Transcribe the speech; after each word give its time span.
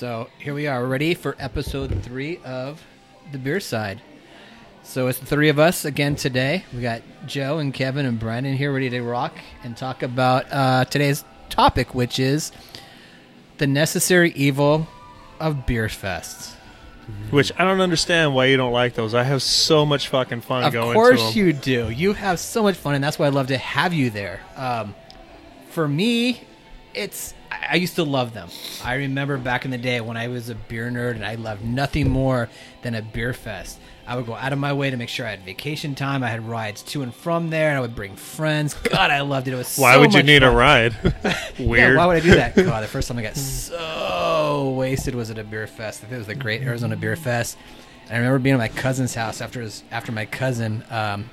So 0.00 0.30
here 0.38 0.54
we 0.54 0.66
are, 0.66 0.86
ready 0.86 1.12
for 1.12 1.36
episode 1.38 2.02
three 2.02 2.38
of 2.42 2.82
the 3.32 3.38
beer 3.38 3.60
side. 3.60 4.00
So 4.82 5.08
it's 5.08 5.18
the 5.18 5.26
three 5.26 5.50
of 5.50 5.58
us 5.58 5.84
again 5.84 6.16
today. 6.16 6.64
We 6.74 6.80
got 6.80 7.02
Joe 7.26 7.58
and 7.58 7.74
Kevin 7.74 8.06
and 8.06 8.18
Brandon 8.18 8.56
here, 8.56 8.72
ready 8.72 8.88
to 8.88 9.02
rock 9.02 9.36
and 9.62 9.76
talk 9.76 10.02
about 10.02 10.50
uh, 10.50 10.86
today's 10.86 11.22
topic, 11.50 11.94
which 11.94 12.18
is 12.18 12.50
the 13.58 13.66
necessary 13.66 14.32
evil 14.34 14.88
of 15.38 15.66
beer 15.66 15.88
fests. 15.88 16.54
Which 17.28 17.52
I 17.58 17.64
don't 17.64 17.82
understand 17.82 18.34
why 18.34 18.46
you 18.46 18.56
don't 18.56 18.72
like 18.72 18.94
those. 18.94 19.12
I 19.12 19.24
have 19.24 19.42
so 19.42 19.84
much 19.84 20.08
fucking 20.08 20.40
fun 20.40 20.64
Of 20.64 20.72
going 20.72 20.94
course 20.94 21.20
to 21.34 21.38
them. 21.38 21.46
you 21.46 21.52
do. 21.52 21.90
You 21.90 22.14
have 22.14 22.40
so 22.40 22.62
much 22.62 22.76
fun, 22.76 22.94
and 22.94 23.04
that's 23.04 23.18
why 23.18 23.26
I 23.26 23.28
love 23.28 23.48
to 23.48 23.58
have 23.58 23.92
you 23.92 24.08
there. 24.08 24.40
Um, 24.56 24.94
for 25.68 25.86
me, 25.86 26.44
it's 26.94 27.34
I 27.50 27.76
used 27.76 27.96
to 27.96 28.04
love 28.04 28.32
them. 28.32 28.48
I 28.84 28.94
remember 28.94 29.36
back 29.36 29.64
in 29.64 29.70
the 29.70 29.78
day 29.78 30.00
when 30.00 30.16
I 30.16 30.28
was 30.28 30.48
a 30.48 30.54
beer 30.54 30.88
nerd, 30.90 31.12
and 31.16 31.24
I 31.24 31.34
loved 31.34 31.64
nothing 31.64 32.08
more 32.10 32.48
than 32.82 32.94
a 32.94 33.02
beer 33.02 33.32
fest. 33.32 33.78
I 34.06 34.16
would 34.16 34.26
go 34.26 34.34
out 34.34 34.52
of 34.52 34.58
my 34.58 34.72
way 34.72 34.90
to 34.90 34.96
make 34.96 35.08
sure 35.08 35.24
I 35.26 35.30
had 35.30 35.44
vacation 35.44 35.94
time. 35.94 36.22
I 36.24 36.30
had 36.30 36.46
rides 36.48 36.82
to 36.84 37.02
and 37.02 37.14
from 37.14 37.50
there, 37.50 37.68
and 37.68 37.78
I 37.78 37.80
would 37.80 37.94
bring 37.94 38.16
friends. 38.16 38.74
God, 38.74 39.10
I 39.10 39.20
loved 39.20 39.46
it. 39.48 39.52
It 39.52 39.56
was 39.56 39.76
why 39.76 39.94
so 39.94 40.00
would 40.00 40.14
you 40.14 40.22
need 40.22 40.42
a 40.42 40.46
fun. 40.46 40.56
ride? 40.56 40.96
Yeah, 41.58 41.66
Weird. 41.66 41.96
why 41.96 42.06
would 42.06 42.16
I 42.16 42.20
do 42.20 42.34
that? 42.34 42.56
God, 42.56 42.82
the 42.82 42.88
first 42.88 43.06
time 43.08 43.18
I 43.18 43.22
got 43.22 43.36
so 43.36 44.70
wasted 44.76 45.14
was 45.14 45.30
at 45.30 45.38
a 45.38 45.44
beer 45.44 45.66
fest. 45.66 46.00
I 46.00 46.02
think 46.02 46.14
it 46.14 46.18
was 46.18 46.26
the 46.26 46.34
Great 46.34 46.62
Arizona 46.62 46.96
Beer 46.96 47.16
Fest. 47.16 47.56
And 48.06 48.14
I 48.14 48.16
remember 48.18 48.38
being 48.40 48.54
at 48.54 48.58
my 48.58 48.68
cousin's 48.68 49.14
house 49.14 49.40
after 49.40 49.60
his, 49.60 49.84
after 49.90 50.10
my 50.12 50.26
cousin. 50.26 50.82
Um, 50.90 51.30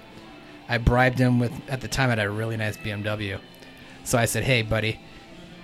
I 0.69 0.77
bribed 0.77 1.17
him 1.17 1.39
with 1.39 1.51
at 1.69 1.81
the 1.81 1.87
time 1.87 2.07
I 2.07 2.11
had 2.11 2.19
a 2.19 2.29
really 2.29 2.57
nice 2.57 2.77
BMW. 2.77 3.39
So 4.03 4.17
I 4.17 4.25
said, 4.25 4.43
"Hey, 4.43 4.61
buddy, 4.61 4.99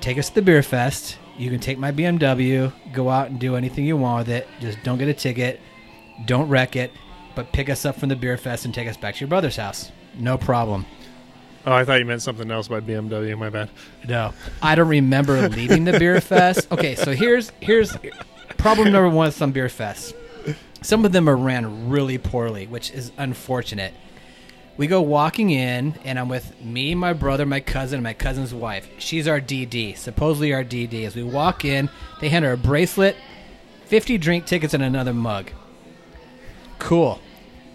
take 0.04 0.18
us 0.18 0.28
to 0.28 0.36
the 0.36 0.42
beer 0.42 0.62
fest. 0.62 1.18
You 1.38 1.50
can 1.50 1.60
take 1.60 1.80
my 1.80 1.92
BMW, 1.92 2.74
go 2.92 3.10
out 3.10 3.30
and 3.30 3.40
do 3.40 3.56
anything 3.56 3.86
you 3.86 3.96
want 3.96 4.28
with 4.28 4.36
it. 4.36 4.48
Just 4.60 4.84
don't 4.84 4.98
get 4.98 5.08
a 5.08 5.14
ticket, 5.14 5.62
don't 6.26 6.50
wreck 6.50 6.76
it, 6.76 6.92
but 7.36 7.54
pick 7.54 7.70
us 7.70 7.86
up 7.86 7.96
from 7.96 8.10
the 8.10 8.16
beer 8.16 8.38
fest 8.38 8.66
and 8.66 8.74
take 8.74 8.88
us 8.88 8.98
back 8.98 9.16
to 9.16 9.22
your 9.22 9.30
brother's 9.30 9.56
house. 9.56 9.92
No 10.16 10.38
problem." 10.38 10.86
oh, 11.66 11.72
I 11.72 11.86
thought 11.86 12.00
you 12.00 12.06
meant 12.06 12.22
something 12.22 12.52
else 12.52 12.68
by 12.68 12.82
BMW. 12.82 13.38
My 13.38 13.50
bad. 13.50 13.70
No, 14.06 14.34
I 14.62 14.76
don't 14.76 14.90
remember 14.90 15.48
leaving 15.48 15.86
the 15.86 15.98
beer 15.98 16.20
fest. 16.20 16.70
Okay, 16.70 16.96
so 16.96 17.14
here's 17.14 17.52
here's 17.62 17.96
problem 18.58 18.92
number 18.92 19.10
one 19.10 19.28
with 19.28 19.36
some 19.36 19.54
beer 19.54 19.68
fests. 19.68 20.14
Some 20.82 21.06
of 21.06 21.14
them 21.14 21.30
are 21.30 21.38
ran 21.38 21.90
really 21.90 22.18
poorly, 22.18 22.68
which 22.68 22.92
is 22.92 23.14
unfortunate. 23.18 23.94
We 24.76 24.88
go 24.88 25.02
walking 25.02 25.52
in, 25.52 25.94
and 26.04 26.18
I'm 26.18 26.30
with 26.30 26.60
me, 26.60 26.96
my 26.96 27.14
brother, 27.14 27.46
my 27.46 27.60
cousin, 27.60 27.98
and 27.98 28.04
my 28.04 28.14
cousin's 28.14 28.56
wife. 28.56 28.90
She's 28.98 29.28
our 29.28 29.40
DD, 29.40 29.96
supposedly 29.98 30.52
our 30.52 30.64
DD. 30.64 31.06
As 31.06 31.16
we 31.16 31.22
walk 31.22 31.64
in, 31.64 31.90
they 32.20 32.30
hand 32.30 32.44
her 32.44 32.54
a 32.54 32.58
bracelet, 32.58 33.16
50 33.86 34.18
drink 34.18 34.46
tickets, 34.48 34.74
and 34.74 34.82
another 34.82 35.14
mug. 35.14 35.52
Cool. 36.80 37.20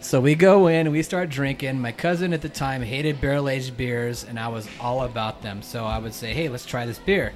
So 0.00 0.20
we 0.20 0.34
go 0.34 0.66
in, 0.66 0.90
we 0.90 1.02
start 1.04 1.30
drinking. 1.30 1.80
My 1.80 1.92
cousin 1.92 2.32
at 2.32 2.42
the 2.42 2.48
time 2.48 2.82
hated 2.82 3.20
barrel 3.20 3.48
aged 3.48 3.76
beers, 3.76 4.24
and 4.24 4.38
I 4.38 4.48
was 4.48 4.68
all 4.80 5.02
about 5.04 5.40
them. 5.42 5.62
So 5.62 5.84
I 5.84 5.98
would 5.98 6.14
say, 6.14 6.34
hey, 6.34 6.48
let's 6.48 6.66
try 6.66 6.84
this 6.84 6.98
beer. 6.98 7.32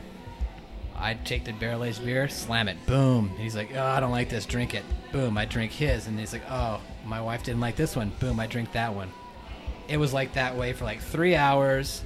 I'd 0.97 1.25
take 1.25 1.45
the 1.45 1.53
barrel 1.53 1.85
aged 1.85 2.05
beer, 2.05 2.29
slam 2.29 2.69
it, 2.69 2.85
boom. 2.87 3.29
He's 3.39 3.55
like, 3.55 3.71
oh, 3.77 3.85
I 3.85 4.01
don't 4.01 4.11
like 4.11 4.29
this, 4.29 4.45
drink 4.45 4.75
it. 4.75 4.85
Boom, 5.13 5.39
I 5.39 5.45
drink 5.45 5.71
his. 5.71 6.09
And 6.09 6.19
he's 6.19 6.33
like, 6.33 6.49
oh, 6.51 6.81
my 7.05 7.21
wife 7.21 7.45
didn't 7.45 7.61
like 7.61 7.77
this 7.77 7.95
one. 7.95 8.13
Boom, 8.19 8.41
I 8.41 8.49
drink 8.49 8.73
that 8.73 8.93
one. 8.93 9.11
It 9.89 9.97
was 9.97 10.13
like 10.13 10.35
that 10.35 10.57
way 10.57 10.73
for 10.73 10.85
like 10.85 11.01
three 11.01 11.35
hours. 11.35 12.03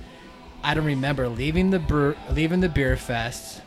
I 0.62 0.74
don't 0.74 0.84
remember 0.84 1.28
leaving 1.28 1.70
the 1.70 1.78
brew, 1.78 2.16
leaving 2.30 2.60
the 2.60 2.68
beer 2.68 2.96
fest. 2.96 3.62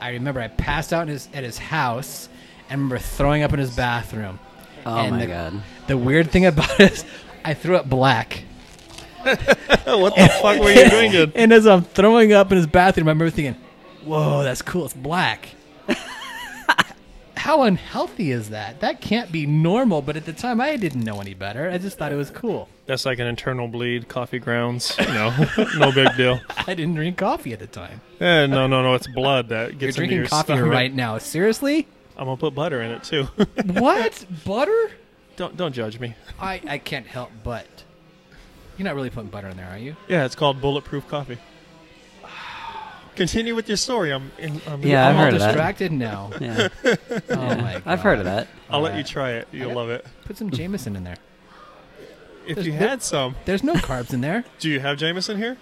I 0.00 0.10
remember 0.10 0.40
I 0.40 0.48
passed 0.48 0.92
out 0.92 1.02
in 1.02 1.08
his, 1.08 1.28
at 1.32 1.44
his 1.44 1.58
house 1.58 2.28
and 2.68 2.82
remember 2.82 2.98
throwing 2.98 3.42
up 3.42 3.52
in 3.52 3.58
his 3.58 3.74
bathroom. 3.74 4.38
Oh 4.86 4.96
And 4.96 5.12
my 5.12 5.20
the, 5.20 5.26
god. 5.26 5.62
The 5.86 5.96
weird 5.96 6.30
thing 6.30 6.46
about 6.46 6.68
it 6.80 6.92
is 6.92 7.04
I 7.44 7.54
threw 7.54 7.76
up 7.76 7.88
black. 7.88 8.44
what 9.24 10.14
the 10.16 10.28
fuck 10.42 10.60
were 10.60 10.70
you 10.70 10.88
drinking? 10.90 11.32
And 11.36 11.52
as 11.52 11.66
I'm 11.66 11.82
throwing 11.82 12.32
up 12.32 12.52
in 12.52 12.58
his 12.58 12.66
bathroom, 12.66 13.08
I 13.08 13.12
remember 13.12 13.30
thinking, 13.30 13.56
whoa, 14.04 14.42
that's 14.42 14.62
cool. 14.62 14.84
It's 14.84 14.94
black. 14.94 15.48
How 17.36 17.62
unhealthy 17.64 18.30
is 18.30 18.50
that? 18.50 18.80
That 18.80 19.02
can't 19.02 19.30
be 19.30 19.44
normal. 19.44 20.00
But 20.00 20.16
at 20.16 20.24
the 20.24 20.32
time, 20.32 20.62
I 20.62 20.76
didn't 20.76 21.02
know 21.04 21.20
any 21.20 21.34
better. 21.34 21.70
I 21.70 21.76
just 21.76 21.98
thought 21.98 22.10
it 22.10 22.16
was 22.16 22.30
cool. 22.30 22.70
That's 22.86 23.06
like 23.06 23.18
an 23.18 23.26
internal 23.26 23.66
bleed, 23.68 24.08
coffee 24.08 24.38
grounds. 24.38 24.94
No, 24.98 25.34
no 25.78 25.90
big 25.90 26.14
deal. 26.16 26.40
I 26.66 26.74
didn't 26.74 26.94
drink 26.96 27.16
coffee 27.16 27.52
at 27.54 27.58
the 27.58 27.66
time. 27.66 28.00
Eh, 28.20 28.46
no, 28.46 28.66
no, 28.66 28.82
no. 28.82 28.94
It's 28.94 29.06
blood 29.06 29.48
that 29.48 29.78
gets 29.78 29.78
in 29.78 29.78
your 29.78 29.78
skin. 29.78 29.80
You're 29.80 29.86
gets 29.88 29.96
into 29.96 30.00
drinking 30.00 30.16
your 30.18 30.26
coffee 30.26 30.52
stomach. 30.54 30.70
right 30.72 30.94
now. 30.94 31.18
Seriously? 31.18 31.88
I'm 32.16 32.26
gonna 32.26 32.36
put 32.36 32.54
butter 32.54 32.82
in 32.82 32.90
it 32.90 33.02
too. 33.02 33.24
what? 33.66 34.24
Butter? 34.44 34.90
don't 35.36 35.56
don't 35.56 35.72
judge 35.72 35.98
me. 35.98 36.14
I, 36.38 36.60
I 36.68 36.78
can't 36.78 37.06
help 37.06 37.30
but. 37.42 37.66
You're 38.76 38.84
not 38.84 38.94
really 38.96 39.10
putting 39.10 39.30
butter 39.30 39.48
in 39.48 39.56
there, 39.56 39.68
are 39.70 39.78
you? 39.78 39.96
Yeah, 40.08 40.24
it's 40.26 40.34
called 40.34 40.60
bulletproof 40.60 41.08
coffee. 41.08 41.38
Continue 43.16 43.54
with 43.54 43.68
your 43.68 43.76
story. 43.76 44.12
I'm. 44.12 44.30
In, 44.38 44.60
I'm 44.68 44.82
Yeah, 44.82 45.08
I've 45.08 45.14
I'm 45.14 45.16
all 45.18 45.24
heard 45.24 45.34
of 45.34 45.40
that. 45.40 45.46
distracted 45.48 45.92
now. 45.92 46.30
Yeah, 46.40 46.68
Oh 46.84 46.96
yeah. 47.30 47.54
my 47.62 47.72
god. 47.74 47.82
I've 47.86 48.00
heard 48.00 48.18
of 48.18 48.24
that. 48.26 48.48
I'll 48.68 48.80
let 48.80 48.96
you 48.96 49.04
try 49.04 49.32
it. 49.32 49.48
You'll 49.52 49.74
love 49.74 49.88
it. 49.90 50.04
Put 50.24 50.36
some 50.36 50.50
Jameson 50.50 50.96
in 50.96 51.04
there. 51.04 51.16
If 52.46 52.56
There's 52.56 52.66
you 52.66 52.72
no- 52.74 52.78
had 52.78 53.02
some, 53.02 53.36
There's 53.44 53.62
no 53.62 53.74
carbs 53.74 54.12
in 54.12 54.20
there. 54.20 54.44
do 54.58 54.68
you 54.70 54.80
have 54.80 54.98
Jameson 54.98 55.36
here? 55.38 55.56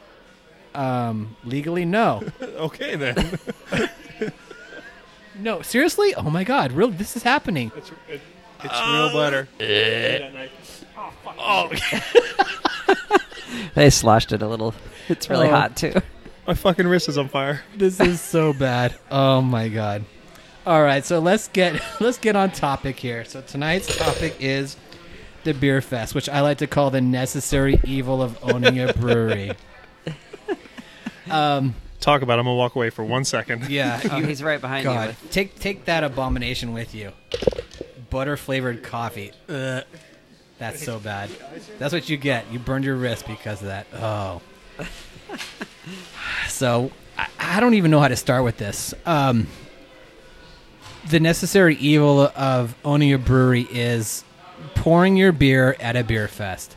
Um, 0.74 1.36
legally, 1.44 1.84
no. 1.84 2.22
okay 2.42 2.96
then. 2.96 3.38
No, 5.34 5.62
seriously? 5.62 6.14
Oh 6.14 6.28
my 6.28 6.44
god, 6.44 6.72
really? 6.72 6.92
This 6.92 7.16
is 7.16 7.22
happening. 7.22 7.72
it's 7.74 7.90
it, 8.06 8.20
it's 8.62 8.80
real 8.86 9.10
butter. 9.12 9.48
Oh, 10.96 11.10
fuck. 11.24 11.36
Oh 11.38 11.70
They 13.74 13.88
sloshed 13.90 14.32
it 14.32 14.42
a 14.42 14.46
little. 14.48 14.74
It's 15.08 15.30
really 15.30 15.48
Oh. 15.48 15.50
hot 15.52 15.74
too. 15.76 15.94
My 16.46 16.52
fucking 16.54 16.86
wrist 16.86 17.08
is 17.08 17.16
on 17.16 17.28
fire. 17.28 17.62
this 17.76 17.98
is 17.98 18.20
so 18.20 18.52
bad. 18.52 18.94
Oh 19.10 19.40
my 19.40 19.68
god. 19.68 20.04
All 20.66 20.82
right, 20.82 21.04
so 21.04 21.18
let's 21.18 21.48
get 21.48 21.80
let's 22.00 22.18
get 22.18 22.36
on 22.36 22.50
topic 22.50 22.98
here. 22.98 23.24
So 23.24 23.40
tonight's 23.40 23.96
topic 23.96 24.36
is 24.38 24.76
the 25.44 25.52
beer 25.54 25.80
fest, 25.80 26.14
which 26.14 26.28
I 26.28 26.40
like 26.40 26.58
to 26.58 26.66
call 26.66 26.90
the 26.90 27.00
necessary 27.00 27.80
evil 27.84 28.22
of 28.22 28.38
owning 28.42 28.78
a 28.80 28.92
brewery. 28.92 29.52
Um, 31.30 31.74
Talk 32.00 32.22
about. 32.22 32.34
it. 32.34 32.40
I'm 32.40 32.46
gonna 32.46 32.56
walk 32.56 32.74
away 32.74 32.90
for 32.90 33.04
one 33.04 33.24
second. 33.24 33.68
yeah, 33.70 34.00
Oh, 34.10 34.16
you- 34.18 34.26
he's 34.26 34.42
right 34.42 34.60
behind 34.60 34.84
you. 34.84 34.90
God, 34.90 35.08
with- 35.10 35.30
take 35.30 35.58
take 35.58 35.84
that 35.84 36.02
abomination 36.04 36.72
with 36.72 36.94
you. 36.94 37.12
Butter 38.10 38.36
flavored 38.36 38.82
coffee. 38.82 39.30
Ugh. 39.48 39.84
That's 40.58 40.84
so 40.84 40.98
bad. 40.98 41.30
That's 41.78 41.92
what 41.94 42.08
you 42.08 42.16
get. 42.16 42.50
You 42.52 42.58
burned 42.58 42.84
your 42.84 42.96
wrist 42.96 43.26
because 43.26 43.60
of 43.62 43.68
that. 43.68 43.86
Oh. 43.94 44.42
so 46.48 46.90
I, 47.16 47.28
I 47.38 47.60
don't 47.60 47.74
even 47.74 47.90
know 47.90 48.00
how 48.00 48.08
to 48.08 48.16
start 48.16 48.44
with 48.44 48.58
this. 48.58 48.94
Um, 49.06 49.46
the 51.08 51.20
necessary 51.20 51.76
evil 51.76 52.20
of 52.36 52.74
owning 52.84 53.12
a 53.12 53.18
brewery 53.18 53.66
is 53.70 54.24
pouring 54.74 55.16
your 55.16 55.32
beer 55.32 55.76
at 55.80 55.96
a 55.96 56.04
beer 56.04 56.28
fest. 56.28 56.76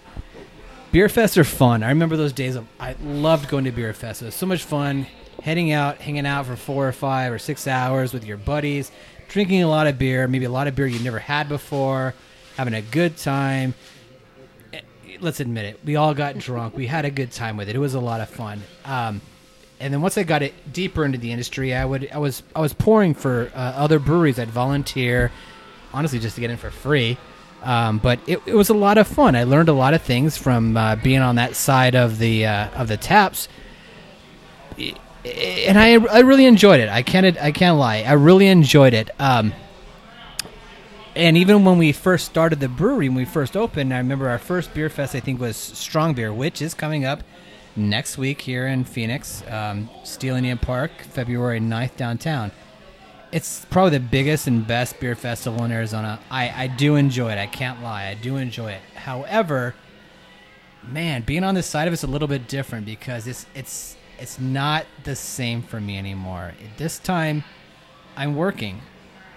Beer 0.91 1.07
fests 1.07 1.37
are 1.37 1.43
fun. 1.43 1.83
I 1.83 1.89
remember 1.89 2.15
those 2.15 2.33
days 2.33 2.55
of 2.55 2.65
I 2.79 2.95
loved 3.03 3.49
going 3.49 3.65
to 3.65 3.71
beer 3.71 3.93
fests. 3.93 4.21
It 4.21 4.25
was 4.25 4.35
so 4.35 4.45
much 4.45 4.63
fun 4.63 5.07
heading 5.41 5.71
out, 5.71 5.97
hanging 5.97 6.25
out 6.25 6.45
for 6.45 6.55
four 6.55 6.87
or 6.87 6.91
five 6.91 7.31
or 7.31 7.39
six 7.39 7.67
hours 7.67 8.13
with 8.13 8.25
your 8.25 8.37
buddies, 8.37 8.91
drinking 9.27 9.61
a 9.61 9.67
lot 9.67 9.87
of 9.87 9.99
beer, 9.99 10.27
maybe 10.27 10.45
a 10.45 10.49
lot 10.49 10.67
of 10.67 10.75
beer 10.75 10.87
you 10.87 10.99
never 10.99 11.19
had 11.19 11.49
before, 11.49 12.13
having 12.57 12.73
a 12.73 12.81
good 12.81 13.17
time. 13.17 13.73
Eh, 14.73 14.81
Let's 15.19 15.39
admit 15.39 15.65
it, 15.65 15.79
we 15.83 15.97
all 15.97 16.13
got 16.13 16.37
drunk. 16.37 16.75
We 16.75 16.87
had 16.87 17.05
a 17.05 17.11
good 17.11 17.31
time 17.31 17.57
with 17.57 17.69
it. 17.69 17.75
It 17.75 17.79
was 17.79 17.93
a 17.93 17.99
lot 17.99 18.21
of 18.21 18.29
fun. 18.29 18.61
Um, 18.85 19.21
and 19.79 19.93
then 19.93 20.01
once 20.01 20.17
I 20.17 20.23
got 20.23 20.41
it 20.41 20.53
deeper 20.71 21.03
into 21.03 21.17
the 21.17 21.31
industry, 21.31 21.73
I 21.75 21.83
would 21.83 22.09
I 22.11 22.17
was 22.17 22.41
I 22.55 22.61
was 22.61 22.73
pouring 22.73 23.13
for 23.13 23.51
uh, 23.53 23.59
other 23.59 23.99
breweries. 23.99 24.39
I'd 24.39 24.49
volunteer, 24.49 25.31
honestly, 25.93 26.19
just 26.19 26.35
to 26.35 26.41
get 26.41 26.49
in 26.49 26.57
for 26.57 26.71
free. 26.71 27.17
Um, 27.63 27.97
but 27.97 28.19
it, 28.27 28.41
it 28.45 28.53
was 28.53 28.69
a 28.69 28.73
lot 28.73 28.97
of 28.97 29.07
fun. 29.07 29.35
I 29.35 29.43
learned 29.43 29.69
a 29.69 29.73
lot 29.73 29.93
of 29.93 30.01
things 30.01 30.37
from 30.37 30.77
uh, 30.77 30.95
being 30.97 31.19
on 31.19 31.35
that 31.35 31.55
side 31.55 31.95
of 31.95 32.19
the 32.19 32.45
uh, 32.45 32.69
of 32.79 32.87
the 32.87 32.97
taps, 32.97 33.47
and 34.77 35.79
I 35.79 35.93
I 35.93 36.19
really 36.19 36.45
enjoyed 36.45 36.79
it. 36.79 36.89
I 36.89 37.01
can't 37.01 37.37
I 37.41 37.51
can't 37.51 37.77
lie. 37.77 38.03
I 38.03 38.13
really 38.13 38.47
enjoyed 38.47 38.93
it. 38.93 39.09
Um, 39.19 39.53
and 41.15 41.37
even 41.37 41.63
when 41.63 41.77
we 41.77 41.91
first 41.91 42.25
started 42.25 42.59
the 42.59 42.67
brewery, 42.67 43.07
when 43.07 43.15
we 43.15 43.25
first 43.25 43.55
opened, 43.55 43.93
I 43.93 43.97
remember 43.97 44.27
our 44.29 44.37
first 44.37 44.73
beer 44.73 44.89
fest. 44.89 45.15
I 45.15 45.21
think 45.21 45.39
was 45.39 45.55
Strong 45.55 46.15
Beer, 46.15 46.33
which 46.33 46.61
is 46.61 46.73
coming 46.73 47.05
up 47.05 47.23
next 47.75 48.17
week 48.17 48.41
here 48.41 48.67
in 48.67 48.83
Phoenix, 48.83 49.43
um, 49.49 49.89
Steele 50.03 50.57
Park, 50.57 50.91
February 51.01 51.59
9th 51.59 51.95
downtown. 51.95 52.51
It's 53.31 53.65
probably 53.65 53.91
the 53.91 54.05
biggest 54.05 54.47
and 54.47 54.65
best 54.65 54.99
beer 54.99 55.15
festival 55.15 55.63
in 55.65 55.71
Arizona. 55.71 56.19
I, 56.29 56.63
I 56.63 56.67
do 56.67 56.95
enjoy 56.95 57.31
it. 57.31 57.37
I 57.37 57.47
can't 57.47 57.81
lie. 57.81 58.07
I 58.07 58.13
do 58.13 58.37
enjoy 58.37 58.71
it. 58.71 58.81
However, 58.95 59.75
man, 60.83 61.23
being 61.23 61.43
on 61.43 61.55
this 61.55 61.65
side 61.65 61.87
of 61.87 61.93
it's 61.93 62.03
a 62.03 62.07
little 62.07 62.27
bit 62.27 62.47
different 62.47 62.85
because 62.85 63.27
it's 63.27 63.45
it's 63.55 63.97
it's 64.19 64.39
not 64.39 64.85
the 65.03 65.15
same 65.15 65.61
for 65.61 65.81
me 65.81 65.97
anymore. 65.97 66.53
This 66.77 66.99
time, 66.99 67.43
I'm 68.15 68.35
working. 68.35 68.81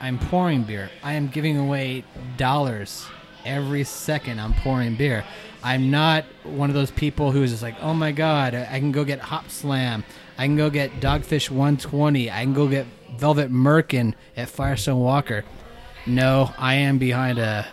I'm 0.00 0.19
pouring 0.19 0.62
beer. 0.62 0.91
I 1.02 1.14
am 1.14 1.29
giving 1.29 1.56
away 1.56 2.05
dollars 2.37 3.06
every 3.44 3.82
second 3.84 4.38
I'm 4.41 4.55
pouring 4.55 4.94
beer. 4.94 5.25
I'm 5.62 5.91
not 5.91 6.25
one 6.44 6.70
of 6.70 6.75
those 6.75 6.93
people 6.93 7.32
who's 7.32 7.50
just 7.50 7.62
like, 7.62 7.75
oh 7.81 7.94
my 7.94 8.12
god, 8.12 8.55
I 8.55 8.69
I 8.70 8.79
can 8.79 8.93
go 8.93 9.05
get 9.05 9.19
Hop 9.19 9.50
Slam. 9.50 10.05
I 10.37 10.46
can 10.46 10.56
go 10.56 10.70
get 10.70 11.00
Dogfish 11.00 11.50
120. 11.50 12.31
I 12.31 12.44
can 12.44 12.55
go 12.55 12.69
get 12.69 12.87
Velvet 13.16 13.50
Merkin 13.50 14.14
at 14.37 14.49
Firestone 14.49 15.00
Walker. 15.00 15.44
No, 16.06 16.52
I 16.58 16.75
am 16.75 16.99
behind 16.99 17.38
a 17.38 17.66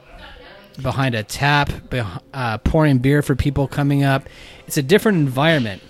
behind 0.81 1.15
a 1.15 1.23
tap, 1.23 1.69
beh- 1.89 2.21
uh, 2.33 2.57
pouring 2.59 2.97
beer 2.97 3.21
for 3.21 3.35
people 3.35 3.67
coming 3.67 4.03
up. 4.03 4.27
It's 4.67 4.77
a 4.77 4.83
different 4.83 5.19
environment. 5.19 5.81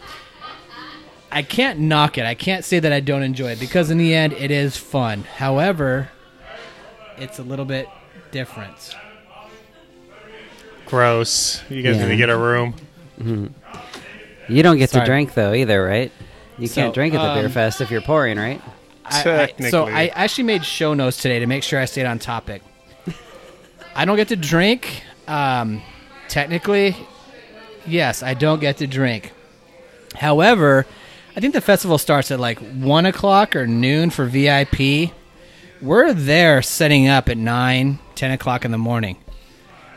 I 1.32 1.42
can't 1.42 1.80
knock 1.80 2.18
it. 2.18 2.26
I 2.26 2.36
can't 2.36 2.64
say 2.64 2.80
that 2.80 2.94
I 2.94 3.00
don't 3.00 3.24
enjoy 3.24 3.52
it 3.52 3.60
because 3.60 3.90
in 3.90 3.98
the 3.98 4.14
end, 4.14 4.34
it 4.34 4.52
is 4.52 4.78
fun. 4.78 5.24
However, 5.24 6.10
it's 7.18 7.40
a 7.40 7.44
little 7.44 7.66
bit 7.66 7.90
different. 8.32 8.96
Gross. 10.86 11.62
You 11.70 11.82
guys 11.82 11.96
Yeah. 11.98 12.04
need 12.04 12.10
to 12.12 12.18
get 12.18 12.30
a 12.30 12.38
room. 12.38 12.76
You 14.48 14.62
don't 14.64 14.78
get 14.78 14.92
Sorry. 14.92 15.06
to 15.06 15.12
drink 15.12 15.34
though 15.34 15.54
either, 15.54 15.84
right? 15.84 16.12
You 16.58 16.68
So, 16.68 16.76
can't 16.76 16.94
drink 16.94 17.14
at 17.16 17.22
the 17.28 17.34
beer 17.40 17.48
um, 17.48 17.52
fest 17.52 17.82
if 17.82 17.90
you're 17.92 18.02
pouring, 18.02 18.38
right? 18.38 18.62
I, 19.08 19.22
I, 19.60 19.70
so 19.70 19.88
I 19.88 20.08
actually 20.08 20.46
made 20.46 20.66
show 20.66 20.94
notes 20.94 21.22
today 21.22 21.40
to 21.40 21.46
make 21.46 21.64
sure 21.64 21.80
I 21.80 21.86
stayed 21.86 22.06
on 22.06 22.20
topic. 22.20 22.62
I 23.96 24.06
don't 24.06 24.18
get 24.18 24.28
to 24.30 24.36
drink. 24.36 25.04
Um, 25.28 25.82
technically, 26.28 26.96
yes, 27.86 28.24
I 28.24 28.34
don't 28.34 28.60
get 28.60 28.78
to 28.78 28.88
drink. 28.88 29.32
However, 30.16 30.86
I 31.36 31.40
think 31.40 31.54
the 31.54 31.62
festival 31.62 31.98
starts 31.98 32.32
at 32.32 32.40
like 32.40 32.60
one 32.60 33.06
o'clock 33.06 33.56
or 33.56 33.68
noon 33.68 34.10
for 34.10 34.26
VIP. 34.26 35.12
We're 35.82 36.14
there 36.14 36.62
setting 36.62 37.08
up 37.08 37.30
at 37.30 37.38
nine, 37.38 38.00
ten 38.16 38.32
o'clock 38.32 38.66
in 38.66 38.72
the 38.72 38.78
morning. 38.78 39.18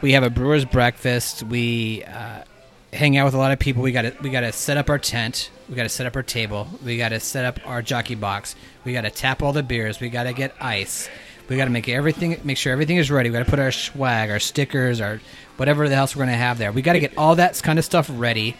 We 0.00 0.12
have 0.12 0.22
a 0.22 0.30
brewer's 0.30 0.64
breakfast. 0.64 1.42
We 1.42 2.04
uh, 2.04 2.42
hang 2.92 3.16
out 3.16 3.24
with 3.24 3.34
a 3.34 3.38
lot 3.38 3.52
of 3.52 3.58
people. 3.58 3.82
We 3.82 3.92
got 3.92 4.02
to 4.02 4.14
we 4.22 4.30
got 4.30 4.40
to 4.40 4.52
set 4.52 4.76
up 4.76 4.88
our 4.90 4.98
tent. 4.98 5.50
We 5.68 5.74
got 5.74 5.82
to 5.84 5.88
set 5.88 6.06
up 6.06 6.16
our 6.16 6.22
table. 6.22 6.68
We 6.84 6.96
got 6.96 7.10
to 7.10 7.20
set 7.20 7.44
up 7.44 7.60
our 7.66 7.82
jockey 7.82 8.14
box. 8.14 8.54
We 8.84 8.92
got 8.92 9.02
to 9.02 9.10
tap 9.10 9.42
all 9.42 9.52
the 9.52 9.62
beers. 9.62 10.00
We 10.00 10.08
got 10.08 10.24
to 10.24 10.32
get 10.32 10.54
ice. 10.60 11.08
We 11.48 11.56
got 11.56 11.64
to 11.64 11.70
make 11.70 11.88
everything 11.88 12.40
make 12.44 12.56
sure 12.58 12.72
everything 12.72 12.96
is 12.96 13.10
ready. 13.10 13.30
We 13.30 13.34
got 13.34 13.44
to 13.44 13.50
put 13.50 13.58
our 13.58 13.72
swag, 13.72 14.30
our 14.30 14.40
stickers, 14.40 15.00
our 15.00 15.20
whatever 15.56 15.88
the 15.88 15.94
else 15.94 16.14
we're 16.14 16.24
going 16.24 16.34
to 16.34 16.36
have 16.36 16.58
there. 16.58 16.72
We 16.72 16.82
got 16.82 16.92
to 16.94 17.00
get 17.00 17.16
all 17.16 17.36
that 17.36 17.60
kind 17.62 17.78
of 17.78 17.84
stuff 17.84 18.10
ready 18.12 18.56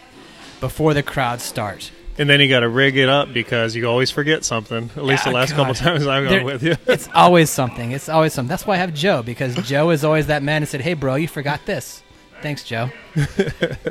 before 0.59 0.93
the 0.93 1.03
crowd 1.03 1.41
starts. 1.41 1.91
And 2.17 2.29
then 2.29 2.41
you 2.41 2.49
got 2.49 2.59
to 2.61 2.69
rig 2.69 2.97
it 2.97 3.07
up 3.07 3.31
because 3.31 3.75
you 3.77 3.85
always 3.85 4.11
forget 4.11 4.43
something. 4.43 4.89
At 4.97 5.05
least 5.05 5.23
the 5.23 5.29
ah, 5.29 5.33
last 5.33 5.51
God. 5.51 5.57
couple 5.57 5.73
times 5.75 6.05
I've 6.05 6.25
gone 6.25 6.33
There- 6.33 6.43
with 6.45 6.63
you. 6.63 6.75
it's 6.85 7.07
always 7.15 7.49
something. 7.49 7.93
It's 7.93 8.09
always 8.09 8.33
something. 8.33 8.49
That's 8.49 8.67
why 8.67 8.73
I 8.73 8.77
have 8.77 8.93
Joe 8.93 9.23
because 9.23 9.55
Joe 9.67 9.89
is 9.91 10.03
always 10.03 10.27
that 10.27 10.43
man 10.43 10.61
who 10.61 10.65
said, 10.65 10.81
"Hey, 10.81 10.95
bro, 10.95 11.15
you 11.15 11.29
forgot 11.29 11.65
this." 11.65 12.03
Thanks, 12.41 12.63
Joe. 12.63 12.89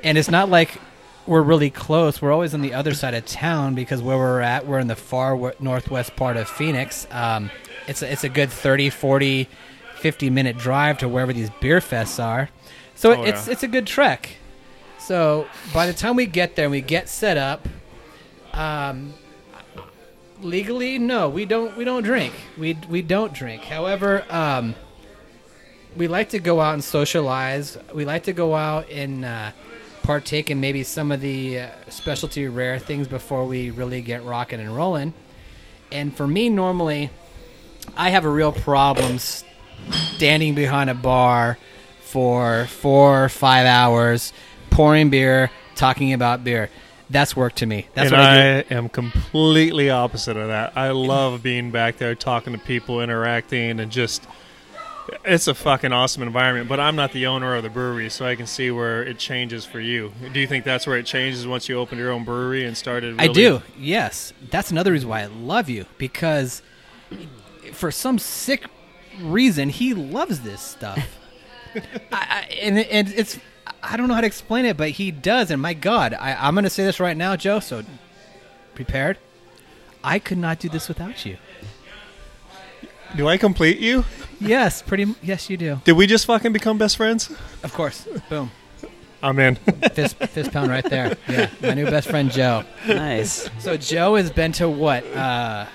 and 0.03 0.17
it's 0.19 0.31
not 0.31 0.49
like 0.49 0.81
we're 1.27 1.43
really 1.43 1.71
close. 1.71 2.23
We're 2.23 2.33
always 2.33 2.55
on 2.55 2.63
the 2.63 2.73
other 2.75 2.95
side 2.95 3.15
of 3.15 3.27
town 3.27 3.75
because 3.75 4.01
where 4.03 4.17
we're 4.17 4.41
at, 4.41 4.67
we're 4.67 4.79
in 4.79 4.87
the 4.89 4.97
far 4.97 5.33
w- 5.33 5.55
northwest 5.61 6.17
part 6.17 6.37
of 6.37 6.49
Phoenix. 6.49 7.07
Um, 7.11 7.51
it's 7.87 8.01
a, 8.03 8.11
it's 8.11 8.25
a 8.25 8.29
good 8.31 8.51
30, 8.51 8.89
40, 8.91 9.49
50 9.97 10.31
minute 10.31 10.57
drive 10.57 10.99
to 10.99 11.09
wherever 11.09 11.33
these 11.33 11.51
beer 11.61 11.81
fests 11.81 12.23
are. 12.23 12.49
So 12.95 13.15
Oh, 13.15 13.23
it's 13.25 13.47
yeah. 13.47 13.53
it's 13.53 13.63
a 13.63 13.69
good 13.69 13.87
trek. 13.87 14.37
So 14.99 15.47
by 15.75 15.87
the 15.87 15.93
time 15.93 16.17
we 16.17 16.27
get 16.27 16.57
there 16.57 16.65
and 16.67 16.73
we 16.73 16.81
get 16.81 17.09
set 17.09 17.37
up, 17.37 17.69
um, 18.55 19.15
legally 20.41 20.99
no 20.99 21.29
we 21.29 21.45
don't 21.45 21.77
we 21.77 21.85
don't 21.85 22.05
drink 22.05 22.33
we 22.57 22.79
we 22.89 23.03
don't 23.03 23.33
drink 23.35 23.61
however 23.65 24.25
um 24.31 24.73
we 25.99 26.07
like 26.07 26.29
to 26.31 26.39
go 26.39 26.61
out 26.61 26.75
and 26.75 26.85
socialize 26.85 27.77
we 27.93 28.05
like 28.05 28.23
to 28.23 28.33
go 28.33 28.55
out 28.55 28.89
and 28.91 29.25
uh 29.25 29.51
partake 30.05 30.51
in 30.51 30.59
maybe 30.59 30.83
some 30.83 31.13
of 31.13 31.21
the 31.21 31.59
uh, 31.59 31.69
specialty 31.91 32.49
rare 32.49 32.79
things 32.79 33.07
before 33.07 33.45
we 33.45 33.71
really 33.71 34.01
get 34.01 34.25
rocking 34.25 34.61
and 34.61 34.75
rolling 34.75 35.13
and 35.93 36.17
for 36.17 36.27
me 36.27 36.49
normally 36.49 37.11
i 37.97 38.09
have 38.09 38.25
a 38.25 38.29
real 38.29 38.53
problem 38.53 39.19
standing 39.19 40.55
behind 40.55 40.89
a 40.89 40.95
bar 40.95 41.59
for 42.01 42.67
four 42.67 43.25
or 43.25 43.29
five 43.29 43.67
hours 43.67 44.33
pouring 44.71 45.11
beer 45.11 45.51
talking 45.75 46.13
about 46.13 46.43
beer 46.43 46.71
that's 47.11 47.35
work 47.37 47.55
to 47.55 47.67
me 47.67 47.87
that's 47.95 48.11
and 48.11 48.19
what 48.19 48.31
I 48.31 48.59
I, 48.59 48.65
am 48.71 48.89
completely 48.89 49.91
opposite 49.91 50.37
of 50.37 50.49
that. 50.49 50.77
I 50.77 50.91
love 50.91 51.43
being 51.43 51.71
back 51.71 51.97
there, 51.97 52.15
talking 52.15 52.53
to 52.53 52.59
people, 52.59 53.01
interacting, 53.01 53.81
and 53.81 53.91
just. 53.91 54.27
It's 55.25 55.49
a 55.49 55.55
fucking 55.55 55.93
awesome 55.93 56.23
environment, 56.23 56.69
but 56.69 56.81
I'm 56.81 56.97
not 56.97 57.13
the 57.13 57.27
owner 57.27 57.55
of 57.55 57.63
the 57.63 57.71
brewery, 57.71 58.11
so 58.11 58.27
I 58.27 58.35
can 58.35 58.47
see 58.47 58.71
where 58.71 59.03
it 59.03 59.19
changes 59.19 59.65
for 59.65 59.81
you. 59.81 60.13
Do 60.33 60.41
you 60.41 60.47
think 60.47 60.65
that's 60.65 60.87
where 60.87 60.99
it 60.99 61.07
changes 61.07 61.47
once 61.47 61.69
you 61.69 61.79
open 61.79 61.99
your 61.99 62.11
own 62.11 62.25
brewery 62.25 62.65
and 62.65 62.77
started? 62.77 63.17
I 63.19 63.29
do. 63.29 63.63
Yes, 63.79 64.33
that's 64.51 64.71
another 64.71 64.93
reason 64.93 65.09
why 65.09 65.23
I 65.23 65.27
love 65.27 65.69
you 65.69 65.87
because 65.97 66.63
for 67.73 67.91
some 67.91 68.19
sick 68.19 68.67
reason 69.21 69.69
he 69.69 69.95
loves 69.95 70.41
this 70.41 70.61
stuff. 70.61 71.19
I, 71.75 71.81
I, 72.13 72.41
and 72.61 72.79
and 72.79 73.09
it's 73.09 73.39
I 73.83 73.97
don't 73.97 74.09
know 74.09 74.15
how 74.15 74.21
to 74.21 74.27
explain 74.27 74.65
it, 74.65 74.77
but 74.77 74.91
he 74.91 75.11
does. 75.11 75.51
And 75.51 75.61
my 75.61 75.75
God, 75.75 76.15
I, 76.15 76.35
I'm 76.35 76.55
going 76.55 76.65
to 76.65 76.71
say 76.71 76.85
this 76.85 77.01
right 77.01 77.17
now, 77.17 77.37
Joe. 77.37 77.61
So 77.61 77.83
prepared. 78.75 79.19
I 80.03 80.19
could 80.19 80.39
not 80.39 80.59
do 80.59 80.69
this 80.69 80.89
without 80.89 81.27
you. 81.27 81.37
Do 83.17 83.29
I 83.29 83.37
complete 83.37 83.79
you? 83.79 84.05
Yes, 84.41 84.83
pretty. 84.83 85.05
m- 85.05 85.17
Yes, 85.23 85.51
you 85.51 85.57
do. 85.57 85.81
Did 85.85 85.93
we 85.93 86.07
just 86.07 86.27
fucking 86.27 86.53
become 86.53 86.79
best 86.79 86.97
friends? 86.97 87.31
Of 87.63 87.73
course. 87.75 88.07
Boom. 88.29 88.51
I'm 89.23 89.39
in. 89.41 89.57
Fist 89.95 90.17
fist 90.17 90.53
pound 90.53 90.71
right 90.71 90.85
there. 90.85 91.17
Yeah, 91.29 91.51
my 91.61 91.75
new 91.75 91.87
best 91.87 92.09
friend 92.09 92.31
Joe. 92.31 92.63
nice. 92.87 93.51
So 93.59 93.77
Joe 93.77 94.15
has 94.15 94.31
been 94.31 94.53
to 94.53 94.69
what? 94.69 95.05
Uh, 95.13 95.67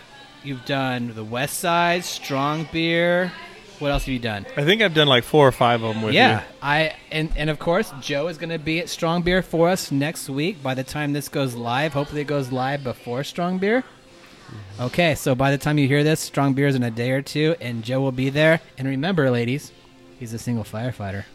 you've 0.46 0.64
done 0.64 1.14
the 1.14 1.26
West 1.26 1.60
Side, 1.60 2.06
Strong 2.06 2.70
Beer. 2.72 3.34
What 3.80 3.92
else 3.92 4.04
have 4.06 4.14
you 4.14 4.20
done? 4.20 4.46
I 4.56 4.64
think 4.64 4.82
I've 4.82 4.94
done 4.94 5.08
like 5.10 5.26
four 5.26 5.46
or 5.46 5.52
five 5.52 5.84
of 5.84 5.94
them 5.94 6.04
with 6.04 6.14
you. 6.14 6.20
yeah, 6.22 6.40
you. 6.40 6.46
I 6.62 6.96
and 7.12 7.30
and 7.36 7.50
of 7.50 7.60
course 7.60 7.92
Joe 8.00 8.30
is 8.30 8.38
going 8.38 8.52
to 8.52 8.60
be 8.60 8.80
at 8.80 8.88
Strong 8.88 9.24
Beer 9.24 9.42
for 9.42 9.68
us 9.68 9.92
next 9.92 10.30
week. 10.30 10.64
By 10.64 10.74
the 10.74 10.84
time 10.86 11.12
this 11.12 11.28
goes 11.28 11.54
live, 11.54 11.92
hopefully 11.92 12.22
it 12.22 12.28
goes 12.28 12.50
live 12.50 12.82
before 12.82 13.26
Strong 13.26 13.58
Beer. 13.58 13.84
Okay, 14.80 15.16
so 15.16 15.36
by 15.36 15.52
the 15.52 15.58
time 15.58 15.78
you 15.78 15.88
hear 15.88 16.04
this, 16.04 16.20
Strong 16.20 16.54
Beer 16.56 16.68
is 16.68 16.76
in 16.76 16.84
a 16.84 16.92
day 16.92 17.12
or 17.12 17.22
two, 17.22 17.56
and 17.62 17.84
Joe 17.84 18.02
will 18.02 18.12
be 18.12 18.30
there. 18.30 18.60
And 18.78 18.88
remember, 18.88 19.30
ladies, 19.30 19.72
he's 20.20 20.34
a 20.34 20.40
single 20.40 20.64
firefighter. 20.64 21.26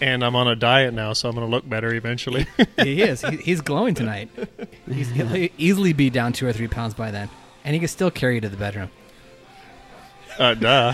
And 0.00 0.24
I'm 0.24 0.34
on 0.36 0.48
a 0.48 0.56
diet 0.56 0.92
now, 0.94 1.12
so 1.12 1.28
I'm 1.28 1.34
going 1.34 1.46
to 1.46 1.50
look 1.50 1.68
better 1.68 1.94
eventually. 1.94 2.46
he 2.82 3.02
is. 3.02 3.22
He, 3.22 3.36
he's 3.36 3.60
glowing 3.60 3.94
tonight. 3.94 4.28
He's, 4.86 5.08
he'll 5.10 5.48
easily 5.58 5.92
be 5.92 6.10
down 6.10 6.32
two 6.32 6.46
or 6.46 6.52
three 6.52 6.68
pounds 6.68 6.92
by 6.94 7.10
then, 7.10 7.30
and 7.64 7.72
he 7.74 7.78
can 7.78 7.88
still 7.88 8.10
carry 8.10 8.34
you 8.36 8.40
to 8.42 8.48
the 8.48 8.56
bedroom. 8.56 8.90
uh, 10.38 10.54
duh. 10.54 10.92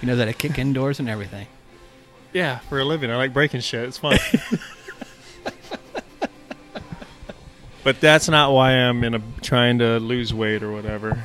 He 0.00 0.06
knows 0.06 0.18
how 0.18 0.24
to 0.26 0.32
kick 0.32 0.58
indoors 0.58 1.00
and 1.00 1.08
everything. 1.08 1.46
Yeah, 2.32 2.58
for 2.68 2.78
a 2.78 2.84
living. 2.84 3.10
I 3.10 3.16
like 3.16 3.32
breaking 3.32 3.60
shit. 3.60 3.88
It's 3.88 3.98
fun. 3.98 4.18
but 7.86 8.00
that's 8.00 8.28
not 8.28 8.52
why 8.52 8.72
I'm 8.72 9.02
in 9.04 9.14
a 9.14 9.22
trying 9.42 9.78
to 9.78 9.98
lose 10.00 10.34
weight 10.34 10.62
or 10.62 10.72
whatever. 10.72 11.24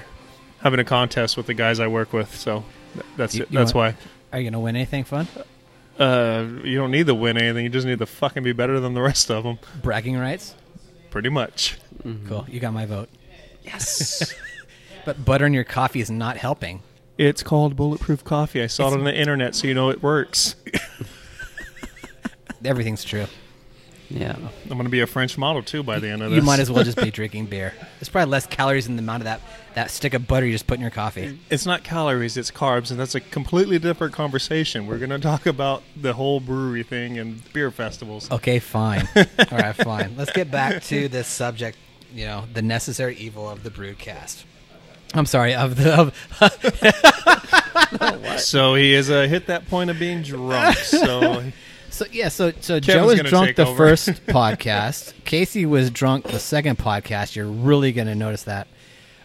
Having 0.62 0.80
a 0.80 0.84
contest 0.86 1.36
with 1.36 1.48
the 1.48 1.56
guys 1.56 1.80
I 1.80 1.88
work 1.88 2.14
with, 2.14 2.36
so 2.36 2.64
th- 2.94 3.06
that's 3.18 3.34
You- 3.36 3.44
it. 3.44 3.52
you 3.52 3.58
That's 3.58 3.74
want- 3.74 3.96
why. 3.98 4.02
Are 4.32 4.40
you 4.40 4.50
gonna 4.50 4.60
win 4.62 4.76
anything 4.76 5.04
fun? 5.04 5.28
Uh, 6.00 6.46
you 6.64 6.78
don't 6.78 6.92
need 6.92 7.08
to 7.08 7.16
win 7.16 7.38
anything. 7.38 7.64
You 7.66 7.70
just 7.70 7.88
need 7.88 7.98
to 8.00 8.06
fucking 8.06 8.44
be 8.44 8.54
better 8.54 8.80
than 8.80 8.94
the 8.94 9.02
rest 9.02 9.30
of 9.32 9.44
them. 9.44 9.58
Bragging 9.82 10.18
rights. 10.18 10.54
Pretty 11.10 11.30
much. 11.30 11.78
Cool. 12.28 12.46
You 12.48 12.60
got 12.60 12.74
my 12.74 12.86
vote. 12.86 13.10
Yes. 13.64 14.34
But 15.04 15.26
butter 15.26 15.48
in 15.48 15.54
your 15.56 15.64
coffee 15.64 16.00
is 16.00 16.12
not 16.12 16.38
helping. 16.38 16.84
it's 17.18 17.42
called 17.42 17.76
bulletproof 17.76 18.24
coffee. 18.24 18.62
I 18.62 18.68
saw 18.68 18.88
it 18.88 18.94
on 18.94 19.04
the 19.04 19.14
internet, 19.16 19.56
so 19.56 19.66
you 19.68 19.74
know 19.74 19.90
it 19.90 20.04
works. 20.04 20.56
Everything's 22.64 23.04
true. 23.04 23.26
Yeah. 24.14 24.36
I'm 24.64 24.70
going 24.70 24.84
to 24.84 24.90
be 24.90 25.00
a 25.02 25.08
French 25.08 25.38
model 25.38 25.64
too 25.64 25.84
by 25.84 26.00
the 26.00 26.10
end 26.10 26.22
of 26.22 26.32
this. 26.32 26.38
You 26.38 26.44
might 26.44 26.60
as 26.60 26.70
well 26.70 26.84
just 26.84 26.98
be 26.98 27.12
drinking 27.20 27.46
beer. 27.46 27.74
There's 28.00 28.10
probably 28.10 28.30
less 28.32 28.46
calories 28.46 28.88
in 28.88 28.96
the 28.98 29.02
amount 29.02 29.22
of 29.22 29.26
that, 29.26 29.42
that 29.76 29.90
stick 29.92 30.14
of 30.14 30.28
butter 30.28 30.46
you 30.46 30.52
just 30.52 30.68
put 30.68 30.76
in 30.76 30.82
your 30.82 30.92
coffee. 30.92 31.40
It's 31.50 31.66
not 31.66 31.84
calories, 31.84 32.36
it's 32.38 32.52
carbs, 32.52 32.92
and 32.92 33.00
that's 33.00 33.16
a 33.16 33.20
completely 33.22 33.80
different 33.80 34.14
conversation. 34.14 34.86
We're 34.88 34.98
going 34.98 35.12
to 35.12 35.20
talk 35.20 35.46
about 35.46 35.84
the 35.96 36.14
whole 36.14 36.40
brewery 36.40 36.84
thing 36.84 37.18
and 37.18 37.42
beer 37.54 37.72
festivals. 37.72 38.30
Okay, 38.30 38.60
fine. 38.60 39.08
All 39.16 39.58
right, 39.58 39.76
fine. 39.76 40.16
Let's 40.18 40.32
get 40.32 40.52
back 40.52 40.84
to 40.84 41.08
this 41.08 41.28
subject. 41.28 41.78
You 42.14 42.26
know, 42.26 42.44
the 42.54 42.62
necessary 42.62 43.16
evil 43.16 43.50
of 43.50 43.64
the 43.64 43.72
broadcast. 43.72 44.46
I'm 45.14 45.26
sorry 45.26 45.56
of 45.56 45.76
the 45.76 45.94
of, 45.94 46.14
So 48.40 48.76
he 48.76 48.94
is 48.94 49.10
uh, 49.10 49.24
hit 49.24 49.48
that 49.48 49.68
point 49.68 49.90
of 49.90 50.00
being 50.00 50.22
drunk. 50.22 50.78
So 50.78 51.44
so 52.02 52.12
yeah 52.12 52.30
so 52.30 52.52
so 52.62 52.80
Joe 52.80 53.06
was 53.06 53.18
gonna 53.18 53.30
drunk 53.30 53.48
take 53.48 53.56
the 53.58 53.68
over. 53.68 53.78
first 53.78 54.10
podcast. 54.28 55.14
Casey 55.26 55.66
was 55.66 55.92
drunk 55.92 56.26
the 56.26 56.40
second 56.40 56.78
podcast. 56.78 57.36
You're 57.36 57.46
really 57.48 57.92
gonna 57.92 58.16
notice 58.16 58.44
that. 58.44 58.68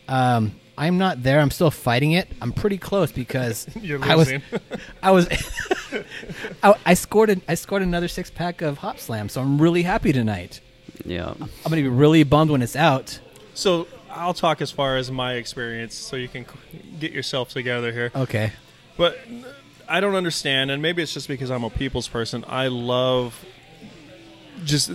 Um, 0.09 0.55
I'm 0.79 0.99
not 0.99 1.23
there. 1.23 1.41
I'm 1.41 1.51
still 1.51 1.71
fighting 1.71 2.13
it. 2.13 2.29
I'm 2.41 2.53
pretty 2.53 2.79
close 2.79 3.11
because 3.13 3.67
You're 3.81 4.05
I 4.05 4.15
was 4.15 4.29
losing. 4.29 4.43
I 5.03 5.11
was 5.11 5.29
I, 6.63 6.75
I 6.85 6.95
scored 6.95 7.31
a, 7.31 7.37
I 7.49 7.55
scored 7.55 7.83
another 7.83 8.09
six 8.09 8.31
pack 8.31 8.61
of 8.63 8.79
Hop 8.79 8.99
Slam, 8.99 9.29
so 9.29 9.41
I'm 9.41 9.61
really 9.61 9.83
happy 9.83 10.13
tonight. 10.13 10.61
Yeah. 11.05 11.31
I'm 11.39 11.49
gonna 11.65 11.77
be 11.77 11.89
really 11.89 12.25
bummed 12.25 12.51
when 12.51 12.61
it's 12.63 12.77
out. 12.77 13.19
So 13.55 13.89
I'll 14.11 14.35
talk 14.35 14.61
as 14.61 14.71
far 14.71 14.97
as 14.97 15.11
my 15.11 15.35
experience, 15.35 15.95
so 15.95 16.17
you 16.17 16.29
can 16.29 16.45
c- 16.45 16.83
get 17.01 17.13
yourself 17.13 17.49
together 17.51 17.91
here. 17.93 18.11
Okay. 18.15 18.53
But 18.99 19.19
I 19.89 20.01
don't 20.01 20.15
understand, 20.15 20.71
and 20.71 20.83
maybe 20.83 21.03
it's 21.03 21.15
just 21.15 21.29
because 21.29 21.51
I'm 21.51 21.65
a 21.65 21.71
people's 21.71 22.09
person. 22.09 22.45
I 22.49 22.69
love 22.69 23.45
just. 24.65 24.91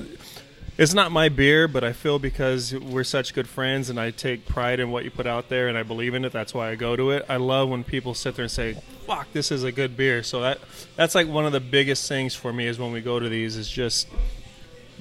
It's 0.77 0.93
not 0.93 1.11
my 1.11 1.29
beer, 1.29 1.67
but 1.67 1.83
I 1.83 1.93
feel 1.93 2.17
because 2.17 2.73
we're 2.73 3.03
such 3.03 3.35
good 3.35 3.47
friends 3.47 3.89
and 3.89 3.99
I 3.99 4.09
take 4.09 4.47
pride 4.47 4.79
in 4.79 4.89
what 4.89 5.03
you 5.03 5.11
put 5.11 5.27
out 5.27 5.49
there 5.49 5.67
and 5.67 5.77
I 5.77 5.83
believe 5.83 6.15
in 6.15 6.25
it. 6.25 6.31
That's 6.31 6.53
why 6.53 6.71
I 6.71 6.75
go 6.75 6.95
to 6.95 7.11
it. 7.11 7.25
I 7.29 7.35
love 7.35 7.69
when 7.69 7.83
people 7.83 8.13
sit 8.13 8.35
there 8.35 8.43
and 8.43 8.51
say, 8.51 8.81
"Fuck, 9.05 9.31
this 9.33 9.51
is 9.51 9.63
a 9.63 9.71
good 9.71 9.95
beer." 9.95 10.23
So 10.23 10.41
that 10.41 10.59
that's 10.95 11.13
like 11.13 11.27
one 11.27 11.45
of 11.45 11.51
the 11.51 11.59
biggest 11.59 12.07
things 12.07 12.33
for 12.33 12.51
me 12.51 12.67
is 12.67 12.79
when 12.79 12.91
we 12.91 13.01
go 13.01 13.19
to 13.19 13.29
these 13.29 13.57
is 13.57 13.69
just 13.69 14.07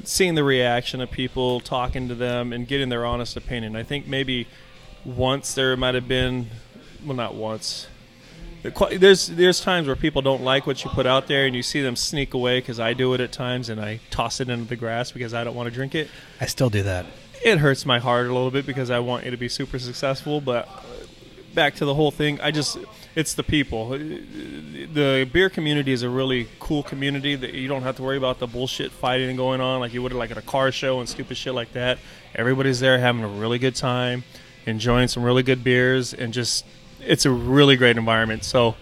seeing 0.04 0.34
the 0.34 0.44
reaction 0.44 1.00
of 1.00 1.10
people, 1.10 1.60
talking 1.60 2.08
to 2.08 2.14
them, 2.14 2.52
and 2.52 2.66
getting 2.66 2.88
their 2.88 3.06
honest 3.06 3.36
opinion. 3.36 3.76
I 3.76 3.82
think 3.82 4.06
maybe 4.06 4.48
once 5.04 5.54
there 5.54 5.76
might 5.76 5.94
have 5.94 6.08
been, 6.08 6.50
well, 7.04 7.16
not 7.16 7.34
once. 7.34 7.86
There's 8.62 9.28
there's 9.28 9.60
times 9.60 9.86
where 9.86 9.96
people 9.96 10.22
don't 10.22 10.42
like 10.42 10.66
what 10.66 10.84
you 10.84 10.90
put 10.90 11.06
out 11.06 11.26
there, 11.28 11.46
and 11.46 11.56
you 11.56 11.62
see 11.62 11.80
them 11.80 11.96
sneak 11.96 12.34
away 12.34 12.60
because 12.60 12.78
I 12.78 12.92
do 12.92 13.14
it 13.14 13.20
at 13.20 13.32
times, 13.32 13.68
and 13.68 13.80
I 13.80 14.00
toss 14.10 14.40
it 14.40 14.48
into 14.48 14.68
the 14.68 14.76
grass 14.76 15.12
because 15.12 15.32
I 15.32 15.44
don't 15.44 15.54
want 15.54 15.68
to 15.68 15.74
drink 15.74 15.94
it. 15.94 16.08
I 16.40 16.46
still 16.46 16.70
do 16.70 16.82
that. 16.82 17.06
It 17.42 17.58
hurts 17.58 17.86
my 17.86 17.98
heart 17.98 18.26
a 18.26 18.32
little 18.32 18.50
bit 18.50 18.66
because 18.66 18.90
I 18.90 18.98
want 18.98 19.24
you 19.24 19.30
to 19.30 19.36
be 19.36 19.48
super 19.48 19.78
successful, 19.78 20.42
but 20.42 20.68
uh, 20.68 20.82
back 21.54 21.74
to 21.76 21.86
the 21.86 21.94
whole 21.94 22.10
thing, 22.10 22.38
I 22.40 22.50
just 22.50 22.76
it's 23.16 23.34
the 23.34 23.42
people. 23.42 23.92
Uh, 23.92 23.98
the 23.98 25.28
beer 25.32 25.48
community 25.48 25.92
is 25.92 26.02
a 26.02 26.10
really 26.10 26.48
cool 26.58 26.82
community 26.82 27.34
that 27.36 27.54
you 27.54 27.66
don't 27.66 27.82
have 27.82 27.96
to 27.96 28.02
worry 28.02 28.16
about 28.16 28.38
the 28.38 28.46
bullshit 28.46 28.92
fighting 28.92 29.36
going 29.36 29.60
on 29.60 29.80
like 29.80 29.92
you 29.92 30.02
would 30.02 30.12
like 30.12 30.30
at 30.30 30.38
a 30.38 30.42
car 30.42 30.70
show 30.70 31.00
and 31.00 31.08
stupid 31.08 31.36
shit 31.36 31.54
like 31.54 31.72
that. 31.72 31.98
Everybody's 32.34 32.80
there 32.80 32.98
having 32.98 33.24
a 33.24 33.28
really 33.28 33.58
good 33.58 33.74
time, 33.74 34.24
enjoying 34.66 35.08
some 35.08 35.22
really 35.22 35.42
good 35.42 35.64
beers, 35.64 36.12
and 36.12 36.32
just 36.32 36.64
it's 37.02 37.26
a 37.26 37.30
really 37.30 37.76
great 37.76 37.96
environment. 37.96 38.44
So. 38.44 38.76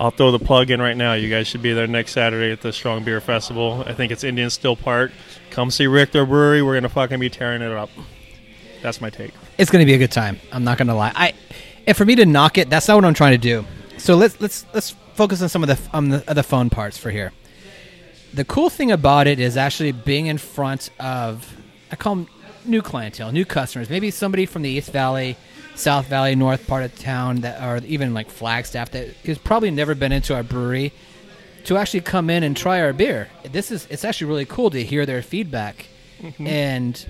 I'll 0.00 0.12
throw 0.12 0.30
the 0.30 0.38
plug 0.38 0.70
in 0.70 0.80
right 0.80 0.96
now. 0.96 1.14
You 1.14 1.28
guys 1.28 1.48
should 1.48 1.60
be 1.60 1.72
there 1.72 1.88
next 1.88 2.12
Saturday 2.12 2.52
at 2.52 2.60
the 2.60 2.72
Strong 2.72 3.02
Beer 3.02 3.20
Festival. 3.20 3.82
I 3.84 3.94
think 3.94 4.12
it's 4.12 4.22
Indian 4.22 4.48
Steele 4.48 4.76
Park. 4.76 5.10
Come 5.50 5.72
see 5.72 5.88
Richter 5.88 6.24
Brewery. 6.24 6.62
We're 6.62 6.74
gonna 6.74 6.88
fucking 6.88 7.18
be 7.18 7.28
tearing 7.28 7.62
it 7.62 7.72
up. 7.72 7.90
That's 8.80 9.00
my 9.00 9.10
take. 9.10 9.32
It's 9.56 9.72
gonna 9.72 9.86
be 9.86 9.94
a 9.94 9.98
good 9.98 10.12
time. 10.12 10.38
I'm 10.52 10.62
not 10.62 10.78
gonna 10.78 10.94
lie. 10.94 11.10
I 11.16 11.34
and 11.86 11.96
for 11.96 12.04
me 12.04 12.14
to 12.14 12.26
knock 12.26 12.58
it, 12.58 12.70
that's 12.70 12.86
not 12.86 12.94
what 12.94 13.04
I'm 13.04 13.14
trying 13.14 13.32
to 13.32 13.38
do. 13.38 13.64
So 13.96 14.14
let's 14.14 14.40
let's 14.40 14.66
let's 14.72 14.90
focus 15.14 15.42
on 15.42 15.48
some 15.48 15.64
of 15.64 15.68
the 15.68 15.78
on 15.92 16.10
the, 16.10 16.18
the 16.18 16.68
parts 16.70 16.96
for 16.96 17.10
here. 17.10 17.32
The 18.34 18.44
cool 18.44 18.70
thing 18.70 18.92
about 18.92 19.26
it 19.26 19.40
is 19.40 19.56
actually 19.56 19.92
being 19.92 20.26
in 20.26 20.38
front 20.38 20.90
of 21.00 21.56
I 21.90 21.96
call 21.96 22.14
them 22.14 22.28
new 22.64 22.82
clientele, 22.82 23.32
new 23.32 23.44
customers. 23.44 23.90
Maybe 23.90 24.10
somebody 24.12 24.46
from 24.46 24.62
the 24.62 24.70
East 24.70 24.92
Valley, 24.92 25.36
South 25.78 26.06
Valley, 26.06 26.34
North 26.34 26.66
part 26.66 26.82
of 26.82 26.98
town 26.98 27.42
that 27.42 27.62
or 27.62 27.84
even 27.86 28.12
like 28.14 28.30
Flagstaff 28.30 28.90
that 28.90 29.08
has 29.24 29.38
probably 29.38 29.70
never 29.70 29.94
been 29.94 30.12
into 30.12 30.34
our 30.34 30.42
brewery 30.42 30.92
to 31.64 31.76
actually 31.76 32.00
come 32.00 32.30
in 32.30 32.42
and 32.42 32.56
try 32.56 32.80
our 32.80 32.92
beer. 32.92 33.28
This 33.44 33.70
is 33.70 33.86
it's 33.90 34.04
actually 34.04 34.28
really 34.28 34.44
cool 34.44 34.70
to 34.70 34.82
hear 34.82 35.06
their 35.06 35.22
feedback, 35.22 35.86
mm-hmm. 36.20 36.46
and 36.46 37.06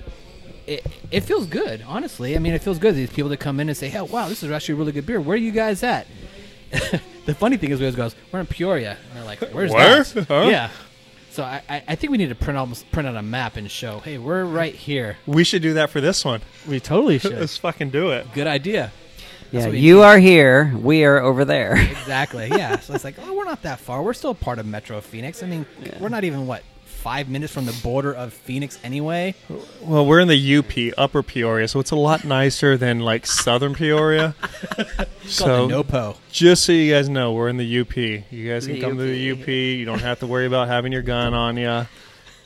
it, 0.67 0.85
it 1.11 1.21
feels 1.21 1.47
good. 1.47 1.83
Honestly, 1.87 2.35
I 2.35 2.39
mean, 2.39 2.53
it 2.53 2.61
feels 2.61 2.77
good. 2.77 2.93
These 2.95 3.11
people 3.11 3.29
to 3.29 3.37
come 3.37 3.59
in 3.59 3.69
and 3.69 3.77
say, 3.77 3.89
"Hey, 3.89 4.01
wow, 4.01 4.29
this 4.29 4.43
is 4.43 4.51
actually 4.51 4.73
a 4.73 4.77
really 4.77 4.91
good 4.91 5.05
beer. 5.05 5.19
Where 5.19 5.35
are 5.35 5.37
you 5.37 5.51
guys 5.51 5.81
at?" 5.81 6.07
the 7.25 7.33
funny 7.33 7.57
thing 7.57 7.71
is, 7.71 7.79
we 7.79 7.85
always 7.85 7.95
goes, 7.95 8.15
"We're 8.31 8.41
in 8.41 8.45
Peoria." 8.45 8.97
And 9.09 9.17
they're 9.17 9.25
like, 9.25 9.39
"Where's 9.51 9.71
Where? 9.71 10.03
that?" 10.03 10.27
Huh? 10.27 10.47
Yeah. 10.49 10.69
So 11.39 11.45
I, 11.45 11.61
I 11.69 11.83
I 11.87 11.95
think 11.95 12.11
we 12.11 12.17
need 12.17 12.27
to 12.27 12.35
print 12.35 12.57
almost 12.57 12.91
print 12.91 13.07
out 13.07 13.15
a 13.15 13.21
map 13.21 13.55
and 13.55 13.71
show, 13.71 13.99
"Hey, 13.99 14.17
we're 14.17 14.43
right 14.43 14.75
here." 14.75 15.15
We 15.25 15.45
should 15.45 15.61
do 15.61 15.75
that 15.75 15.89
for 15.89 16.01
this 16.01 16.25
one. 16.25 16.41
We 16.67 16.81
totally 16.81 17.17
should. 17.19 17.39
Let's 17.39 17.55
fucking 17.55 17.91
do 17.91 18.11
it. 18.11 18.27
good 18.33 18.45
idea. 18.45 18.91
Yeah. 19.49 19.67
You 19.67 19.95
need. 19.95 20.01
are 20.03 20.19
here. 20.19 20.73
We 20.75 21.05
are 21.05 21.17
over 21.19 21.45
there. 21.45 21.77
Exactly. 21.77 22.49
Yeah. 22.49 22.79
so 22.79 22.93
it's 22.93 23.05
like, 23.05 23.15
oh, 23.21 23.33
we're 23.33 23.45
not 23.45 23.61
that 23.61 23.79
far. 23.79 24.03
We're 24.03 24.13
still 24.13 24.35
part 24.35 24.59
of 24.59 24.65
Metro 24.65 24.99
Phoenix. 24.99 25.41
I 25.41 25.45
mean, 25.47 25.65
Yeah. 25.81 25.97
we're 26.01 26.09
not 26.09 26.25
even 26.25 26.45
what 26.45 26.61
five 27.01 27.29
minutes 27.29 27.53
from 27.53 27.65
the 27.65 27.77
border 27.83 28.13
of 28.13 28.33
Phoenix 28.33 28.77
anyway. 28.83 29.33
Well, 29.81 30.05
we're 30.05 30.19
in 30.19 30.27
the 30.27 30.57
UP, 30.57 30.93
Upper 30.97 31.23
Peoria, 31.23 31.67
so 31.67 31.79
it's 31.79 31.91
a 31.91 31.95
lot 31.95 32.23
nicer 32.25 32.77
than 32.77 32.99
like 32.99 33.25
Southern 33.25 33.73
Peoria. 33.75 34.35
So 35.25 35.45
called 35.69 35.71
NOPO. 35.87 36.17
just 36.31 36.63
so 36.63 36.71
you 36.71 36.91
guys 36.91 37.07
know, 37.07 37.33
we're 37.33 37.49
in 37.49 37.57
the 37.57 37.79
UP. 37.81 37.95
You 37.95 38.23
guys 38.49 38.65
can 38.65 38.75
The 38.75 38.81
come 38.81 38.97
to 38.97 39.03
the 39.03 39.31
UP. 39.31 39.41
UP. 39.41 39.47
You 39.47 39.85
don't 39.85 40.01
have 40.01 40.19
to 40.21 40.25
worry 40.27 40.47
about 40.47 40.67
having 40.69 40.91
your 40.91 41.03
gun 41.03 41.35
on 41.35 41.55
you. 41.55 41.85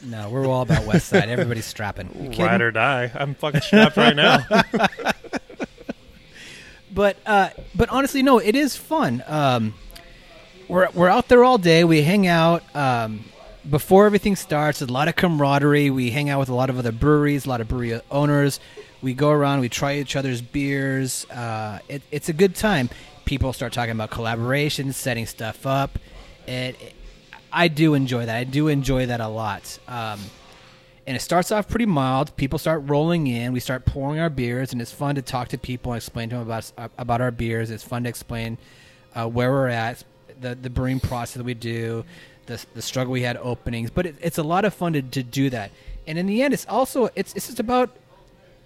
No, 0.06 0.30
we're 0.30 0.46
all 0.46 0.64
about 0.64 0.86
West 0.86 1.08
Side. 1.08 1.30
Everybody's 1.30 1.64
strapping. 1.66 2.34
You? 2.38 2.46
Ride 2.46 2.60
or 2.62 2.72
die. 2.72 3.10
I'm 3.16 3.36
fucking 3.36 3.62
strapped 3.62 3.96
right 3.96 4.16
now. 4.18 4.40
But 6.94 7.18
uh, 7.26 7.50
but 7.74 7.90
honestly, 7.90 8.22
no, 8.22 8.38
it 8.38 8.56
is 8.56 8.76
fun. 8.76 9.24
Um, 9.26 9.74
we're 10.68 10.90
we're 10.94 11.08
out 11.10 11.28
there 11.28 11.44
all 11.44 11.58
day. 11.58 11.84
We 11.84 12.04
hang 12.04 12.28
out. 12.28 12.64
Um, 12.76 13.26
before 13.70 14.06
everything 14.06 14.36
starts, 14.36 14.80
there's 14.80 14.90
a 14.90 14.94
lot 14.94 15.08
of 15.08 15.16
camaraderie. 15.16 15.90
We 15.90 16.12
hang 16.12 16.30
out 16.30 16.40
with 16.40 16.50
a 16.50 16.54
lot 16.54 16.70
of 16.70 16.78
other 16.78 16.92
breweries, 16.92 17.46
a 17.46 17.50
lot 17.50 17.62
of 17.62 17.68
brewery 17.68 18.00
owners. 18.12 18.60
We 19.02 19.14
go 19.14 19.32
around, 19.32 19.60
we 19.60 19.70
try 19.70 19.98
each 19.98 20.16
other's 20.16 20.42
beers. 20.42 21.26
Uh, 21.30 21.80
it, 21.88 22.02
it's 22.12 22.30
a 22.30 22.34
good 22.34 22.56
time. 22.56 22.90
People 23.26 23.54
start 23.54 23.74
talking 23.74 23.92
about 23.92 24.12
collaborations, 24.12 24.94
setting 24.96 25.26
stuff 25.26 25.66
up. 25.66 25.98
It, 26.48 26.94
I 27.52 27.68
do 27.68 27.94
enjoy 27.94 28.26
that. 28.26 28.36
I 28.36 28.44
do 28.44 28.68
enjoy 28.68 29.06
that 29.06 29.20
a 29.20 29.28
lot. 29.28 29.78
Um, 29.88 30.20
and 31.06 31.18
it 31.18 31.22
starts 31.22 31.52
off 31.52 31.68
pretty 31.68 31.86
mild. 31.86 32.36
People 32.38 32.58
start 32.60 32.82
rolling 32.86 33.28
in. 33.28 33.52
We 33.52 33.60
start 33.60 33.86
pouring 33.86 34.20
our 34.20 34.30
beers, 34.30 34.72
and 34.72 34.82
it's 34.82 34.92
fun 34.92 35.16
to 35.16 35.22
talk 35.22 35.50
to 35.50 35.58
people 35.58 35.92
and 35.92 35.98
explain 36.00 36.30
to 36.30 36.38
them 36.38 36.44
about 36.46 36.72
about 36.98 37.20
our 37.20 37.32
beers. 37.32 37.72
It's 37.72 37.84
fun 37.84 38.04
to 38.04 38.10
explain 38.10 38.58
uh, 39.14 39.28
where 39.28 39.52
we're 39.52 39.68
at, 39.68 40.04
the 40.40 40.56
the 40.56 40.70
brewing 40.70 41.02
process 41.02 41.36
that 41.36 41.44
we 41.44 41.54
do, 41.56 42.06
the 42.46 42.64
the 42.74 42.82
struggle 42.82 43.12
we 43.14 43.22
had 43.22 43.38
openings. 43.38 43.90
But 43.90 44.06
it, 44.06 44.16
it's 44.22 44.38
a 44.38 44.44
lot 44.44 44.66
of 44.66 44.74
fun 44.74 44.94
to, 44.94 45.02
to 45.02 45.24
do 45.24 45.50
that. 45.50 45.72
And 46.08 46.18
in 46.18 46.26
the 46.28 46.42
end, 46.42 46.54
it's 46.54 46.66
also 46.68 47.10
it's 47.16 47.34
it's 47.36 47.48
just 47.48 47.60
about 47.60 47.90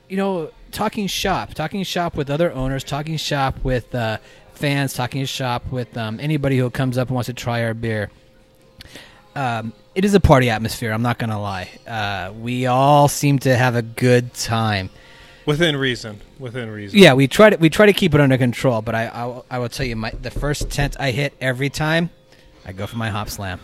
you 0.10 0.17
know 0.17 0.51
talking 0.72 1.07
shop, 1.07 1.53
talking 1.53 1.84
shop 1.84 2.15
with 2.15 2.29
other 2.29 2.51
owners, 2.51 2.84
talking 2.84 3.17
shop 3.17 3.63
with 3.63 3.93
uh, 3.96 4.17
fans, 4.53 4.93
talking 4.93 5.25
shop 5.25 5.72
with 5.72 5.96
um, 5.98 6.19
anybody 6.19 6.57
who 6.57 6.69
comes 6.69 6.98
up 6.98 7.10
and 7.10 7.15
wants 7.15 7.27
to 7.27 7.34
try 7.34 7.63
our 7.63 7.74
beer 7.74 8.10
um, 9.36 9.74
it 9.93 10.03
is 10.05 10.13
a 10.13 10.19
party 10.19 10.50
atmosphere. 10.50 10.91
I'm 10.91 11.01
not 11.01 11.19
gonna 11.19 11.39
lie. 11.39 11.69
Uh, 11.88 12.34
we 12.34 12.65
all 12.65 13.07
seem 13.07 13.39
to 13.39 13.55
have 13.55 13.75
a 13.75 13.81
good 13.81 14.34
time. 14.34 14.89
Within 15.46 15.77
reason. 15.77 16.19
Within 16.39 16.69
reason. 16.72 16.98
Yeah, 17.00 17.13
we 17.13 17.27
try 17.27 17.51
to 17.51 17.57
we 17.57 17.69
try 17.69 17.86
to 17.86 17.93
keep 17.93 18.13
it 18.15 18.22
under 18.22 18.38
control. 18.38 18.81
But 18.81 18.96
I 18.96 19.05
I, 19.07 19.25
will- 19.25 19.46
I 19.50 19.60
will 19.60 19.69
tell 19.69 19.86
you, 19.86 19.96
my 19.96 20.12
the 20.12 20.31
first 20.31 20.69
tent 20.72 20.96
I 21.00 21.12
hit 21.12 21.34
every 21.39 21.69
time, 21.69 22.10
I 22.67 22.74
go 22.74 22.86
for 22.86 22.97
my 22.97 23.09
hop 23.09 23.29
slam. 23.29 23.59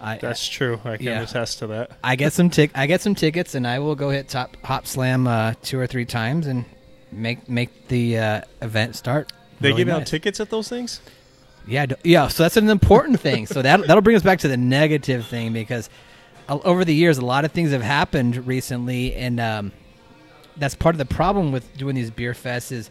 I 0.00 0.16
That's 0.16 0.48
true. 0.48 0.80
I 0.84 0.96
can 0.96 1.06
Yeah. 1.06 1.20
attest 1.22 1.58
to 1.58 1.66
that. 1.68 1.90
I 2.02 2.16
get 2.16 2.32
some 2.32 2.50
tic 2.50 2.70
I 2.74 2.86
get 2.86 3.00
some 3.00 3.14
tickets, 3.14 3.54
and 3.54 3.66
I 3.66 3.78
will 3.80 3.94
go 3.94 4.10
hit 4.10 4.28
top 4.28 4.56
hop 4.64 4.86
slam 4.86 5.26
uh, 5.26 5.54
two 5.62 5.78
or 5.78 5.86
three 5.86 6.04
times 6.04 6.46
and 6.46 6.64
make 7.12 7.48
make 7.48 7.88
the 7.88 8.18
uh, 8.18 8.40
event 8.62 8.96
start. 8.96 9.32
They 9.60 9.70
really 9.70 9.84
give 9.84 9.94
out 9.94 10.06
tickets 10.06 10.40
at 10.40 10.50
those 10.50 10.68
things? 10.68 11.00
Yeah, 11.66 11.86
yeah. 12.04 12.28
So 12.28 12.44
that's 12.44 12.56
an 12.56 12.70
important 12.70 13.20
thing. 13.20 13.46
So 13.46 13.60
that 13.60 13.86
that'll 13.86 14.02
bring 14.02 14.16
us 14.16 14.22
back 14.22 14.38
to 14.40 14.48
the 14.48 14.56
negative 14.56 15.26
thing 15.26 15.52
because 15.52 15.90
uh, 16.48 16.58
over 16.64 16.84
the 16.84 16.94
years, 16.94 17.18
a 17.18 17.24
lot 17.26 17.44
of 17.44 17.52
things 17.52 17.72
have 17.72 17.82
happened 17.82 18.46
recently, 18.46 19.14
and 19.14 19.38
um, 19.40 19.72
that's 20.56 20.74
part 20.76 20.94
of 20.94 20.98
the 20.98 21.04
problem 21.04 21.52
with 21.52 21.76
doing 21.76 21.94
these 21.96 22.10
beer 22.10 22.32
fests. 22.32 22.72
Is 22.72 22.88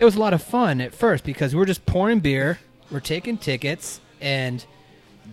it 0.00 0.04
was 0.04 0.16
a 0.16 0.20
lot 0.20 0.32
of 0.32 0.42
fun 0.42 0.80
at 0.80 0.94
first 0.94 1.22
because 1.22 1.54
we're 1.54 1.66
just 1.66 1.84
pouring 1.86 2.20
beer, 2.20 2.58
we're 2.90 3.00
taking 3.00 3.36
tickets, 3.36 4.00
and 4.20 4.64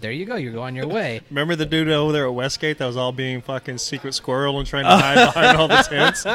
there 0.01 0.11
you 0.11 0.25
go. 0.25 0.35
You 0.35 0.51
go 0.51 0.63
on 0.63 0.75
your 0.75 0.87
way. 0.87 1.21
Remember 1.29 1.55
the 1.55 1.67
dude 1.67 1.87
over 1.87 2.11
there 2.11 2.25
at 2.25 2.33
Westgate 2.33 2.79
that 2.79 2.85
was 2.87 2.97
all 2.97 3.11
being 3.11 3.41
fucking 3.41 3.77
secret 3.77 4.13
squirrel 4.15 4.57
and 4.57 4.67
trying 4.67 4.85
to 4.85 4.89
hide 5.03 5.15
behind 5.33 5.55
all 5.57 5.67
the 5.67 5.75
tents? 5.87 6.25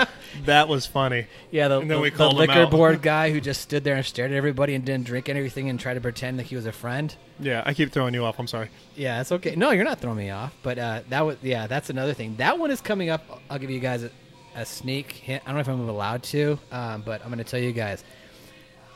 That 0.44 0.68
was 0.68 0.86
funny. 0.86 1.26
Yeah, 1.50 1.66
the, 1.68 1.80
And 1.80 1.90
then 1.90 1.96
the- 1.98 2.02
we 2.02 2.10
the 2.10 2.16
called 2.16 2.32
him 2.34 2.38
liquor 2.48 2.66
board 2.66 3.02
guy 3.02 3.32
who 3.32 3.40
just 3.40 3.60
stood 3.60 3.82
there 3.82 3.96
and 3.96 4.06
stared 4.06 4.30
at 4.30 4.36
everybody 4.36 4.74
and 4.74 4.84
didn't 4.84 5.06
drink 5.06 5.28
anything 5.28 5.68
and 5.68 5.78
tried 5.80 5.94
to 5.94 6.00
pretend 6.00 6.36
like 6.38 6.46
he 6.46 6.54
was 6.56 6.66
a 6.66 6.72
friend. 6.72 7.14
Yeah, 7.40 7.62
I 7.66 7.74
keep 7.74 7.90
throwing 7.90 8.14
you 8.14 8.24
off. 8.24 8.38
I'm 8.38 8.46
sorry. 8.46 8.70
Yeah, 8.94 9.16
that's 9.18 9.32
okay. 9.32 9.56
No, 9.56 9.70
you're 9.72 9.84
not 9.84 9.98
throwing 9.98 10.18
me 10.18 10.30
off. 10.30 10.54
But 10.62 10.78
uh, 10.78 11.00
that 11.08 11.26
was 11.26 11.36
yeah, 11.42 11.66
that's 11.66 11.90
another 11.90 12.14
thing. 12.14 12.36
That 12.36 12.58
one 12.60 12.70
is 12.70 12.80
coming 12.80 13.10
up. 13.10 13.40
I'll 13.50 13.58
give 13.58 13.70
you 13.70 13.80
guys 13.80 14.04
a, 14.04 14.10
a 14.54 14.64
sneak 14.64 15.10
hint. 15.12 15.42
I 15.44 15.48
don't 15.48 15.54
know 15.56 15.60
if 15.60 15.68
I'm 15.68 15.88
allowed 15.88 16.22
to, 16.24 16.58
um, 16.70 17.02
but 17.02 17.22
I'm 17.22 17.28
going 17.28 17.38
to 17.38 17.44
tell 17.44 17.60
you 17.60 17.72
guys. 17.72 18.04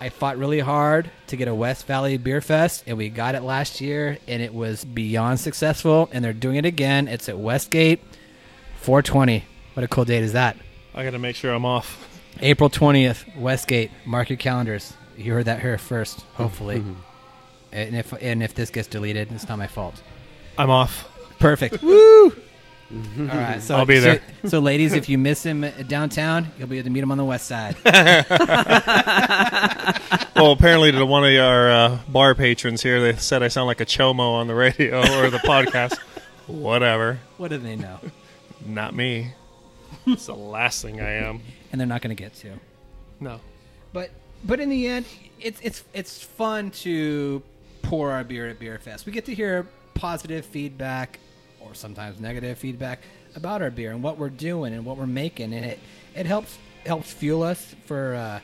I 0.03 0.09
fought 0.09 0.37
really 0.37 0.59
hard 0.59 1.13
to 1.29 1.37
get 1.37 1.47
a 1.47 1.55
West 1.55 1.87
Valley 1.87 2.17
Beer 2.17 2.41
Fest, 2.41 2.83
and 2.89 2.99
we 2.99 3.09
got 3.09 3.37
it 3.37 3.43
last 3.43 3.81
year, 3.81 4.19
and 4.27 4.43
it 4.43 4.53
was 4.53 4.85
beyond 4.85 5.39
successful. 5.39 6.09
And 6.11 6.25
they're 6.25 6.33
doing 6.33 6.57
it 6.57 6.65
again. 6.65 7.07
It's 7.07 7.29
at 7.29 7.39
Westgate, 7.39 8.01
420. 8.81 9.45
What 9.75 9.85
a 9.85 9.87
cool 9.87 10.05
date 10.05 10.25
is 10.25 10.33
that? 10.33 10.57
I 10.93 11.05
got 11.05 11.11
to 11.13 11.21
make 11.21 11.37
sure 11.37 11.55
I'm 11.55 11.65
off. 11.65 12.09
April 12.41 12.69
20th, 12.69 13.37
Westgate. 13.37 13.93
Mark 14.05 14.29
your 14.29 14.39
calendars. 14.39 14.93
You 15.17 15.35
heard 15.35 15.45
that 15.45 15.61
here 15.61 15.79
first, 15.79 16.23
hopefully. 16.35 16.81
Mhm. 16.81 16.97
And 17.71 17.95
if 17.95 18.13
and 18.21 18.43
if 18.43 18.55
this 18.57 18.71
gets 18.71 18.89
deleted, 18.89 19.31
it's 19.31 19.49
not 19.49 19.57
my 19.57 19.69
fault. 19.69 20.03
I'm 20.59 20.69
off. 20.69 21.09
Perfect. 21.39 21.81
Woo! 21.83 22.35
All 23.19 23.25
right, 23.27 23.63
so 23.63 23.77
I'll 23.77 23.87
be 23.87 23.97
so- 23.97 24.03
there. 24.03 24.21
So, 24.47 24.59
ladies, 24.59 24.93
if 24.93 25.09
you 25.09 25.19
miss 25.19 25.43
him 25.43 25.65
downtown, 25.89 26.49
you'll 26.59 26.69
be 26.69 26.79
able 26.79 26.85
to 26.85 26.91
meet 26.91 27.03
him 27.03 27.11
on 27.11 27.19
the 27.19 27.25
west 27.25 27.47
side. 27.47 27.77
well, 30.37 30.53
apparently 30.53 30.93
to 30.93 31.07
one 31.07 31.25
of 31.25 31.35
our 31.41 31.71
uh, 31.71 31.99
bar 32.09 32.35
patrons 32.35 32.83
here, 32.83 33.01
they 33.01 33.17
said 33.17 33.43
I 33.43 33.49
sound 33.49 33.67
like 33.67 33.81
a 33.81 33.87
chomo 33.87 34.35
on 34.35 34.47
the 34.47 34.55
radio 34.55 35.01
or 35.19 35.31
the 35.31 35.39
podcast. 35.39 35.99
Whatever. 36.47 37.19
what 37.39 37.49
do 37.49 37.59
they 37.59 37.77
know? 37.77 37.99
Not 38.67 38.95
me. 38.95 39.33
It's 40.07 40.27
the 40.27 40.35
last 40.35 40.83
thing 40.83 41.01
I 41.01 41.13
am. 41.13 41.41
And 41.71 41.81
they're 41.81 41.89
not 41.89 42.03
going 42.03 42.15
to 42.15 42.21
get 42.23 42.35
to. 42.37 42.51
No. 43.21 43.41
But 43.93 44.11
but 44.45 44.61
in 44.61 44.69
the 44.69 44.87
end, 44.89 45.07
it's 45.41 45.61
it's 45.63 45.85
it's 45.95 46.23
fun 46.23 46.71
to 46.83 47.43
pour 47.83 48.11
our 48.11 48.25
beer 48.25 48.49
at 48.49 48.59
Beer 48.59 48.79
Fest. 48.79 49.07
We 49.07 49.13
get 49.13 49.25
to 49.27 49.35
hear 49.35 49.67
positive 49.95 50.45
feedback 50.45 51.19
or 51.67 51.75
sometimes 51.75 52.21
negative 52.21 52.59
feedback 52.59 53.01
about 53.35 53.63
our 53.63 53.71
beer 53.71 53.93
and 53.93 54.03
what 54.03 54.19
we're 54.19 54.29
doing 54.29 54.75
and 54.75 54.85
what 54.85 54.97
we're 54.97 55.07
making, 55.07 55.53
and 55.53 55.65
it 55.65 55.79
it 56.15 56.27
helps 56.27 56.59
helps 56.85 57.13
fuel 57.13 57.43
us 57.43 57.75
for. 57.87 58.15
Uh, 58.15 58.41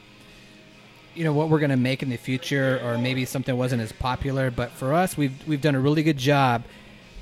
you 1.15 1.25
know 1.25 1.33
what 1.33 1.49
we're 1.49 1.59
to 1.59 1.77
make 1.77 2.05
in 2.05 2.11
the 2.11 2.17
future, 2.17 2.81
or 2.85 2.97
maybe 2.97 3.25
something 3.25 3.57
wasn't 3.57 3.83
as 3.83 3.91
popular. 3.91 4.53
But 4.53 4.71
for 4.71 4.95
us, 4.95 5.17
we've 5.17 5.35
we've 5.49 5.61
done 5.61 5.75
a 5.75 5.81
really 5.81 6.05
good 6.05 6.17
job, 6.17 6.63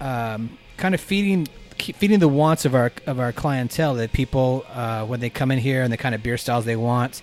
um, 0.03 0.59
kind 0.77 0.95
of 0.95 1.01
feeding 1.01 1.49
feeding 1.79 2.19
the 2.19 2.29
wants 2.29 2.67
of 2.67 2.75
our 2.75 2.93
of 3.07 3.19
our 3.19 3.33
clientele. 3.33 3.95
That 3.95 4.13
people 4.13 4.67
uh, 4.71 5.07
when 5.07 5.21
they 5.21 5.31
come 5.31 5.51
in 5.51 5.59
here 5.59 5.83
and 5.83 5.91
the 5.91 5.97
kind 5.97 6.15
of 6.15 6.23
beer 6.23 6.37
styles 6.37 6.67
they 6.67 6.77
want, 6.77 7.23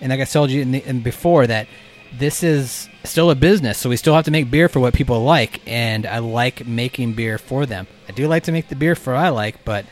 and 0.00 0.08
like 0.08 0.20
I 0.20 0.24
told 0.24 0.50
you 0.50 0.62
in, 0.62 0.72
the, 0.72 0.82
in 0.88 1.02
before 1.02 1.46
that 1.46 1.68
this 2.18 2.42
is 2.42 2.88
still 3.04 3.30
a 3.30 3.34
business, 3.34 3.76
so 3.76 3.90
we 3.90 3.96
still 3.96 4.14
have 4.14 4.24
to 4.24 4.30
make 4.30 4.50
beer 4.50 4.70
for 4.70 4.80
what 4.80 4.94
people 4.94 5.22
like, 5.22 5.60
and 5.66 6.06
I 6.06 6.20
like 6.20 6.66
making 6.66 7.12
beer 7.12 7.36
for 7.36 7.66
them. 7.66 7.86
I 8.08 8.12
do 8.12 8.28
like 8.28 8.44
to 8.44 8.52
make 8.52 8.68
the 8.68 8.76
beer 8.76 8.94
for 8.94 9.14
I 9.14 9.30
like, 9.30 9.64
but 9.64 9.86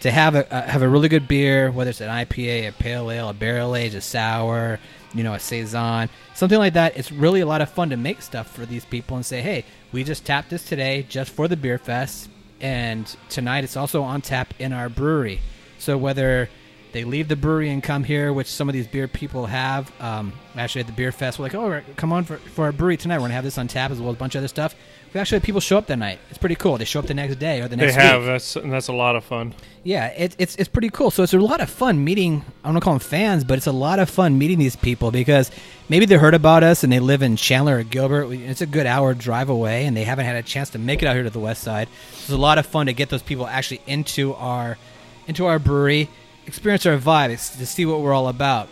to 0.00 0.10
have 0.10 0.34
a, 0.34 0.46
a 0.50 0.62
have 0.62 0.82
a 0.82 0.88
really 0.88 1.08
good 1.08 1.28
beer, 1.28 1.70
whether 1.70 1.90
it's 1.90 2.00
an 2.00 2.08
IPA, 2.08 2.68
a 2.68 2.72
pale 2.72 3.10
ale, 3.10 3.28
a 3.28 3.34
barrel 3.34 3.76
aged, 3.76 3.94
a 3.94 4.00
sour, 4.00 4.78
you 5.14 5.22
know, 5.22 5.34
a 5.34 5.40
saison, 5.40 6.08
something 6.34 6.58
like 6.58 6.74
that. 6.74 6.96
It's 6.96 7.12
really 7.12 7.40
a 7.40 7.46
lot 7.46 7.60
of 7.60 7.70
fun 7.70 7.90
to 7.90 7.96
make 7.96 8.22
stuff 8.22 8.50
for 8.50 8.64
these 8.64 8.84
people 8.84 9.16
and 9.16 9.26
say, 9.26 9.42
hey, 9.42 9.64
we 9.92 10.04
just 10.04 10.24
tapped 10.24 10.50
this 10.50 10.64
today 10.64 11.04
just 11.08 11.30
for 11.30 11.48
the 11.48 11.56
beer 11.56 11.78
fest, 11.78 12.30
and 12.60 13.14
tonight 13.28 13.64
it's 13.64 13.76
also 13.76 14.02
on 14.02 14.22
tap 14.22 14.54
in 14.58 14.72
our 14.72 14.88
brewery. 14.88 15.40
So 15.78 15.98
whether 15.98 16.48
they 16.92 17.04
leave 17.04 17.28
the 17.28 17.36
brewery 17.36 17.70
and 17.70 17.82
come 17.82 18.04
here, 18.04 18.32
which 18.32 18.48
some 18.48 18.68
of 18.68 18.72
these 18.72 18.86
beer 18.86 19.06
people 19.06 19.46
have. 19.46 19.92
Um, 20.00 20.32
actually, 20.56 20.82
at 20.82 20.86
the 20.86 20.92
beer 20.92 21.12
fest, 21.12 21.38
we're 21.38 21.44
like, 21.44 21.54
"Oh, 21.54 21.82
come 21.96 22.12
on 22.12 22.24
for, 22.24 22.36
for 22.36 22.64
our 22.64 22.72
brewery 22.72 22.96
tonight. 22.96 23.18
We're 23.18 23.24
gonna 23.24 23.34
have 23.34 23.44
this 23.44 23.58
on 23.58 23.68
tap 23.68 23.90
as 23.90 24.00
well 24.00 24.10
as 24.10 24.16
a 24.16 24.18
bunch 24.18 24.34
of 24.34 24.40
other 24.40 24.48
stuff." 24.48 24.74
We 25.12 25.18
actually 25.18 25.40
people 25.40 25.60
show 25.60 25.76
up 25.76 25.86
that 25.88 25.96
night. 25.96 26.20
It's 26.28 26.38
pretty 26.38 26.54
cool. 26.54 26.78
They 26.78 26.84
show 26.84 27.00
up 27.00 27.06
the 27.06 27.14
next 27.14 27.36
day 27.40 27.60
or 27.60 27.64
the 27.66 27.74
They 27.74 27.86
next 27.86 27.96
have. 27.96 28.20
week. 28.20 28.26
That's 28.28 28.54
and 28.56 28.72
that's 28.72 28.86
a 28.86 28.92
lot 28.92 29.16
of 29.16 29.24
fun. 29.24 29.54
Yeah, 29.82 30.06
it, 30.08 30.36
it's 30.38 30.54
it's 30.56 30.68
pretty 30.68 30.88
cool. 30.90 31.10
So 31.10 31.24
it's 31.24 31.34
a 31.34 31.38
lot 31.38 31.60
of 31.60 31.68
fun 31.68 32.04
meeting. 32.04 32.44
I 32.62 32.68
don't 32.68 32.74
want 32.74 32.76
to 32.76 32.84
call 32.84 32.92
them 32.94 33.00
fans, 33.00 33.42
but 33.42 33.56
it's 33.58 33.66
a 33.66 33.72
lot 33.72 33.98
of 33.98 34.08
fun 34.08 34.38
meeting 34.38 34.58
these 34.60 34.76
people 34.76 35.10
because 35.10 35.50
maybe 35.88 36.06
they 36.06 36.14
heard 36.14 36.34
about 36.34 36.62
us 36.62 36.84
and 36.84 36.92
they 36.92 37.00
live 37.00 37.22
in 37.22 37.34
Chandler 37.36 37.78
or 37.78 37.82
Gilbert. 37.82 38.30
It's 38.32 38.60
a 38.60 38.66
good 38.66 38.86
hour 38.86 39.12
drive 39.14 39.48
away, 39.48 39.84
and 39.86 39.96
they 39.96 40.04
haven't 40.04 40.26
had 40.26 40.36
a 40.36 40.42
chance 40.44 40.70
to 40.70 40.78
make 40.78 41.02
it 41.02 41.06
out 41.06 41.14
here 41.14 41.24
to 41.24 41.30
the 41.30 41.40
west 41.40 41.62
side. 41.64 41.88
It's 42.12 42.30
a 42.30 42.36
lot 42.36 42.58
of 42.58 42.66
fun 42.66 42.86
to 42.86 42.92
get 42.92 43.08
those 43.08 43.22
people 43.22 43.46
actually 43.48 43.80
into 43.88 44.34
our 44.34 44.78
into 45.26 45.46
our 45.46 45.58
brewery, 45.58 46.08
experience 46.46 46.86
our 46.86 46.96
vibe, 46.98 47.30
to 47.58 47.66
see 47.66 47.84
what 47.84 48.00
we're 48.00 48.12
all 48.14 48.28
about. 48.28 48.68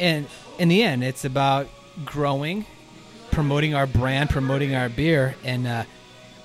And 0.00 0.26
in 0.58 0.68
the 0.68 0.82
end, 0.82 1.04
it's 1.04 1.24
about 1.24 1.68
growing, 2.04 2.66
promoting 3.36 3.74
our 3.74 3.86
brand, 3.86 4.30
promoting 4.30 4.74
our 4.74 4.88
beer, 4.88 5.34
and 5.44 5.66
uh, 5.66 5.84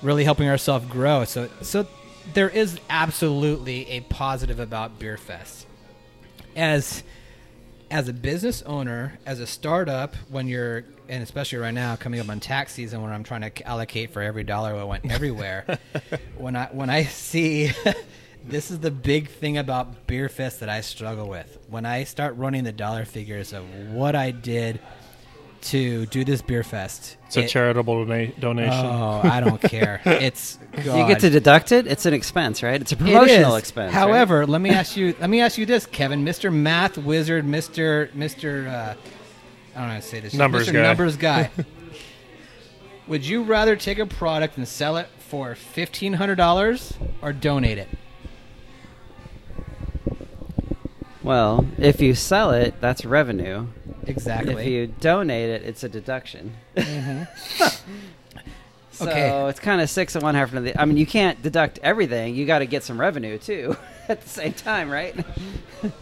really 0.02 0.24
helping 0.24 0.46
ourselves 0.46 0.84
grow. 0.90 1.24
So, 1.24 1.48
so 1.62 1.86
there 2.34 2.50
is 2.50 2.78
absolutely 2.90 3.88
a 3.88 4.00
positive 4.00 4.60
about 4.60 4.98
Beer 4.98 5.16
Fest. 5.16 5.66
As 6.54 7.02
as 7.90 8.08
a 8.08 8.12
business 8.12 8.60
owner, 8.62 9.18
as 9.24 9.40
a 9.40 9.46
startup, 9.46 10.14
when 10.28 10.48
you're 10.48 10.84
and 11.08 11.22
especially 11.22 11.58
right 11.58 11.72
now 11.72 11.96
coming 11.96 12.20
up 12.20 12.28
on 12.28 12.40
tax 12.40 12.74
season, 12.74 13.00
when 13.00 13.10
I'm 13.10 13.24
trying 13.24 13.40
to 13.40 13.66
allocate 13.66 14.10
for 14.10 14.20
every 14.20 14.44
dollar 14.44 14.76
that 14.76 14.86
went 14.86 15.10
everywhere, 15.10 15.78
when 16.36 16.54
I 16.56 16.66
when 16.66 16.90
I 16.90 17.04
see. 17.04 17.72
This 18.44 18.72
is 18.72 18.80
the 18.80 18.90
big 18.90 19.28
thing 19.28 19.56
about 19.56 20.08
Beer 20.08 20.28
Fest 20.28 20.58
that 20.60 20.68
I 20.68 20.80
struggle 20.80 21.28
with. 21.28 21.58
When 21.68 21.86
I 21.86 22.02
start 22.02 22.36
running 22.36 22.64
the 22.64 22.72
dollar 22.72 23.04
figures 23.04 23.52
of 23.52 23.64
what 23.92 24.16
I 24.16 24.32
did 24.32 24.80
to 25.62 26.06
do 26.06 26.24
this 26.24 26.42
Beer 26.42 26.62
Fest, 26.62 27.16
It's 27.26 27.36
a 27.36 27.46
charitable 27.46 28.04
dona- 28.04 28.32
donation. 28.38 28.86
Oh, 28.86 29.20
I 29.22 29.40
don't 29.40 29.60
care. 29.60 30.00
It's 30.06 30.58
You 30.76 30.82
get 31.06 31.20
to 31.20 31.30
deduct 31.30 31.72
it. 31.72 31.86
It's 31.86 32.04
an 32.06 32.14
expense, 32.14 32.62
right? 32.62 32.80
It's 32.80 32.92
a 32.92 32.96
promotional 32.96 33.54
is. 33.56 33.60
expense. 33.62 33.92
right? 33.92 33.98
However, 34.00 34.46
let 34.46 34.60
me 34.60 34.70
ask 34.70 34.96
you. 34.96 35.14
Let 35.20 35.30
me 35.30 35.40
ask 35.40 35.58
you 35.58 35.66
this, 35.66 35.86
Kevin, 35.86 36.24
Mister 36.24 36.50
Math 36.50 36.98
Wizard, 36.98 37.44
Mister 37.44 38.10
Mister. 38.14 38.66
Uh, 38.68 38.94
I 39.74 39.78
don't 39.78 39.88
know 39.88 39.94
how 39.94 40.00
to 40.00 40.02
say 40.02 40.20
this. 40.20 40.34
Numbers 40.34 40.68
Mr. 40.68 40.72
guy. 40.74 40.82
Numbers 40.82 41.16
guy. 41.16 41.50
Would 43.08 43.26
you 43.26 43.42
rather 43.42 43.74
take 43.76 43.98
a 43.98 44.06
product 44.06 44.56
and 44.56 44.66
sell 44.68 44.96
it 44.96 45.08
for 45.18 45.54
fifteen 45.54 46.14
hundred 46.14 46.36
dollars 46.36 46.94
or 47.20 47.32
donate 47.32 47.78
it? 47.78 47.88
well, 51.22 51.66
if 51.78 52.00
you 52.00 52.14
sell 52.14 52.50
it, 52.50 52.74
that's 52.80 53.04
revenue. 53.04 53.66
Exactly. 54.06 54.54
If 54.54 54.68
you 54.68 54.86
donate 55.00 55.50
it, 55.50 55.62
it's 55.62 55.84
a 55.84 55.88
deduction. 55.88 56.54
so 58.90 59.08
Okay. 59.08 59.48
it's 59.48 59.60
kind 59.60 59.80
of 59.80 59.88
six 59.88 60.14
and 60.14 60.22
one 60.22 60.34
half 60.34 60.52
of 60.52 60.64
the. 60.64 60.80
I 60.80 60.84
mean, 60.84 60.96
you 60.96 61.06
can't 61.06 61.40
deduct 61.42 61.78
everything. 61.82 62.34
You 62.34 62.46
got 62.46 62.58
to 62.60 62.66
get 62.66 62.82
some 62.84 63.00
revenue 63.00 63.38
too 63.38 63.76
at 64.08 64.20
the 64.22 64.28
same 64.28 64.52
time, 64.52 64.90
right? 64.90 65.14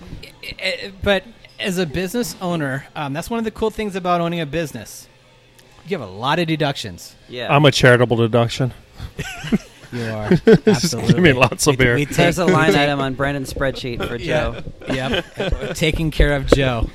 Eh, 0.58 0.90
but 1.02 1.22
as 1.58 1.76
a 1.76 1.84
business 1.86 2.34
owner, 2.40 2.86
um, 2.96 3.12
that's 3.12 3.28
one 3.28 3.38
of 3.38 3.44
the 3.44 3.50
cool 3.50 3.70
things 3.70 3.94
about 3.94 4.20
owning 4.22 4.40
a 4.40 4.46
business. 4.46 5.06
You 5.86 5.98
have 5.98 6.08
a 6.08 6.10
lot 6.10 6.38
of 6.38 6.46
deductions. 6.48 7.14
Yeah. 7.28 7.54
I'm 7.54 7.64
a 7.66 7.70
charitable 7.70 8.16
deduction. 8.16 8.72
You 9.92 10.04
are 10.04 10.30
absolutely. 10.66 11.14
give 11.14 11.22
me 11.22 11.32
lots 11.32 11.66
of 11.66 11.72
We- 11.72 11.84
beer. 11.84 11.94
we 11.96 12.06
take- 12.06 12.16
There's 12.16 12.38
a 12.38 12.44
line 12.46 12.74
item 12.76 13.00
on 13.00 13.14
Brandon's 13.14 13.52
spreadsheet 13.52 14.06
for 14.06 14.16
Yeah. 14.16 14.60
Joe. 14.60 14.62
Yep. 14.94 15.74
Taking 15.76 16.10
care 16.10 16.34
of 16.34 16.46
Joe. 16.46 16.88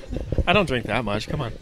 I 0.48 0.54
don't 0.54 0.66
drink 0.66 0.86
that 0.88 1.04
much. 1.06 1.28
Come 1.28 1.42
on. 1.42 1.54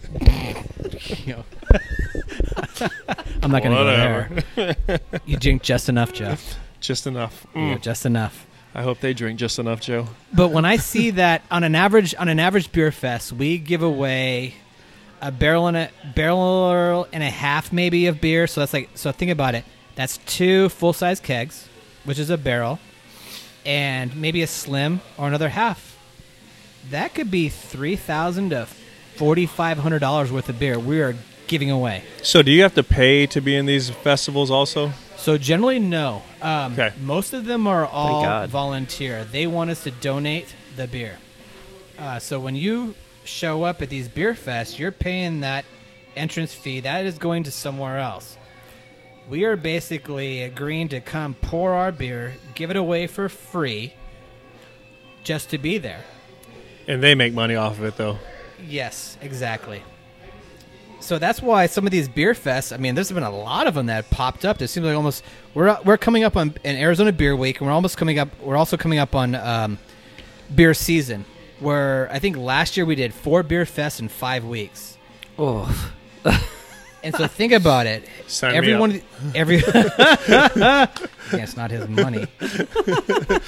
I'm 3.41 3.52
not 3.52 3.63
going 3.63 3.76
to 3.76 4.36
go 4.56 4.96
there. 4.96 5.19
You 5.26 5.38
drink 5.38 5.62
just 5.63 5.89
enough, 5.89 6.13
Joe. 6.13 6.36
just 6.80 7.08
enough. 7.08 7.46
Yeah, 7.56 7.62
Mm. 7.78 7.82
just 7.82 8.06
enough. 8.06 8.46
I 8.76 8.82
hope 8.82 9.00
they 9.00 9.13
drink 9.13 9.38
just 9.39 9.60
enough, 9.60 9.82
Joe. 9.82 10.08
But 10.34 10.50
when 10.50 10.65
I 10.65 10.78
see 10.78 11.12
that 11.12 11.43
on 11.52 11.63
an 11.63 11.76
average 11.76 12.15
on 12.17 12.28
an 12.28 12.39
average 12.39 12.72
beer 12.72 12.91
fest, 12.91 13.32
we 13.32 13.60
give 13.60 13.84
away 13.84 14.56
a 15.22 15.32
barrel 15.32 15.67
and 15.67 15.78
a 15.78 15.89
barrel 16.15 17.08
and 17.13 17.22
a 17.22 17.30
half 17.30 17.72
maybe 17.72 18.08
of 18.08 18.19
beer. 18.19 18.48
So 18.48 18.62
that's 18.62 18.74
like 18.74 18.89
so 18.96 19.12
think 19.12 19.30
about 19.30 19.54
it. 19.54 19.63
That's 19.95 20.17
two 20.25 20.69
full 20.69 20.93
size 20.93 21.19
kegs, 21.19 21.67
which 22.03 22.17
is 22.19 22.29
a 22.29 22.38
barrel, 22.38 22.79
and 23.65 24.15
maybe 24.15 24.41
a 24.41 24.47
slim 24.47 25.01
or 25.17 25.27
another 25.27 25.49
half. 25.49 25.97
That 26.89 27.13
could 27.13 27.32
be 27.32 27.49
three 27.49 27.95
thousand 27.95 28.49
to 28.51 28.67
forty 29.15 29.45
five 29.45 29.77
hundred 29.77 29.99
dollars 29.99 30.32
worth 30.32 30.49
of 30.49 30.60
beer 30.60 30.77
we 30.79 31.01
are 31.01 31.15
giving 31.47 31.69
away. 31.71 32.03
So, 32.21 32.41
do 32.41 32.51
you 32.51 32.62
have 32.63 32.73
to 32.75 32.84
pay 32.84 33.27
to 33.27 33.41
be 33.41 33.56
in 33.56 33.65
these 33.65 33.89
festivals 33.89 34.49
also? 34.49 34.91
So 35.17 35.38
generally, 35.38 35.79
no. 35.79 36.21
Um, 36.41 36.73
Okay. 36.73 36.91
Most 36.99 37.32
of 37.34 37.45
them 37.45 37.65
are 37.67 37.86
all 37.86 38.23
God. 38.23 38.49
volunteer. 38.49 39.23
They 39.23 39.47
want 39.47 39.69
us 39.69 39.84
to 39.84 39.91
donate 39.91 40.53
the 40.75 40.86
beer. 40.88 41.17
Uh, 41.97 42.19
so 42.19 42.39
when 42.41 42.56
you 42.56 42.93
show 43.23 43.63
up 43.63 43.82
at 43.82 43.89
these 43.89 44.10
beer 44.10 44.34
fests, 44.34 44.77
you're 44.77 44.91
paying 44.91 45.39
that 45.41 45.63
entrance 46.17 46.53
fee. 46.53 46.82
That 46.82 47.06
is 47.06 47.17
going 47.17 47.43
to 47.43 47.51
somewhere 47.51 47.99
else. 47.99 48.38
We 49.29 49.45
are 49.45 49.55
basically 49.55 50.41
agreeing 50.41 50.89
to 50.89 50.99
come 50.99 51.33
pour 51.36 51.73
our 51.73 51.91
beer, 51.91 52.33
give 52.55 52.69
it 52.69 52.75
away 52.75 53.07
for 53.07 53.29
free, 53.29 53.93
just 55.23 55.49
to 55.51 55.57
be 55.57 55.77
there. 55.77 56.03
And 56.88 57.01
they 57.01 57.15
make 57.15 57.33
money 57.33 57.55
off 57.55 57.79
of 57.79 57.86
it, 57.86 57.97
though. 57.97 58.19
Yes, 58.67 59.17
exactly. 59.21 59.81
So 60.99 61.19
that's 61.19 61.41
why 61.41 61.65
some 61.65 61.86
of 61.86 61.91
these 61.91 62.07
beer 62.07 62.33
fests. 62.33 62.73
I 62.73 62.77
mean, 62.77 62.95
there's 62.95 63.12
been 63.12 63.23
a 63.23 63.29
lot 63.29 63.67
of 63.67 63.73
them 63.73 63.88
that 63.88 64.09
popped 64.09 64.45
up. 64.45 64.62
It 64.62 64.69
seems 64.69 64.86
like 64.86 64.95
almost 64.95 65.23
we're 65.53 65.77
we're 65.83 65.97
coming 65.97 66.23
up 66.23 66.38
on 66.38 66.55
an 66.63 66.77
Arizona 66.77 67.12
Beer 67.12 67.36
Week, 67.36 67.59
and 67.59 67.67
we're 67.67 67.73
almost 67.73 67.97
coming 67.97 68.19
up. 68.19 68.29
We're 68.41 68.55
also 68.55 68.77
coming 68.77 68.99
up 68.99 69.13
on 69.13 69.36
um, 69.36 69.79
beer 70.55 70.73
season, 70.73 71.25
where 71.59 72.09
I 72.09 72.19
think 72.19 72.38
last 72.38 72.77
year 72.77 72.86
we 72.86 72.95
did 72.95 73.13
four 73.13 73.43
beer 73.43 73.65
fests 73.65 73.99
in 73.99 74.07
five 74.07 74.45
weeks. 74.45 74.97
Oh, 75.38 75.93
And 77.03 77.13
so 77.15 77.27
think 77.27 77.51
about 77.51 77.85
it. 77.85 78.07
Sign 78.27 78.51
me 78.53 78.57
every 78.57 78.73
up. 78.75 78.79
one 78.79 79.01
every 79.35 79.57
yeah, 79.57 80.87
it's 81.33 81.57
not 81.57 81.69
his 81.69 81.87
money. 81.89 82.25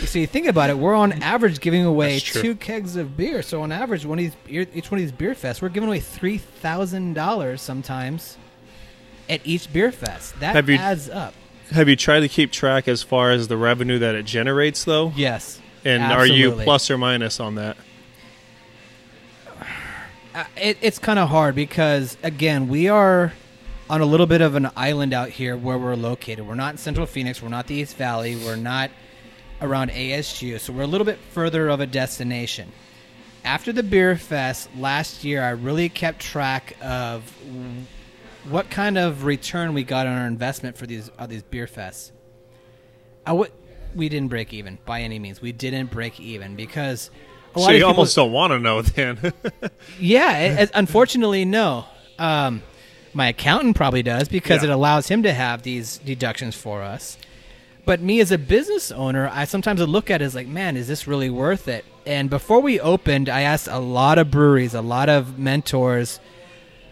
so 0.06 0.20
you 0.20 0.28
think 0.28 0.48
about 0.48 0.70
it, 0.70 0.78
we're 0.78 0.94
on 0.96 1.14
average 1.24 1.60
giving 1.62 1.86
away 1.86 2.20
two 2.20 2.56
kegs 2.56 2.96
of 2.98 3.16
beer. 3.16 3.42
So 3.42 3.62
on 3.62 3.72
average, 3.72 4.06
one 4.06 4.20
of 4.20 4.36
these 4.48 4.68
each 4.74 4.92
one 4.92 5.00
of 5.00 5.04
these 5.06 5.12
beer 5.14 5.34
fests, 5.34 5.62
we're 5.62 5.70
giving 5.70 5.88
away 5.88 6.00
three 6.02 6.38
thousand 6.38 7.14
dollars 7.14 7.62
sometimes 7.62 8.38
at 9.30 9.40
each 9.46 9.72
beer 9.72 9.92
fest. 9.92 10.40
That 10.42 10.56
Have 10.56 10.70
you- 10.70 10.78
adds 10.78 11.10
up. 11.10 11.34
Have 11.72 11.90
you 11.90 11.96
tried 11.96 12.20
to 12.20 12.28
keep 12.28 12.52
track 12.52 12.88
as 12.88 13.02
far 13.02 13.32
as 13.32 13.48
the 13.48 13.58
revenue 13.58 13.98
that 13.98 14.14
it 14.14 14.26
generates, 14.28 14.84
though? 14.84 15.12
Yes. 15.16 15.60
And 15.84 16.04
are 16.04 16.26
you 16.28 16.52
plus 16.52 16.92
or 16.92 16.98
minus 16.98 17.40
on 17.40 17.56
that? 17.56 17.78
Uh, 20.34 20.44
it, 20.58 20.78
it's 20.82 21.00
kind 21.00 21.18
of 21.18 21.30
hard 21.30 21.56
because 21.56 22.18
again 22.22 22.68
we 22.68 22.90
are 22.90 23.32
on 23.90 24.02
a 24.02 24.06
little 24.06 24.26
bit 24.26 24.42
of 24.42 24.56
an 24.56 24.70
island 24.76 25.14
out 25.14 25.30
here 25.30 25.56
where 25.56 25.78
we're 25.78 25.96
located. 25.96 26.48
We're 26.48 26.56
not 26.56 26.74
in 26.74 26.78
central 26.78 27.06
phoenix. 27.06 27.42
We're 27.42 27.50
not 27.50 27.68
the 27.68 27.76
east 27.76 27.96
valley. 27.98 28.36
We're 28.36 28.56
not 28.56 28.90
around 29.62 29.90
ASU 29.92 30.60
so 30.60 30.74
we're 30.74 30.82
a 30.84 30.88
little 30.88 31.06
bit 31.06 31.18
further 31.32 31.70
of 31.70 31.80
a 31.80 31.88
destination. 31.88 32.72
After 33.46 33.72
the 33.72 33.84
beer 33.84 34.18
fest 34.18 34.70
last 34.78 35.24
year 35.24 35.42
i 35.42 35.52
really 35.52 35.88
kept 35.88 36.20
track 36.20 36.76
of 36.82 37.24
what 38.50 38.70
kind 38.70 38.98
of 38.98 39.24
return 39.24 39.74
we 39.74 39.84
got 39.84 40.08
on 40.08 40.18
our 40.18 40.28
investment 40.28 40.78
for 40.78 40.86
these 40.86 41.10
uh, 41.18 41.26
these 41.26 41.42
beer 41.42 41.68
fests. 41.68 42.12
I 43.26 43.32
would 43.32 43.52
we 43.96 44.10
didn't 44.10 44.28
break 44.28 44.54
even 44.54 44.78
by 44.86 45.02
any 45.02 45.20
means. 45.20 45.42
We 45.42 45.54
didn't 45.54 45.90
break 45.90 46.20
even 46.20 46.56
because 46.58 47.10
a 47.56 47.60
lot 47.60 47.66
So 47.68 47.70
of 47.72 47.76
you 47.76 47.80
people- 47.80 47.90
almost 47.92 48.16
don't 48.18 48.32
want 48.34 48.52
to 48.52 48.60
know 48.60 48.82
then. 48.82 49.34
yeah, 50.00 50.38
it, 50.40 50.60
it- 50.64 50.72
unfortunately, 50.74 51.46
no. 51.46 51.86
Um, 52.20 52.62
my 53.16 53.30
accountant 53.30 53.76
probably 53.76 54.04
does 54.04 54.28
because 54.28 54.62
Yeah. 54.62 54.70
it 54.70 54.74
allows 54.74 55.08
him 55.08 55.24
to 55.24 55.34
have 55.34 55.64
these 55.64 55.98
deductions 55.98 56.54
for 56.56 56.84
us. 56.84 57.18
But 57.86 58.02
me 58.02 58.20
as 58.20 58.32
a 58.32 58.38
business 58.38 58.92
owner, 58.92 59.30
I 59.32 59.46
sometimes 59.46 59.80
look 59.82 60.12
at 60.12 60.22
it 60.22 60.26
as 60.26 60.36
like, 60.36 60.48
man, 60.48 60.76
is 60.76 60.88
this 60.88 61.08
really 61.08 61.30
worth 61.30 61.68
it? 61.68 61.86
And 62.06 62.30
before 62.30 62.60
we 62.60 62.80
opened, 62.80 63.30
I 63.30 63.42
asked 63.42 63.68
a 63.68 63.80
lot 63.80 64.18
of 64.18 64.30
breweries, 64.30 64.74
a 64.74 64.82
lot 64.82 65.08
of 65.10 65.40
mentors, 65.40 66.20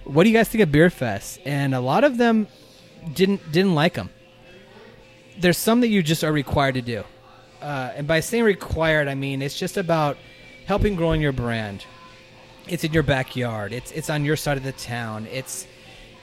what 0.05 0.23
do 0.23 0.29
you 0.29 0.35
guys 0.35 0.49
think 0.49 0.61
of 0.63 0.71
Beer 0.71 0.89
Fest? 0.89 1.39
And 1.45 1.73
a 1.75 1.79
lot 1.79 2.03
of 2.03 2.17
them 2.17 2.47
didn't 3.13 3.51
didn't 3.51 3.75
like 3.75 3.93
them. 3.95 4.09
There's 5.39 5.57
some 5.57 5.81
that 5.81 5.87
you 5.87 6.03
just 6.03 6.23
are 6.23 6.31
required 6.31 6.75
to 6.75 6.81
do, 6.81 7.03
uh, 7.61 7.91
and 7.95 8.07
by 8.07 8.19
saying 8.19 8.43
required, 8.43 9.07
I 9.07 9.15
mean 9.15 9.41
it's 9.41 9.57
just 9.57 9.77
about 9.77 10.17
helping 10.65 10.95
growing 10.95 11.21
your 11.21 11.33
brand 11.33 11.83
it's 12.65 12.85
in 12.85 12.93
your 12.93 13.03
backyard 13.03 13.73
it's 13.73 13.91
it's 13.91 14.09
on 14.09 14.23
your 14.23 14.37
side 14.37 14.55
of 14.55 14.63
the 14.63 14.71
town 14.71 15.27
it's 15.29 15.67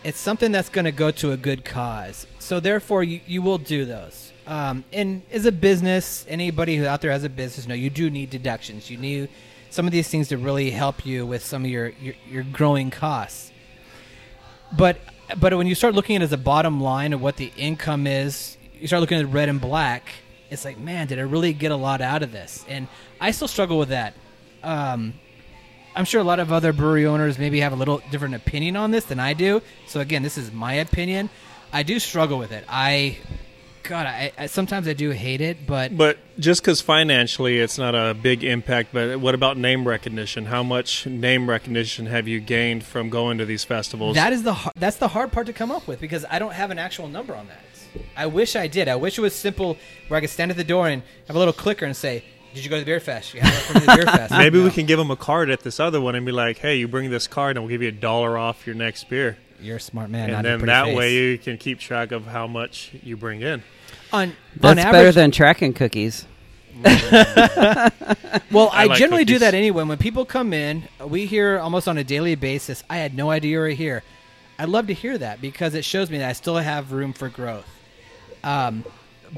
it's 0.02 0.18
something 0.18 0.50
that's 0.52 0.68
going 0.68 0.84
to 0.84 0.92
go 0.92 1.10
to 1.10 1.32
a 1.32 1.36
good 1.36 1.64
cause. 1.64 2.26
So 2.38 2.60
therefore 2.60 3.04
you, 3.04 3.20
you 3.26 3.42
will 3.42 3.58
do 3.58 3.84
those. 3.84 4.32
Um, 4.46 4.84
and 4.92 5.22
as 5.30 5.46
a 5.46 5.52
business 5.52 6.24
anybody 6.28 6.76
who 6.76 6.86
out 6.86 7.00
there 7.00 7.12
has 7.12 7.22
a 7.24 7.28
business 7.28 7.68
know 7.68 7.74
you 7.74 7.90
do 7.90 8.10
need 8.10 8.30
deductions. 8.30 8.90
You 8.90 8.96
need 8.96 9.28
some 9.68 9.86
of 9.86 9.92
these 9.92 10.08
things 10.08 10.28
to 10.28 10.38
really 10.38 10.70
help 10.70 11.06
you 11.06 11.24
with 11.24 11.44
some 11.44 11.64
of 11.64 11.70
your 11.70 11.90
your, 12.00 12.14
your 12.28 12.42
growing 12.42 12.90
costs. 12.90 13.52
But 14.76 14.98
but 15.38 15.54
when 15.56 15.66
you 15.66 15.74
start 15.74 15.94
looking 15.94 16.16
at 16.16 16.22
it 16.22 16.24
as 16.24 16.32
a 16.32 16.38
bottom 16.38 16.80
line 16.80 17.12
of 17.12 17.20
what 17.22 17.36
the 17.36 17.52
income 17.56 18.06
is 18.06 18.56
you 18.80 18.88
start 18.88 19.00
looking 19.00 19.20
at 19.20 19.26
red 19.26 19.48
and 19.48 19.60
black 19.60 20.08
it's 20.48 20.64
like 20.64 20.78
man 20.78 21.06
did 21.06 21.18
i 21.20 21.22
really 21.22 21.52
get 21.52 21.70
a 21.70 21.76
lot 21.76 22.00
out 22.00 22.22
of 22.22 22.32
this? 22.32 22.64
And 22.68 22.88
i 23.20 23.30
still 23.30 23.48
struggle 23.48 23.78
with 23.78 23.90
that. 23.90 24.14
Um, 24.62 25.14
I'm 25.94 26.04
sure 26.04 26.20
a 26.20 26.24
lot 26.24 26.38
of 26.38 26.52
other 26.52 26.72
brewery 26.72 27.06
owners 27.06 27.38
maybe 27.38 27.60
have 27.60 27.72
a 27.72 27.76
little 27.76 28.00
different 28.10 28.34
opinion 28.34 28.76
on 28.76 28.90
this 28.90 29.04
than 29.04 29.18
I 29.18 29.34
do. 29.34 29.60
So 29.86 30.00
again, 30.00 30.22
this 30.22 30.38
is 30.38 30.52
my 30.52 30.74
opinion. 30.74 31.30
I 31.72 31.82
do 31.82 31.98
struggle 31.98 32.38
with 32.38 32.52
it. 32.52 32.64
I, 32.68 33.18
God, 33.82 34.06
I, 34.06 34.32
I 34.38 34.46
sometimes 34.46 34.86
I 34.88 34.92
do 34.92 35.10
hate 35.10 35.40
it, 35.40 35.66
but 35.66 35.96
but 35.96 36.18
just 36.38 36.62
because 36.62 36.80
financially 36.80 37.58
it's 37.58 37.78
not 37.78 37.94
a 37.94 38.14
big 38.14 38.44
impact, 38.44 38.90
but 38.92 39.18
what 39.20 39.34
about 39.34 39.56
name 39.56 39.86
recognition? 39.86 40.46
How 40.46 40.62
much 40.62 41.06
name 41.06 41.48
recognition 41.48 42.06
have 42.06 42.28
you 42.28 42.40
gained 42.40 42.84
from 42.84 43.08
going 43.10 43.38
to 43.38 43.44
these 43.44 43.64
festivals? 43.64 44.14
that 44.16 44.32
is 44.32 44.42
the 44.42 44.54
har- 44.54 44.72
that's 44.76 44.96
the 44.96 45.08
hard 45.08 45.32
part 45.32 45.46
to 45.46 45.52
come 45.52 45.70
up 45.72 45.86
with 45.88 46.00
because 46.00 46.24
I 46.30 46.38
don't 46.38 46.52
have 46.52 46.70
an 46.70 46.78
actual 46.78 47.08
number 47.08 47.34
on 47.34 47.48
that. 47.48 47.60
I 48.16 48.26
wish 48.26 48.54
I 48.54 48.68
did. 48.68 48.86
I 48.86 48.94
wish 48.94 49.18
it 49.18 49.22
was 49.22 49.34
simple 49.34 49.76
where 50.06 50.18
I 50.18 50.20
could 50.20 50.30
stand 50.30 50.52
at 50.52 50.56
the 50.56 50.64
door 50.64 50.88
and 50.88 51.02
have 51.26 51.34
a 51.34 51.38
little 51.38 51.52
clicker 51.54 51.84
and 51.84 51.96
say, 51.96 52.24
"Did 52.54 52.64
you 52.64 52.70
go 52.70 52.76
to 52.76 52.80
the 52.80 52.86
beer 52.86 53.00
fest? 53.00 53.34
You 53.34 53.40
have 53.40 53.52
it 53.52 53.56
from 53.62 53.80
the 53.86 53.94
beer 53.96 54.04
fest." 54.16 54.32
Maybe 54.32 54.58
No. 54.58 54.64
we 54.64 54.70
can 54.70 54.86
give 54.86 54.98
them 54.98 55.10
a 55.10 55.16
card 55.16 55.50
at 55.50 55.60
this 55.60 55.78
other 55.80 56.00
one 56.00 56.14
and 56.14 56.24
be 56.26 56.32
like, 56.32 56.58
"Hey, 56.58 56.76
you 56.76 56.88
bring 56.88 57.10
this 57.10 57.26
card, 57.26 57.56
and 57.56 57.64
we'll 57.64 57.70
give 57.70 57.82
you 57.82 57.88
a 57.88 57.92
dollar 57.92 58.36
off 58.38 58.66
your 58.66 58.74
next 58.76 59.08
beer." 59.08 59.36
You're 59.60 59.76
a 59.76 59.80
smart 59.80 60.08
man. 60.10 60.24
and 60.30 60.32
not 60.32 60.42
then 60.42 60.66
that 60.66 60.84
face. 60.86 60.96
way 60.96 61.14
you 61.14 61.38
can 61.38 61.58
keep 61.58 61.78
track 61.80 62.12
of 62.12 62.26
how 62.26 62.46
much 62.46 62.92
you 63.02 63.16
bring 63.16 63.42
in. 63.42 63.62
on 64.12 64.28
on 64.28 64.34
That's 64.56 64.80
average, 64.80 64.92
better 64.92 65.12
than 65.12 65.30
tracking 65.30 65.72
cookies. 65.74 66.26
Well, 68.52 68.68
I, 68.72 68.82
I 68.82 68.84
like 68.86 68.98
generally 68.98 69.24
do 69.24 69.38
that 69.40 69.54
anyway. 69.54 69.84
When 69.84 69.98
people 69.98 70.24
come 70.24 70.52
in, 70.52 70.84
we 71.04 71.26
hear 71.26 71.58
almost 71.58 71.88
on 71.88 71.98
a 71.98 72.04
daily 72.04 72.34
basis. 72.36 72.82
I 72.88 72.98
had 72.98 73.14
no 73.14 73.30
idea 73.30 73.52
you 73.52 73.58
were 73.58 73.68
here. 73.68 74.02
I'd 74.58 74.68
love 74.68 74.86
to 74.88 74.94
hear 74.94 75.16
that 75.18 75.40
because 75.40 75.74
it 75.74 75.84
shows 75.84 76.10
me 76.10 76.18
that 76.18 76.28
I 76.28 76.32
still 76.32 76.56
have 76.56 76.92
room 76.92 77.12
for 77.12 77.28
growth. 77.28 77.66
Um, 78.44 78.84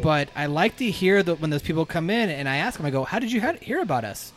but 0.00 0.28
I 0.34 0.46
like 0.46 0.76
to 0.78 0.90
hear 0.90 1.22
that 1.22 1.40
when 1.40 1.50
those 1.50 1.62
people 1.62 1.84
come 1.86 2.10
in 2.10 2.30
and 2.30 2.48
I 2.48 2.56
ask 2.56 2.76
them, 2.78 2.86
I 2.86 2.90
go, 2.90 3.04
"How 3.04 3.18
did 3.18 3.32
you 3.32 3.40
hear 3.60 3.80
about 3.80 4.04
us?" 4.04 4.32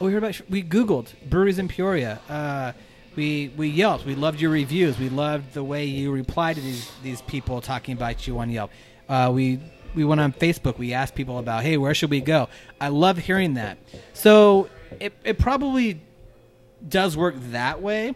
Oh, 0.00 0.06
we 0.06 0.12
heard 0.12 0.22
about. 0.22 0.40
We 0.48 0.62
Googled 0.62 1.12
breweries 1.28 1.58
in 1.58 1.68
Peoria. 1.68 2.20
Uh, 2.28 2.72
we 3.16 3.50
we 3.56 3.68
Yelped. 3.68 4.04
We 4.04 4.14
loved 4.14 4.40
your 4.40 4.50
reviews. 4.50 4.98
We 4.98 5.08
loved 5.08 5.54
the 5.54 5.64
way 5.64 5.84
you 5.86 6.12
replied 6.12 6.56
to 6.56 6.62
these 6.62 6.90
these 7.02 7.22
people 7.22 7.60
talking 7.60 7.94
about 7.94 8.26
you 8.26 8.38
on 8.38 8.50
Yelp. 8.50 8.70
Uh, 9.08 9.30
we 9.32 9.60
we 9.94 10.04
went 10.04 10.20
on 10.20 10.32
Facebook. 10.32 10.78
We 10.78 10.92
asked 10.92 11.14
people 11.14 11.38
about, 11.38 11.62
hey, 11.62 11.78
where 11.78 11.94
should 11.94 12.10
we 12.10 12.20
go? 12.20 12.48
I 12.80 12.88
love 12.88 13.16
hearing 13.16 13.54
that. 13.54 13.78
So 14.12 14.68
it 15.00 15.14
it 15.24 15.38
probably 15.38 16.00
does 16.86 17.16
work 17.16 17.34
that 17.50 17.80
way. 17.80 18.14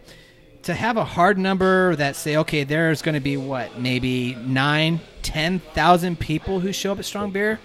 To 0.65 0.75
have 0.75 0.99
a 0.99 1.05
hard 1.05 1.39
number 1.39 1.97
that 1.97 2.17
say, 2.17 2.37
okay, 2.37 2.65
there's 2.65 3.01
going 3.01 3.15
to 3.15 3.21
be 3.21 3.37
what, 3.37 3.79
maybe 3.79 4.35
nine, 4.35 5.01
ten 5.23 5.59
thousand 5.59 6.21
people 6.21 6.61
who 6.61 6.73
show 6.73 6.93
up 6.93 6.99
at 6.99 7.07
Strong 7.07 7.31
Beer. 7.31 7.59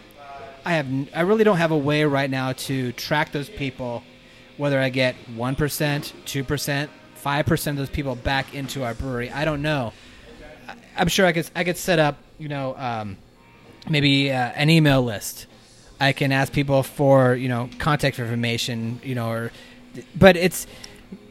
I 0.63 0.73
have, 0.73 0.87
I 1.13 1.21
really 1.21 1.43
don't 1.43 1.57
have 1.57 1.71
a 1.71 1.77
way 1.77 2.05
right 2.05 2.29
now 2.29 2.53
to 2.53 2.93
track 2.93 3.33
those 3.33 3.49
people, 3.49 4.01
whether 4.57 4.79
I 4.79 4.89
get 4.89 5.15
one 5.35 5.55
percent, 5.55 6.13
two 6.25 6.43
percent, 6.43 6.89
five 7.15 7.45
percent 7.45 7.77
of 7.77 7.85
those 7.85 7.93
people 7.93 8.15
back 8.15 8.55
into 8.55 8.83
our 8.83 8.93
brewery. 8.93 9.29
I 9.29 9.43
don't 9.43 9.61
know. 9.61 9.91
I'm 10.95 11.09
sure 11.09 11.25
I 11.25 11.33
could, 11.33 11.49
I 11.53 11.65
could 11.65 11.77
set 11.77 11.99
up, 11.99 12.17
you 12.39 12.47
know, 12.47 12.75
um, 12.77 13.17
maybe 13.89 14.31
uh, 14.31 14.35
an 14.55 14.69
email 14.69 15.03
list. 15.03 15.47
I 15.99 16.13
can 16.13 16.31
ask 16.31 16.51
people 16.53 16.81
for, 16.81 17.35
you 17.35 17.49
know, 17.49 17.69
contact 17.77 18.19
information, 18.19 19.01
you 19.03 19.15
know, 19.15 19.29
or, 19.29 19.51
but 20.17 20.37
it's 20.37 20.65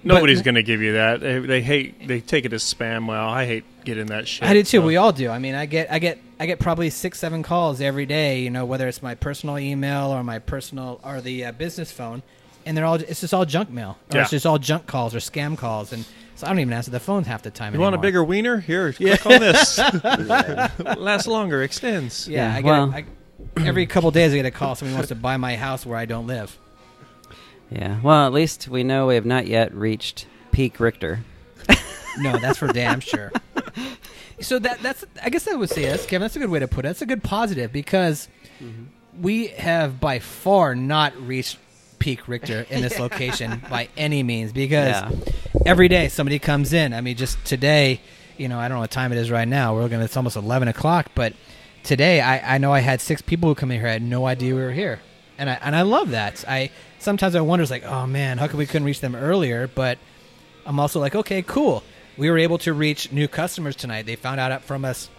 Nobody's 0.02 0.42
going 0.42 0.54
to 0.56 0.62
give 0.62 0.80
you 0.82 0.94
that. 0.94 1.20
They, 1.20 1.38
they 1.38 1.62
hate. 1.62 2.06
They 2.06 2.20
take 2.20 2.44
it 2.44 2.52
as 2.52 2.62
spam. 2.62 3.06
Well, 3.08 3.28
I 3.28 3.46
hate 3.46 3.64
getting 3.84 4.06
that 4.06 4.28
shit. 4.28 4.42
I 4.48 4.52
do 4.52 4.60
too. 4.62 4.78
so- 4.80 4.86
We 4.86 4.96
all 4.96 5.12
do. 5.12 5.30
I 5.30 5.38
mean, 5.38 5.54
I 5.54 5.66
get, 5.66 5.90
I 5.90 5.98
get, 5.98 6.18
I 6.38 6.46
get 6.46 6.58
probably 6.58 6.90
six, 6.90 7.18
seven 7.18 7.42
calls 7.42 7.80
every 7.80 8.06
day. 8.06 8.40
You 8.42 8.50
know, 8.50 8.64
whether 8.64 8.86
it's 8.88 9.02
my 9.02 9.14
personal 9.14 9.58
email 9.58 10.10
or 10.10 10.22
my 10.24 10.38
personal 10.38 11.00
or 11.04 11.20
the 11.20 11.46
uh, 11.46 11.52
business 11.52 11.90
phone, 11.92 12.22
and 12.66 12.76
they're 12.76 12.84
all, 12.84 12.96
it's 12.96 13.20
just 13.20 13.32
all 13.34 13.44
junk 13.44 13.70
mail. 13.70 13.98
Or 14.10 14.16
Yeah. 14.16 14.22
It's 14.22 14.30
just 14.30 14.46
all 14.46 14.58
junk 14.58 14.86
calls 14.86 15.14
or 15.14 15.18
scam 15.18 15.56
calls, 15.56 15.92
and 15.92 16.04
so 16.36 16.46
I 16.46 16.50
don't 16.50 16.58
even 16.60 16.72
answer 16.74 16.90
the 16.90 17.00
phone 17.00 17.24
half 17.24 17.42
the 17.42 17.50
time. 17.50 17.72
You 17.74 17.80
want 17.80 17.94
a 17.94 17.98
bigger 17.98 18.24
wiener? 18.24 18.58
Here, 18.58 18.92
click 18.92 19.24
on 19.26 19.40
this. 19.40 19.78
Lasts 20.98 21.26
longer, 21.28 21.62
extends. 21.62 22.28
Yeah, 22.28 22.48
Yeah, 22.50 22.54
I 22.56 22.60
get. 22.62 22.64
well- 22.68 22.94
I, 22.94 23.04
every 23.66 23.86
couple 23.86 24.10
days, 24.10 24.32
I 24.32 24.36
get 24.36 24.46
a 24.46 24.50
call. 24.50 24.74
Somebody 24.74 24.94
wants 24.94 25.08
to 25.08 25.14
buy 25.14 25.36
my 25.36 25.56
house 25.56 25.86
where 25.86 25.96
I 25.98 26.06
don't 26.06 26.26
live. 26.26 26.58
Yeah. 27.74 27.98
Well, 28.02 28.26
at 28.26 28.32
least 28.32 28.68
we 28.68 28.84
know 28.84 29.08
we 29.08 29.16
have 29.16 29.26
not 29.26 29.48
yet 29.48 29.74
reached 29.74 30.26
peak 30.52 30.78
Richter. 30.78 31.24
No, 32.18 32.38
that's 32.38 32.58
for 32.58 32.68
damn 32.68 33.00
sure. 33.00 33.32
So 34.40 34.60
that 34.60 34.80
that's 34.80 35.04
I 35.22 35.30
guess 35.30 35.48
I 35.48 35.54
would 35.54 35.70
say 35.70 35.82
that's 35.82 36.06
Kevin. 36.06 36.22
That's 36.22 36.36
a 36.36 36.38
good 36.38 36.50
way 36.50 36.60
to 36.60 36.68
put 36.68 36.84
it. 36.84 36.88
That's 36.88 37.02
a 37.02 37.06
good 37.06 37.24
positive 37.24 37.72
because 37.72 38.28
mm-hmm. 38.60 38.84
we 39.20 39.48
have 39.48 40.00
by 40.00 40.20
far 40.20 40.76
not 40.76 41.16
reached 41.20 41.58
peak 41.98 42.28
Richter 42.28 42.66
in 42.70 42.80
this 42.82 42.98
location 43.00 43.60
by 43.68 43.88
any 43.96 44.22
means 44.22 44.52
because 44.52 44.94
Yeah. 44.94 45.10
every 45.66 45.88
day 45.88 46.08
somebody 46.08 46.38
comes 46.38 46.72
in. 46.72 46.92
I 46.92 47.00
mean, 47.00 47.16
just 47.16 47.44
today, 47.44 48.00
you 48.36 48.48
know, 48.48 48.58
I 48.60 48.68
don't 48.68 48.76
know 48.76 48.82
what 48.82 48.92
time 48.92 49.10
it 49.12 49.18
is 49.18 49.30
right 49.30 49.48
now. 49.48 49.74
We're 49.74 49.88
gonna 49.88 50.04
it's 50.04 50.16
almost 50.16 50.36
eleven 50.36 50.68
o'clock, 50.68 51.10
but 51.16 51.32
today 51.82 52.20
I, 52.20 52.54
I 52.54 52.58
know 52.58 52.72
I 52.72 52.80
had 52.80 53.00
six 53.00 53.20
people 53.20 53.48
who 53.48 53.56
come 53.56 53.72
in 53.72 53.80
here. 53.80 53.88
I 53.88 53.92
had 53.92 54.02
no 54.02 54.26
idea 54.26 54.54
we 54.54 54.60
were 54.60 54.72
here, 54.72 55.00
and 55.38 55.50
I 55.50 55.54
and 55.54 55.74
I 55.74 55.82
love 55.82 56.10
that. 56.10 56.44
I 56.46 56.70
sometimes 57.04 57.34
I 57.36 57.40
wonder, 57.42 57.62
it's 57.62 57.70
like, 57.70 57.84
oh 57.84 58.06
man, 58.06 58.38
how 58.38 58.48
come 58.48 58.58
we 58.58 58.66
couldn't 58.66 58.86
reach 58.86 59.00
them 59.00 59.14
earlier? 59.14 59.68
But 59.68 59.98
I'm 60.66 60.80
also 60.80 60.98
like, 60.98 61.14
okay, 61.14 61.42
cool. 61.42 61.82
We 62.16 62.30
were 62.30 62.38
able 62.38 62.58
to 62.58 62.72
reach 62.72 63.12
new 63.12 63.28
customers 63.28 63.76
tonight. 63.76 64.06
They 64.06 64.16
found 64.16 64.40
out 64.40 64.62
from 64.62 64.84
us, 64.84 65.10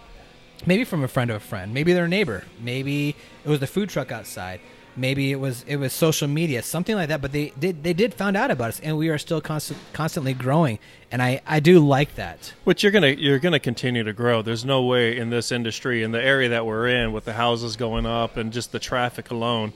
maybe 0.66 0.84
from 0.84 1.04
a 1.04 1.08
friend 1.08 1.30
of 1.30 1.36
a 1.36 1.40
friend, 1.40 1.72
maybe 1.72 1.92
their 1.92 2.08
neighbor, 2.08 2.44
maybe 2.60 3.14
it 3.44 3.48
was 3.48 3.60
the 3.60 3.66
food 3.66 3.88
truck 3.88 4.10
outside. 4.12 4.60
maybe 4.96 5.30
it 5.30 5.36
was 5.36 5.64
it 5.68 5.76
was 5.76 5.92
social 5.92 6.28
media, 6.28 6.62
something 6.62 6.96
like 6.96 7.08
that. 7.08 7.20
But 7.20 7.32
they 7.32 7.52
did 7.58 7.82
they 7.84 7.92
did 7.92 8.14
found 8.14 8.36
out 8.36 8.50
about 8.50 8.68
us, 8.70 8.80
and 8.80 8.96
we 8.96 9.08
are 9.08 9.18
still 9.18 9.40
constant, 9.40 9.78
constantly 9.92 10.34
growing. 10.34 10.78
And 11.12 11.22
I 11.22 11.40
I 11.46 11.60
do 11.60 11.86
like 11.86 12.14
that. 12.16 12.52
Which 12.64 12.82
you're 12.82 12.92
gonna 12.92 13.08
you're 13.08 13.38
gonna 13.38 13.60
continue 13.60 14.02
to 14.04 14.12
grow. 14.12 14.42
There's 14.42 14.64
no 14.64 14.82
way 14.82 15.16
in 15.16 15.30
this 15.30 15.52
industry, 15.52 16.02
in 16.02 16.12
the 16.12 16.22
area 16.22 16.48
that 16.50 16.66
we're 16.66 16.88
in, 16.88 17.12
with 17.12 17.24
the 17.24 17.34
houses 17.34 17.76
going 17.76 18.06
up 18.06 18.36
and 18.36 18.52
just 18.52 18.72
the 18.72 18.78
traffic 18.78 19.30
alone, 19.30 19.72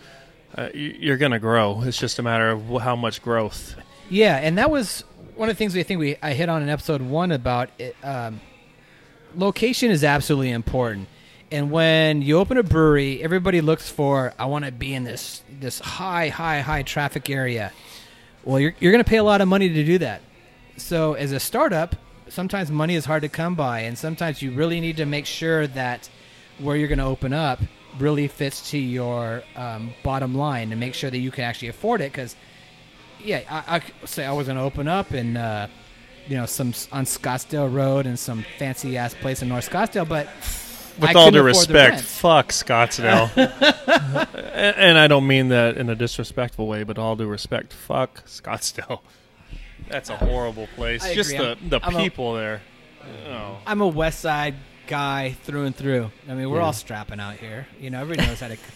uh, 0.56 0.68
you- 0.74 0.96
you're 0.98 1.16
gonna 1.16 1.38
grow. 1.38 1.82
It's 1.82 1.98
just 1.98 2.18
a 2.18 2.22
matter 2.22 2.50
of 2.50 2.82
how 2.82 2.96
much 2.96 3.22
growth. 3.22 3.76
Yeah, 4.08 4.36
and 4.36 4.58
that 4.58 4.70
was 4.70 5.04
one 5.36 5.48
of 5.48 5.54
the 5.56 5.58
things 5.58 5.74
we 5.74 5.82
think 5.82 6.00
we 6.00 6.16
I 6.22 6.32
hit 6.34 6.48
on 6.48 6.62
in 6.62 6.68
episode 6.68 7.00
one 7.02 7.30
about 7.32 7.70
it, 7.78 7.96
um, 8.02 8.40
location 9.36 9.90
is 9.90 10.04
absolutely 10.04 10.50
important. 10.50 11.08
And 11.52 11.70
when 11.70 12.22
you 12.22 12.38
open 12.38 12.58
a 12.58 12.62
brewery, 12.62 13.22
everybody 13.22 13.60
looks 13.60 13.88
for 13.90 14.34
I 14.38 14.46
want 14.46 14.64
to 14.64 14.72
be 14.72 14.94
in 14.94 15.04
this 15.04 15.42
this 15.60 15.80
high 15.80 16.28
high 16.28 16.60
high 16.60 16.82
traffic 16.82 17.28
area. 17.30 17.72
Well, 18.44 18.60
you're 18.60 18.74
you're 18.80 18.92
going 18.92 19.04
to 19.04 19.08
pay 19.08 19.16
a 19.18 19.24
lot 19.24 19.40
of 19.40 19.48
money 19.48 19.68
to 19.68 19.84
do 19.84 19.98
that. 19.98 20.22
So 20.76 21.14
as 21.14 21.32
a 21.32 21.40
startup, 21.40 21.96
sometimes 22.28 22.70
money 22.70 22.94
is 22.94 23.04
hard 23.04 23.22
to 23.22 23.28
come 23.28 23.54
by, 23.54 23.80
and 23.80 23.98
sometimes 23.98 24.40
you 24.42 24.52
really 24.52 24.80
need 24.80 24.96
to 24.98 25.06
make 25.06 25.26
sure 25.26 25.66
that 25.66 26.08
where 26.58 26.76
you're 26.76 26.88
going 26.88 26.98
to 26.98 27.04
open 27.04 27.32
up 27.32 27.60
really 27.98 28.28
fits 28.28 28.70
to 28.70 28.78
your 28.78 29.42
um, 29.56 29.92
bottom 30.02 30.34
line 30.34 30.70
and 30.70 30.80
make 30.80 30.94
sure 30.94 31.10
that 31.10 31.18
you 31.18 31.30
can 31.30 31.44
actually 31.44 31.68
afford 31.68 32.00
it 32.00 32.12
because 32.12 32.36
yeah, 33.24 33.42
I, 33.50 33.76
I 33.76 34.06
say 34.06 34.24
I 34.24 34.32
was 34.32 34.46
going 34.46 34.56
to 34.56 34.64
open 34.64 34.88
up 34.88 35.12
in, 35.12 35.36
uh, 35.36 35.68
you 36.26 36.36
know, 36.36 36.46
some 36.46 36.68
on 36.92 37.04
Scottsdale 37.04 37.72
Road 37.72 38.06
and 38.06 38.18
some 38.18 38.44
fancy 38.58 38.96
ass 38.96 39.14
place 39.14 39.42
in 39.42 39.48
North 39.48 39.68
Scottsdale, 39.68 40.08
but 40.08 40.26
With 40.98 41.10
I 41.10 41.12
all 41.14 41.30
due 41.30 41.42
respect, 41.42 42.00
fuck 42.00 42.48
Scottsdale. 42.48 43.30
and, 44.34 44.76
and 44.76 44.98
I 44.98 45.06
don't 45.06 45.26
mean 45.26 45.48
that 45.48 45.76
in 45.76 45.88
a 45.90 45.94
disrespectful 45.94 46.66
way, 46.66 46.82
but 46.84 46.98
all 46.98 47.16
due 47.16 47.26
respect, 47.26 47.72
fuck 47.72 48.24
Scottsdale. 48.26 49.00
That's 49.88 50.10
a 50.10 50.16
horrible 50.16 50.68
place. 50.76 51.02
Just 51.14 51.30
the 51.30 51.56
the 51.68 51.80
I'm 51.82 51.96
a- 51.96 51.98
people 51.98 52.34
there. 52.34 52.62
Oh. 53.28 53.58
I'm 53.66 53.80
a 53.80 53.88
West 53.88 54.20
Side 54.20 54.54
guy 54.90 55.30
through 55.44 55.64
and 55.64 55.74
through. 55.74 56.10
I 56.28 56.34
mean, 56.34 56.50
we're 56.50 56.58
Yeah. 56.58 56.64
all 56.66 56.72
strapping 56.74 57.20
out 57.20 57.36
here. 57.36 57.66
You 57.80 57.88
know, 57.90 58.00
everybody 58.00 58.28
knows 58.28 58.40
how 58.40 58.48
to. 58.48 58.56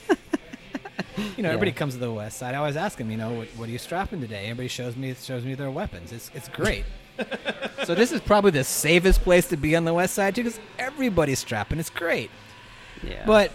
You 1.37 1.45
know, 1.45 1.49
everybody 1.51 1.71
comes 1.71 1.95
to 1.95 2.01
the 2.01 2.11
West 2.13 2.39
Side. 2.39 2.55
I 2.57 2.59
always 2.59 2.77
ask 2.77 2.99
them, 2.99 3.09
you 3.09 3.17
know, 3.17 3.31
what, 3.31 3.47
what 3.57 3.69
are 3.69 3.73
you 3.73 3.79
strapping 3.79 4.21
today? 4.21 4.45
Everybody 4.47 4.67
shows 4.67 4.97
me 4.97 5.15
shows 5.15 5.45
me 5.45 5.55
their 5.55 5.71
weapons. 5.71 6.11
It's 6.13 6.29
it's 6.35 6.49
great. 6.49 6.85
so 7.85 7.95
this 7.95 8.11
is 8.11 8.21
probably 8.21 8.51
the 8.51 8.65
safest 8.65 9.23
place 9.23 9.47
to 9.49 9.57
be 9.57 9.77
on 9.77 9.85
the 9.85 9.95
West 9.95 10.15
Side 10.15 10.35
too, 10.35 10.43
because 10.43 10.59
everybody's 10.77 11.39
strapping. 11.39 11.79
It's 11.79 11.89
great. 11.91 12.31
Yeah. 13.05 13.23
But 13.27 13.53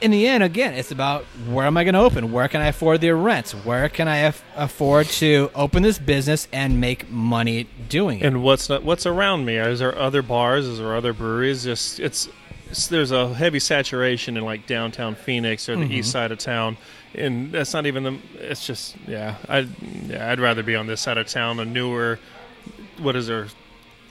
in 0.00 0.10
the 0.10 0.26
end, 0.26 0.42
again, 0.42 0.74
it's 0.74 0.90
about 0.90 1.24
where 1.48 1.66
am 1.66 1.76
I 1.76 1.84
going 1.84 1.94
to 1.94 2.00
open? 2.00 2.32
Where 2.32 2.48
can 2.48 2.60
I 2.60 2.66
afford 2.68 3.00
the 3.00 3.10
rents? 3.14 3.52
Where 3.52 3.88
can 3.88 4.08
I 4.08 4.16
af- 4.18 4.44
afford 4.56 5.06
to 5.06 5.50
open 5.54 5.82
this 5.82 5.98
business 5.98 6.48
and 6.52 6.80
make 6.80 7.10
money 7.10 7.66
doing 7.88 8.20
it? 8.20 8.26
And 8.26 8.42
what's 8.42 8.68
not, 8.68 8.82
what's 8.84 9.06
around 9.06 9.44
me? 9.44 9.56
Is 9.56 9.78
there 9.80 9.96
other 9.98 10.22
bars? 10.22 10.66
Is 10.66 10.78
there 10.78 10.94
other 10.96 11.12
breweries? 11.12 11.64
Just 11.64 12.00
it's, 12.00 12.28
it's 12.70 12.86
there's 12.88 13.10
a 13.10 13.32
heavy 13.34 13.58
saturation 13.60 14.36
in 14.36 14.44
like 14.44 14.66
downtown 14.66 15.14
Phoenix 15.14 15.68
or 15.68 15.76
the 15.76 15.84
Mhm. 15.84 15.90
east 15.92 16.10
side 16.12 16.32
of 16.32 16.38
town, 16.38 16.76
and 17.14 17.50
that's 17.52 17.72
not 17.72 17.86
even 17.86 18.02
the. 18.04 18.18
It's 18.40 18.66
just 18.66 18.96
yeah. 19.06 19.36
I 19.48 19.66
yeah, 20.06 20.30
I'd 20.30 20.40
rather 20.40 20.62
be 20.62 20.76
on 20.76 20.86
this 20.86 21.00
side 21.00 21.18
of 21.18 21.26
town. 21.26 21.60
A 21.60 21.64
newer, 21.64 22.18
what 22.98 23.16
is 23.16 23.26
there? 23.26 23.46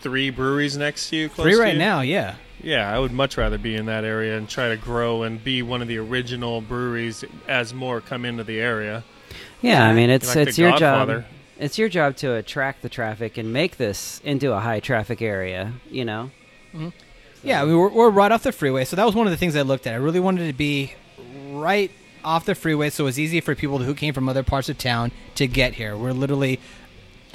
Three 0.02 0.30
breweries 0.30 0.78
next 0.78 1.10
to 1.10 1.16
you. 1.18 1.30
To 1.30 1.44
right 1.60 1.74
you? 1.74 1.80
now, 1.80 2.02
yeah. 2.02 2.36
Yeah, 2.62 2.94
I 2.94 2.98
would 3.00 3.12
much 3.12 3.38
rather 3.38 3.58
be 3.58 3.76
in 3.76 3.86
that 3.86 4.04
area 4.04 4.38
and 4.38 4.50
try 4.50 4.70
to 4.70 4.78
grow 4.78 5.24
and 5.24 5.44
be 5.44 5.62
one 5.62 5.82
of 5.82 5.88
the 5.88 5.98
original 5.98 6.60
breweries 6.62 7.24
as 7.48 7.74
more 7.74 8.02
come 8.02 8.26
into 8.26 8.44
the 8.44 8.60
area. 8.60 9.04
yeah, 9.62 9.86
I 9.88 9.94
mean, 9.94 10.10
it's 10.10 10.36
Like 10.36 10.48
it's 10.48 10.58
your 10.58 10.72
Godfather. 10.72 11.22
job. 11.22 11.26
It's 11.60 11.78
your 11.78 11.90
job 11.90 12.16
to 12.18 12.34
attract 12.36 12.82
the 12.84 12.90
traffic 12.90 13.38
and 13.38 13.52
make 13.52 13.78
this 13.78 14.22
into 14.24 14.54
a 14.54 14.60
high 14.60 14.80
traffic 14.80 15.22
area. 15.22 15.74
You 15.90 16.06
know. 16.06 16.32
Mm-hmm. 16.74 16.90
Yeah, 17.44 17.64
we 17.64 17.76
were, 17.76 17.90
we're 17.90 18.10
right 18.10 18.32
off 18.32 18.44
the 18.44 18.52
freeway, 18.52 18.84
so 18.86 18.96
that 18.96 19.06
was 19.06 19.16
one 19.16 19.28
of 19.28 19.32
the 19.32 19.38
things 19.38 19.56
I 19.56 19.62
looked 19.62 19.88
at. 19.88 19.94
I 19.94 19.98
really 19.98 20.20
wanted 20.20 20.48
to 20.48 20.54
be 20.54 20.94
right 21.52 21.92
off 22.24 22.46
the 22.46 22.56
freeway, 22.56 22.90
so 22.90 23.04
it 23.04 23.06
was 23.06 23.20
easy 23.20 23.40
for 23.42 23.56
people 23.56 23.78
who 23.78 23.94
came 23.94 24.14
from 24.14 24.28
other 24.28 24.44
parts 24.44 24.68
of 24.70 24.78
town 24.78 25.12
to 25.36 25.48
get 25.48 25.76
here. 25.76 25.96
We're 25.96 26.12
literally 26.12 26.60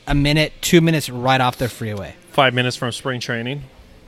a 0.06 0.14
minute, 0.14 0.52
two 0.60 0.80
minutes 0.80 1.08
right 1.08 1.40
off 1.40 1.56
the 1.56 1.68
freeway. 1.68 2.14
Five 2.30 2.52
minutes 2.52 2.76
from 2.76 2.90
spring 2.92 3.20
training. 3.20 3.62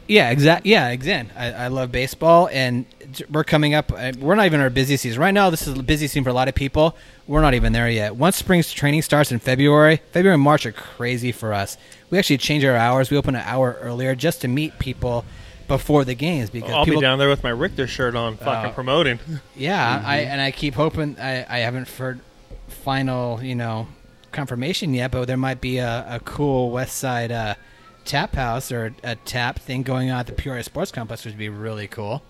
Yeah, 0.06 0.30
exact. 0.30 0.66
Yeah, 0.66 0.88
again, 0.88 1.30
I, 1.36 1.52
I 1.52 1.68
love 1.68 1.90
baseball, 1.90 2.48
and 2.52 2.84
we're 3.30 3.44
coming 3.44 3.74
up. 3.74 3.90
uh, 3.92 4.12
We're 4.18 4.34
not 4.34 4.46
even 4.46 4.60
in 4.60 4.64
our 4.64 4.70
busy 4.70 4.96
season 4.96 5.20
right 5.20 5.32
now. 5.32 5.48
This 5.50 5.66
is 5.66 5.78
a 5.78 5.82
busy 5.82 6.06
season 6.08 6.24
for 6.24 6.30
a 6.30 6.34
lot 6.34 6.48
of 6.48 6.54
people. 6.54 6.96
We're 7.26 7.40
not 7.40 7.54
even 7.54 7.72
there 7.72 7.88
yet. 7.88 8.16
Once 8.16 8.36
spring 8.36 8.62
training 8.62 9.02
starts 9.02 9.32
in 9.32 9.38
February, 9.38 10.00
February 10.12 10.34
and 10.34 10.42
March 10.42 10.66
are 10.66 10.72
crazy 10.72 11.32
for 11.32 11.52
us. 11.54 11.78
We 12.10 12.18
actually 12.18 12.38
change 12.38 12.64
our 12.64 12.76
hours. 12.76 13.10
We 13.10 13.16
open 13.16 13.34
an 13.34 13.42
hour 13.46 13.78
earlier 13.80 14.14
just 14.14 14.40
to 14.42 14.48
meet 14.48 14.78
people 14.78 15.24
before 15.68 16.04
the 16.04 16.14
games 16.14 16.50
because 16.50 16.70
I'll 16.70 16.84
people. 16.84 17.00
be 17.00 17.04
down 17.06 17.18
there 17.18 17.30
with 17.30 17.42
my 17.42 17.48
Richter 17.50 17.86
shirt 17.86 18.14
on, 18.14 18.36
fucking 18.36 18.70
Uh, 18.70 18.74
promoting. 18.74 19.18
Yeah, 19.56 20.02
I 20.04 20.18
and 20.18 20.40
I 20.40 20.50
keep 20.50 20.74
hoping. 20.74 21.16
I, 21.18 21.46
I 21.48 21.58
haven't 21.60 21.88
heard 21.88 22.20
final, 22.68 23.42
you 23.42 23.54
know, 23.54 23.88
confirmation 24.32 24.92
yet, 24.92 25.10
but 25.12 25.24
there 25.26 25.36
might 25.38 25.60
be 25.62 25.78
a, 25.78 26.04
a 26.08 26.20
cool 26.20 26.70
West 26.70 26.96
Side 26.98 27.32
uh, 27.32 27.54
tap 28.04 28.34
house 28.34 28.70
or 28.72 28.94
a 29.02 29.16
tap 29.16 29.58
thing 29.58 29.82
going 29.82 30.10
on 30.10 30.20
at 30.20 30.26
the 30.26 30.32
Peoria 30.32 30.62
Sports 30.62 30.92
Complex, 30.92 31.24
which 31.24 31.32
would 31.32 31.38
be 31.38 31.48
really 31.48 31.86
cool. 31.88 32.22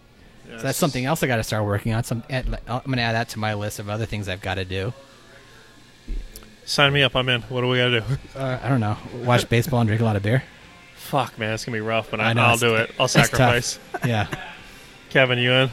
So 0.48 0.58
that's 0.58 0.78
something 0.78 1.04
else 1.06 1.22
I 1.22 1.26
got 1.26 1.36
to 1.36 1.42
start 1.42 1.64
working 1.64 1.94
on. 1.94 2.04
Some 2.04 2.22
I'm 2.30 2.44
going 2.66 2.96
to 2.96 3.00
add 3.00 3.14
that 3.14 3.30
to 3.30 3.38
my 3.38 3.54
list 3.54 3.78
of 3.78 3.88
other 3.88 4.04
things 4.06 4.28
I've 4.28 4.42
got 4.42 4.54
to 4.56 4.64
do. 4.64 4.92
Sign 6.66 6.92
me 6.92 7.02
up. 7.02 7.16
I'm 7.16 7.28
in. 7.28 7.42
What 7.42 7.62
do 7.62 7.68
we 7.68 7.78
got 7.78 7.88
to 7.88 8.00
do? 8.00 8.06
Uh, 8.38 8.58
I 8.62 8.68
don't 8.68 8.80
know. 8.80 8.96
Watch 9.22 9.48
baseball 9.48 9.80
and 9.80 9.88
drink 9.88 10.00
a 10.00 10.04
lot 10.04 10.16
of 10.16 10.22
beer. 10.22 10.42
Fuck, 10.96 11.38
man, 11.38 11.52
it's 11.52 11.66
gonna 11.66 11.76
be 11.76 11.82
rough, 11.82 12.10
but 12.10 12.18
I, 12.18 12.30
I 12.30 12.32
know, 12.32 12.42
I'll 12.42 12.56
do 12.56 12.76
it. 12.76 12.90
I'll 12.98 13.04
it's 13.04 13.12
tough. 13.14 13.26
sacrifice. 13.26 13.78
Yeah. 14.06 14.26
Kevin, 15.10 15.38
you 15.38 15.52
in? 15.52 15.70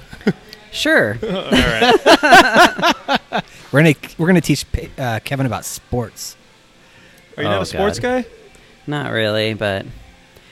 Sure. 0.73 1.17
All 1.23 1.29
right. 1.29 1.93
We're 3.71 3.81
gonna 3.81 3.95
we're 4.17 4.27
gonna 4.27 4.41
teach 4.41 4.65
uh, 4.97 5.19
Kevin 5.23 5.45
about 5.45 5.63
sports. 5.63 6.35
Are 7.37 7.43
you 7.43 7.49
not 7.49 7.59
Oh, 7.59 7.61
a 7.61 7.65
sports 7.65 7.97
God. 7.99 8.25
guy? 8.25 8.29
Not 8.87 9.11
really, 9.11 9.53
but 9.53 9.85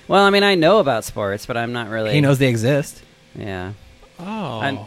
well, 0.07 0.23
I 0.23 0.29
mean, 0.29 0.43
I 0.43 0.55
know 0.55 0.79
about 0.79 1.03
sports, 1.05 1.45
but 1.45 1.57
I'm 1.57 1.73
not 1.73 1.89
really. 1.89 2.13
He 2.13 2.21
knows 2.21 2.39
they 2.39 2.47
exist. 2.49 3.01
Yeah. 3.35 3.73
Oh, 4.19 4.59
I'm- 4.59 4.79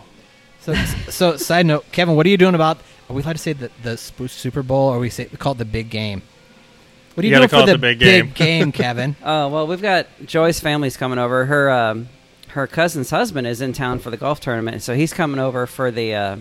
So, 0.60 0.74
so 1.10 1.36
side 1.36 1.66
note, 1.66 1.84
Kevin, 1.90 2.14
what 2.14 2.24
are 2.24 2.28
you 2.28 2.36
doing 2.36 2.54
about? 2.54 2.78
Are 3.10 3.14
we 3.14 3.22
allowed 3.22 3.32
to 3.32 3.38
say 3.38 3.52
the 3.52 3.70
the 3.82 3.96
Super 3.96 4.62
Bowl, 4.62 4.88
or 4.90 4.98
we 5.00 5.10
say 5.10 5.26
we 5.30 5.36
call 5.36 5.52
it 5.52 5.58
the 5.58 5.64
big 5.64 5.90
game? 5.90 6.22
What 7.14 7.24
are 7.24 7.26
You 7.26 7.34
you, 7.34 7.38
gotta 7.40 7.48
doing 7.48 7.60
for 7.60 7.64
it 7.64 7.66
the, 7.66 7.72
the 7.72 7.78
big 7.78 7.98
game. 7.98 8.30
game, 8.34 8.72
Kevin? 8.72 9.16
Oh 9.24 9.48
well, 9.48 9.66
we've 9.66 9.82
got 9.82 10.06
Joy's 10.24 10.60
family's 10.60 10.96
coming 10.96 11.18
over. 11.18 11.46
Her 11.46 11.68
um, 11.70 12.08
her 12.50 12.66
cousin's 12.68 13.10
husband 13.10 13.46
is 13.48 13.60
in 13.60 13.72
town 13.72 13.98
for 13.98 14.10
the 14.10 14.16
golf 14.16 14.38
tournament, 14.40 14.82
so 14.82 14.94
he's 14.94 15.12
coming 15.12 15.40
over 15.40 15.66
for 15.66 15.90
the 15.90 16.14
uh, 16.14 16.36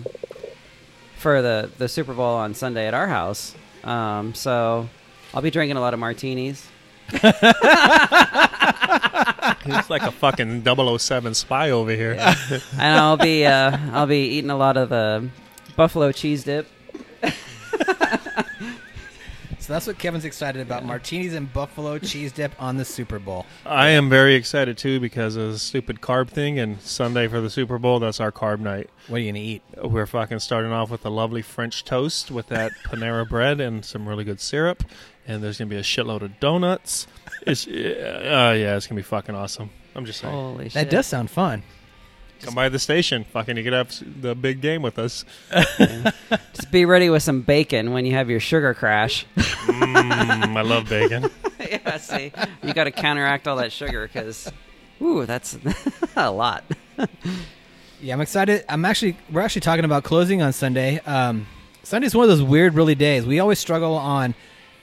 for 1.16 1.42
the 1.42 1.70
the 1.78 1.88
Super 1.88 2.14
Bowl 2.14 2.36
on 2.36 2.54
Sunday 2.54 2.86
at 2.86 2.94
our 2.94 3.08
house. 3.08 3.54
Um, 3.84 4.34
so 4.34 4.88
I'll 5.34 5.42
be 5.42 5.50
drinking 5.50 5.76
a 5.76 5.80
lot 5.80 5.94
of 5.94 6.00
martinis. 6.00 6.68
he's 9.64 9.90
like 9.90 10.02
a 10.02 10.10
fucking 10.12 10.64
007 10.98 11.34
spy 11.34 11.70
over 11.70 11.90
here. 11.92 12.12
and 12.18 12.98
I'll 12.98 13.16
be 13.16 13.44
uh, 13.46 13.76
I'll 13.92 14.06
be 14.06 14.24
eating 14.28 14.50
a 14.50 14.56
lot 14.56 14.76
of 14.76 14.88
the 14.88 15.28
buffalo 15.76 16.12
cheese 16.12 16.44
dip. 16.44 16.68
so 19.58 19.72
that's 19.72 19.86
what 19.86 19.98
Kevin's 19.98 20.24
excited 20.24 20.60
about: 20.60 20.84
martinis 20.84 21.34
and 21.34 21.52
buffalo 21.52 21.98
cheese 21.98 22.32
dip 22.32 22.52
on 22.60 22.76
the 22.76 22.84
Super 22.84 23.18
Bowl. 23.18 23.46
I 23.64 23.88
am 23.90 24.08
very 24.08 24.34
excited 24.34 24.76
too 24.78 24.98
because 25.00 25.36
of 25.36 25.52
the 25.52 25.58
stupid 25.58 26.00
carb 26.00 26.28
thing. 26.28 26.58
And 26.58 26.80
Sunday 26.80 27.28
for 27.28 27.40
the 27.40 27.50
Super 27.50 27.78
Bowl, 27.78 28.00
that's 28.00 28.20
our 28.20 28.32
carb 28.32 28.58
night. 28.60 28.90
What 29.08 29.16
are 29.18 29.20
you 29.20 29.32
gonna 29.32 29.44
eat? 29.44 29.62
We're 29.82 30.06
fucking 30.06 30.40
starting 30.40 30.72
off 30.72 30.90
with 30.90 31.04
a 31.06 31.10
lovely 31.10 31.42
French 31.42 31.84
toast 31.84 32.30
with 32.30 32.48
that 32.48 32.72
Panera 32.84 33.28
bread 33.28 33.60
and 33.60 33.84
some 33.84 34.08
really 34.08 34.24
good 34.24 34.40
syrup. 34.40 34.82
And 35.26 35.42
there's 35.42 35.58
gonna 35.58 35.68
be 35.70 35.76
a 35.76 35.82
shitload 35.82 36.22
of 36.22 36.38
donuts. 36.40 37.06
It's 37.46 37.66
uh, 37.68 37.70
yeah, 38.56 38.76
it's 38.76 38.86
gonna 38.86 38.98
be 38.98 39.02
fucking 39.04 39.34
awesome. 39.34 39.70
I'm 39.94 40.04
just 40.04 40.20
saying. 40.20 40.32
Holy 40.32 40.64
shit! 40.64 40.74
That 40.74 40.90
does 40.90 41.06
sound 41.06 41.30
fun. 41.30 41.62
Come 42.40 42.54
by 42.56 42.68
the 42.68 42.78
station, 42.80 43.22
fucking. 43.24 43.56
You 43.56 43.62
could 43.62 43.72
have 43.72 43.88
s- 43.88 44.02
the 44.20 44.34
big 44.34 44.60
game 44.60 44.82
with 44.82 44.98
us. 44.98 45.24
Just 46.54 46.72
be 46.72 46.84
ready 46.84 47.08
with 47.08 47.22
some 47.22 47.42
bacon 47.42 47.92
when 47.92 48.04
you 48.04 48.14
have 48.14 48.28
your 48.28 48.40
sugar 48.40 48.74
crash. 48.74 49.26
Mm, 49.62 50.56
I 50.56 50.62
love 50.62 50.88
bacon. 50.88 51.30
yeah, 51.60 51.96
see, 51.98 52.32
you 52.64 52.74
got 52.74 52.84
to 52.84 52.90
counteract 52.90 53.46
all 53.46 53.56
that 53.56 53.70
sugar 53.70 54.08
because, 54.08 54.50
ooh, 55.00 55.24
that's 55.24 55.56
a 56.16 56.30
lot. 56.32 56.64
Yeah, 58.00 58.14
I'm 58.14 58.20
excited. 58.20 58.64
I'm 58.68 58.84
actually 58.84 59.16
we're 59.30 59.40
actually 59.40 59.60
talking 59.60 59.84
about 59.84 60.02
closing 60.02 60.42
on 60.42 60.52
Sunday. 60.52 60.98
Um, 61.06 61.46
Sunday's 61.84 62.14
one 62.14 62.24
of 62.24 62.28
those 62.28 62.42
weird, 62.42 62.74
really 62.74 62.96
days. 62.96 63.24
We 63.24 63.38
always 63.38 63.60
struggle 63.60 63.94
on 63.94 64.34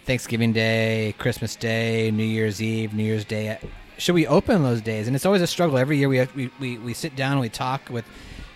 Thanksgiving 0.09 0.53
Day, 0.53 1.13
Christmas 1.19 1.55
Day, 1.55 2.09
New 2.09 2.23
Year's 2.23 2.63
Eve, 2.63 2.95
New 2.95 3.03
Year's 3.03 3.25
Day. 3.25 3.59
Should 3.99 4.15
we 4.15 4.25
open 4.25 4.63
those 4.63 4.81
days? 4.81 5.05
And 5.05 5.15
it's 5.15 5.23
always 5.23 5.43
a 5.43 5.45
struggle. 5.45 5.77
Every 5.77 5.99
year 5.99 6.09
we 6.09 6.25
we, 6.35 6.49
we 6.59 6.77
we 6.79 6.93
sit 6.95 7.15
down 7.15 7.33
and 7.33 7.41
we 7.41 7.49
talk 7.49 7.91
with 7.91 8.05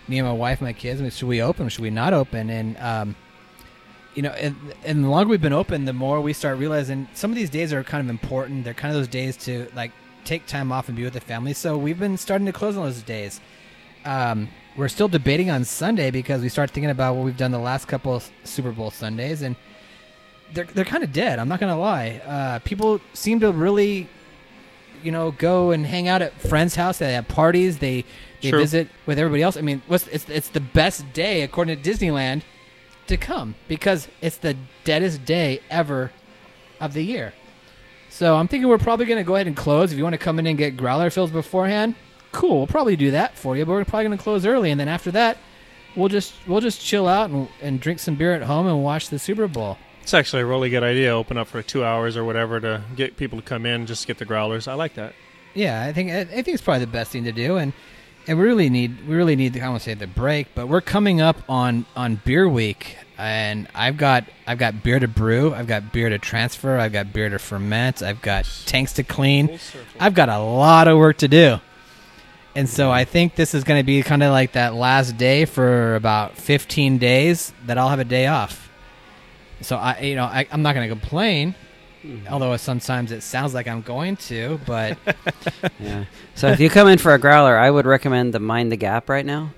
me 0.07 0.17
and 0.17 0.27
my 0.27 0.33
wife, 0.33 0.61
and 0.61 0.67
my 0.67 0.73
kids, 0.73 0.99
I 0.99 1.03
mean, 1.03 1.11
should 1.11 1.27
we 1.27 1.43
open? 1.43 1.69
Should 1.69 1.83
we 1.83 1.91
not 1.91 2.11
open? 2.11 2.49
And 2.49 2.75
um, 2.79 3.15
you 4.15 4.23
know, 4.23 4.31
and, 4.31 4.55
and 4.83 5.03
the 5.03 5.09
longer 5.09 5.29
we've 5.29 5.43
been 5.43 5.53
open, 5.53 5.85
the 5.85 5.93
more 5.93 6.21
we 6.21 6.33
start 6.33 6.57
realizing 6.57 7.07
some 7.13 7.29
of 7.29 7.35
these 7.35 7.51
days 7.51 7.71
are 7.71 7.83
kind 7.83 8.03
of 8.03 8.09
important. 8.09 8.63
They're 8.63 8.73
kind 8.73 8.91
of 8.91 8.99
those 8.99 9.07
days 9.07 9.37
to 9.45 9.69
like 9.75 9.91
take 10.25 10.47
time 10.47 10.71
off 10.71 10.87
and 10.87 10.97
be 10.97 11.03
with 11.03 11.13
the 11.13 11.21
family. 11.21 11.53
So 11.53 11.77
we've 11.77 11.99
been 11.99 12.17
starting 12.17 12.47
to 12.47 12.51
close 12.51 12.77
on 12.77 12.85
those 12.85 13.03
days. 13.03 13.39
Um, 14.05 14.49
we're 14.75 14.87
still 14.87 15.07
debating 15.07 15.51
on 15.51 15.65
Sunday 15.65 16.09
because 16.09 16.41
we 16.41 16.49
start 16.49 16.71
thinking 16.71 16.89
about 16.89 17.15
what 17.15 17.25
we've 17.25 17.37
done 17.37 17.51
the 17.51 17.59
last 17.59 17.87
couple 17.87 18.23
Super 18.43 18.71
Bowl 18.71 18.89
Sundays, 18.89 19.43
and 19.43 19.55
they're 20.53 20.65
they're 20.65 20.85
kind 20.85 21.03
of 21.03 21.11
dead. 21.11 21.39
I'm 21.39 21.47
not 21.47 21.59
gonna 21.59 21.79
lie. 21.79 22.21
Uh, 22.25 22.59
people 22.59 22.99
seem 23.13 23.39
to 23.41 23.51
really, 23.51 24.07
you 25.01 25.11
know, 25.11 25.31
go 25.31 25.71
and 25.71 25.85
hang 25.85 26.07
out 26.07 26.21
at 26.21 26.39
friends' 26.39 26.75
house. 26.75 26.97
They 26.99 27.13
have 27.13 27.27
parties. 27.27 27.79
They 27.79 28.05
they 28.41 28.49
True. 28.49 28.59
visit 28.59 28.89
with 29.05 29.19
everybody 29.19 29.41
else. 29.41 29.57
I 29.57 29.61
mean, 29.61 29.81
what's 29.87 30.07
it's 30.07 30.27
it's 30.29 30.49
the 30.49 30.59
best 30.59 31.11
day 31.13 31.41
according 31.41 31.81
to 31.81 31.89
Disneyland 31.89 32.43
to 33.07 33.17
come 33.17 33.55
because 33.67 34.07
it's 34.21 34.37
the 34.37 34.55
deadest 34.83 35.25
day 35.25 35.61
ever 35.69 36.11
of 36.79 36.93
the 36.93 37.03
year. 37.03 37.33
So 38.09 38.35
I'm 38.35 38.47
thinking 38.47 38.69
we're 38.69 38.77
probably 38.77 39.05
going 39.05 39.17
to 39.17 39.23
go 39.23 39.35
ahead 39.35 39.47
and 39.47 39.57
close. 39.57 39.91
If 39.91 39.97
you 39.97 40.03
want 40.03 40.13
to 40.13 40.19
come 40.19 40.37
in 40.37 40.45
and 40.45 40.57
get 40.57 40.77
growler 40.77 41.09
fills 41.09 41.31
beforehand, 41.31 41.95
cool. 42.31 42.57
We'll 42.57 42.67
probably 42.67 42.95
do 42.95 43.11
that 43.11 43.37
for 43.37 43.57
you. 43.57 43.65
But 43.65 43.71
we're 43.71 43.85
probably 43.85 44.05
going 44.05 44.17
to 44.17 44.23
close 44.23 44.45
early, 44.45 44.69
and 44.69 44.79
then 44.79 44.87
after 44.87 45.09
that, 45.11 45.37
we'll 45.95 46.09
just 46.09 46.33
we'll 46.45 46.61
just 46.61 46.81
chill 46.81 47.07
out 47.07 47.29
and, 47.29 47.47
and 47.61 47.79
drink 47.79 47.99
some 47.99 48.15
beer 48.15 48.33
at 48.33 48.43
home 48.43 48.67
and 48.67 48.83
watch 48.83 49.09
the 49.09 49.17
Super 49.17 49.47
Bowl. 49.47 49.77
It's 50.03 50.13
actually 50.13 50.41
a 50.41 50.45
really 50.45 50.69
good 50.69 50.83
idea. 50.83 51.11
Open 51.11 51.37
up 51.37 51.47
for 51.47 51.61
two 51.61 51.83
hours 51.83 52.17
or 52.17 52.25
whatever 52.25 52.59
to 52.59 52.83
get 52.95 53.15
people 53.15 53.39
to 53.39 53.45
come 53.45 53.65
in, 53.65 53.85
just 53.85 54.05
get 54.05 54.17
the 54.17 54.25
growlers. 54.25 54.67
I 54.67 54.73
like 54.73 54.95
that. 54.95 55.13
Yeah, 55.53 55.81
I 55.81 55.93
think 55.93 56.11
I 56.11 56.19
I 56.21 56.25
think 56.25 56.49
it's 56.49 56.61
probably 56.61 56.85
the 56.85 56.91
best 56.91 57.11
thing 57.11 57.23
to 57.23 57.31
do, 57.31 57.55
and 57.57 57.71
and 58.27 58.37
we 58.37 58.43
really 58.43 58.69
need 58.69 59.07
we 59.07 59.15
really 59.15 59.35
need 59.37 59.57
I 59.57 59.69
want 59.69 59.81
to 59.81 59.85
say 59.85 59.93
the 59.93 60.07
break, 60.07 60.47
but 60.55 60.67
we're 60.67 60.81
coming 60.81 61.21
up 61.21 61.37
on 61.47 61.85
on 61.95 62.15
beer 62.25 62.49
week, 62.49 62.97
and 63.17 63.67
I've 63.73 63.95
got 63.95 64.25
I've 64.45 64.57
got 64.57 64.83
beer 64.83 64.99
to 64.99 65.07
brew, 65.07 65.53
I've 65.53 65.67
got 65.67 65.93
beer 65.93 66.09
to 66.09 66.19
transfer, 66.19 66.77
I've 66.77 66.91
got 66.91 67.13
beer 67.13 67.29
to 67.29 67.39
ferment, 67.39 68.01
I've 68.01 68.21
got 68.21 68.45
tanks 68.65 68.93
to 68.93 69.03
clean, 69.03 69.57
I've 69.99 70.15
got 70.15 70.27
a 70.27 70.39
lot 70.39 70.87
of 70.87 70.97
work 70.97 71.17
to 71.19 71.27
do, 71.29 71.59
and 72.55 72.67
so 72.67 72.91
I 72.91 73.05
think 73.05 73.35
this 73.35 73.53
is 73.53 73.63
going 73.63 73.79
to 73.79 73.85
be 73.85 74.03
kind 74.03 74.21
of 74.21 74.31
like 74.31 74.51
that 74.53 74.73
last 74.73 75.17
day 75.17 75.45
for 75.45 75.95
about 75.95 76.35
fifteen 76.37 76.97
days 76.97 77.53
that 77.67 77.77
I'll 77.77 77.89
have 77.89 77.99
a 77.99 78.05
day 78.05 78.27
off. 78.27 78.62
So 79.63 79.77
I 79.77 79.99
you 79.99 80.15
know 80.15 80.25
I, 80.25 80.47
I'm 80.51 80.61
not 80.61 80.75
going 80.75 80.87
to 80.87 80.95
complain. 80.95 81.55
Although 82.29 82.57
sometimes 82.57 83.13
it 83.13 83.21
sounds 83.21 83.53
like 83.53 83.65
I'm 83.65 83.81
going 83.81 84.17
to, 84.17 84.59
but 84.65 84.97
Yeah. 85.79 86.05
So 86.35 86.47
if 86.49 86.59
you 86.59 86.69
come 86.69 86.87
in 86.87 86.97
for 86.97 87.13
a 87.13 87.19
growler, 87.19 87.57
I 87.57 87.69
would 87.71 87.85
recommend 87.85 88.33
the 88.33 88.39
Mind 88.39 88.71
the 88.71 88.75
Gap 88.75 89.09
right 89.09 89.25
now. 89.25 89.53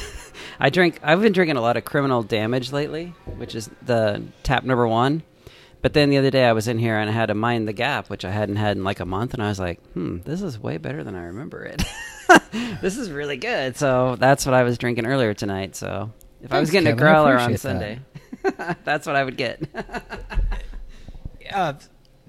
I 0.60 0.70
drink. 0.70 0.98
I've 1.02 1.20
been 1.20 1.32
drinking 1.32 1.56
a 1.56 1.60
lot 1.60 1.76
of 1.76 1.84
Criminal 1.84 2.22
Damage 2.22 2.72
lately, 2.72 3.12
which 3.36 3.54
is 3.54 3.70
the 3.82 4.22
tap 4.42 4.64
number 4.64 4.86
one. 4.86 5.22
But 5.82 5.94
then 5.94 6.10
the 6.10 6.18
other 6.18 6.30
day 6.30 6.44
I 6.44 6.52
was 6.52 6.68
in 6.68 6.78
here 6.78 6.96
and 6.96 7.10
I 7.10 7.12
had 7.12 7.28
a 7.28 7.34
Mind 7.34 7.66
the 7.66 7.72
Gap, 7.72 8.08
which 8.08 8.24
I 8.24 8.30
hadn't 8.30 8.56
had 8.56 8.76
in 8.76 8.84
like 8.84 9.00
a 9.00 9.04
month, 9.04 9.34
and 9.34 9.42
I 9.42 9.48
was 9.48 9.58
like, 9.58 9.82
"Hmm, 9.92 10.18
this 10.24 10.40
is 10.40 10.58
way 10.58 10.78
better 10.78 11.02
than 11.02 11.16
I 11.16 11.24
remember 11.24 11.64
it. 11.64 11.82
this 12.80 12.96
is 12.96 13.10
really 13.10 13.36
good." 13.36 13.76
So 13.76 14.16
that's 14.16 14.46
what 14.46 14.54
I 14.54 14.62
was 14.62 14.78
drinking 14.78 15.06
earlier 15.06 15.34
tonight. 15.34 15.74
So 15.74 16.12
if 16.40 16.52
I 16.52 16.60
was 16.60 16.70
getting 16.70 16.86
Kevin. 16.86 16.98
A 16.98 17.02
growler 17.02 17.36
on 17.36 17.56
Sunday, 17.56 17.98
that's 18.84 19.06
what 19.06 19.16
I 19.16 19.24
would 19.24 19.36
get. 19.36 19.62
uh, 21.52 21.74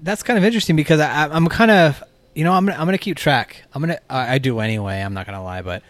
that's 0.00 0.22
kind 0.22 0.38
of 0.38 0.44
interesting 0.44 0.76
because 0.76 1.00
I, 1.00 1.28
I'm 1.28 1.46
kind 1.48 1.70
of, 1.70 2.02
you 2.34 2.44
know, 2.44 2.52
I'm 2.52 2.66
gonna, 2.66 2.78
I'm 2.78 2.86
gonna 2.86 2.98
keep 2.98 3.16
track. 3.16 3.62
I'm 3.72 3.82
gonna, 3.82 4.00
I, 4.08 4.34
I 4.34 4.38
do 4.38 4.60
anyway. 4.60 5.00
I'm 5.00 5.14
not 5.14 5.26
gonna 5.26 5.42
lie, 5.42 5.62
but 5.62 5.82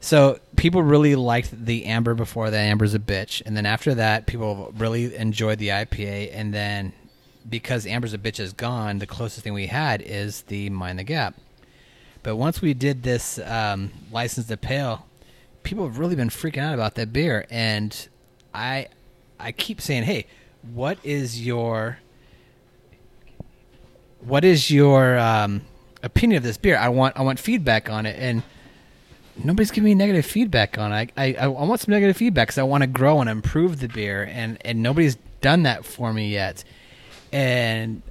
so 0.00 0.38
people 0.56 0.82
really 0.82 1.16
liked 1.16 1.64
the 1.64 1.86
amber 1.86 2.14
before 2.14 2.50
the 2.50 2.58
amber's 2.58 2.94
a 2.94 2.98
bitch, 2.98 3.42
and 3.44 3.56
then 3.56 3.66
after 3.66 3.94
that, 3.94 4.26
people 4.26 4.72
really 4.76 5.14
enjoyed 5.16 5.58
the 5.58 5.68
IPA, 5.68 6.30
and 6.32 6.52
then 6.52 6.92
because 7.48 7.86
amber's 7.86 8.14
a 8.14 8.18
bitch 8.18 8.40
is 8.40 8.52
gone, 8.52 8.98
the 8.98 9.06
closest 9.06 9.42
thing 9.42 9.54
we 9.54 9.66
had 9.66 10.02
is 10.02 10.42
the 10.42 10.70
mind 10.70 10.98
the 10.98 11.04
gap. 11.04 11.34
But 12.22 12.36
once 12.36 12.60
we 12.60 12.74
did 12.74 13.02
this 13.02 13.38
um, 13.38 13.92
license 14.10 14.48
to 14.48 14.56
pale, 14.56 15.06
people 15.62 15.84
have 15.84 15.98
really 15.98 16.16
been 16.16 16.28
freaking 16.28 16.58
out 16.62 16.74
about 16.74 16.96
that 16.96 17.12
beer, 17.12 17.46
and 17.50 18.08
I, 18.52 18.88
I 19.38 19.52
keep 19.52 19.80
saying, 19.80 20.04
hey, 20.04 20.26
what 20.72 20.98
is 21.04 21.44
your 21.44 21.98
what 24.20 24.44
is 24.44 24.70
your 24.70 25.18
um, 25.18 25.62
opinion 26.02 26.38
of 26.38 26.42
this 26.42 26.56
beer? 26.56 26.76
I 26.76 26.88
want 26.88 27.16
I 27.16 27.22
want 27.22 27.38
feedback 27.38 27.88
on 27.88 28.06
it, 28.06 28.16
and 28.18 28.42
nobody's 29.42 29.70
giving 29.70 29.84
me 29.84 29.94
negative 29.94 30.26
feedback 30.26 30.78
on 30.78 30.92
it. 30.92 31.12
I 31.16 31.24
I, 31.24 31.44
I 31.44 31.46
want 31.46 31.80
some 31.80 31.92
negative 31.92 32.16
feedback 32.16 32.48
because 32.48 32.58
I 32.58 32.64
want 32.64 32.82
to 32.82 32.86
grow 32.86 33.20
and 33.20 33.30
improve 33.30 33.80
the 33.80 33.88
beer, 33.88 34.28
and 34.30 34.58
and 34.64 34.82
nobody's 34.82 35.16
done 35.40 35.62
that 35.64 35.84
for 35.84 36.12
me 36.12 36.30
yet. 36.30 36.64
And 37.32 38.02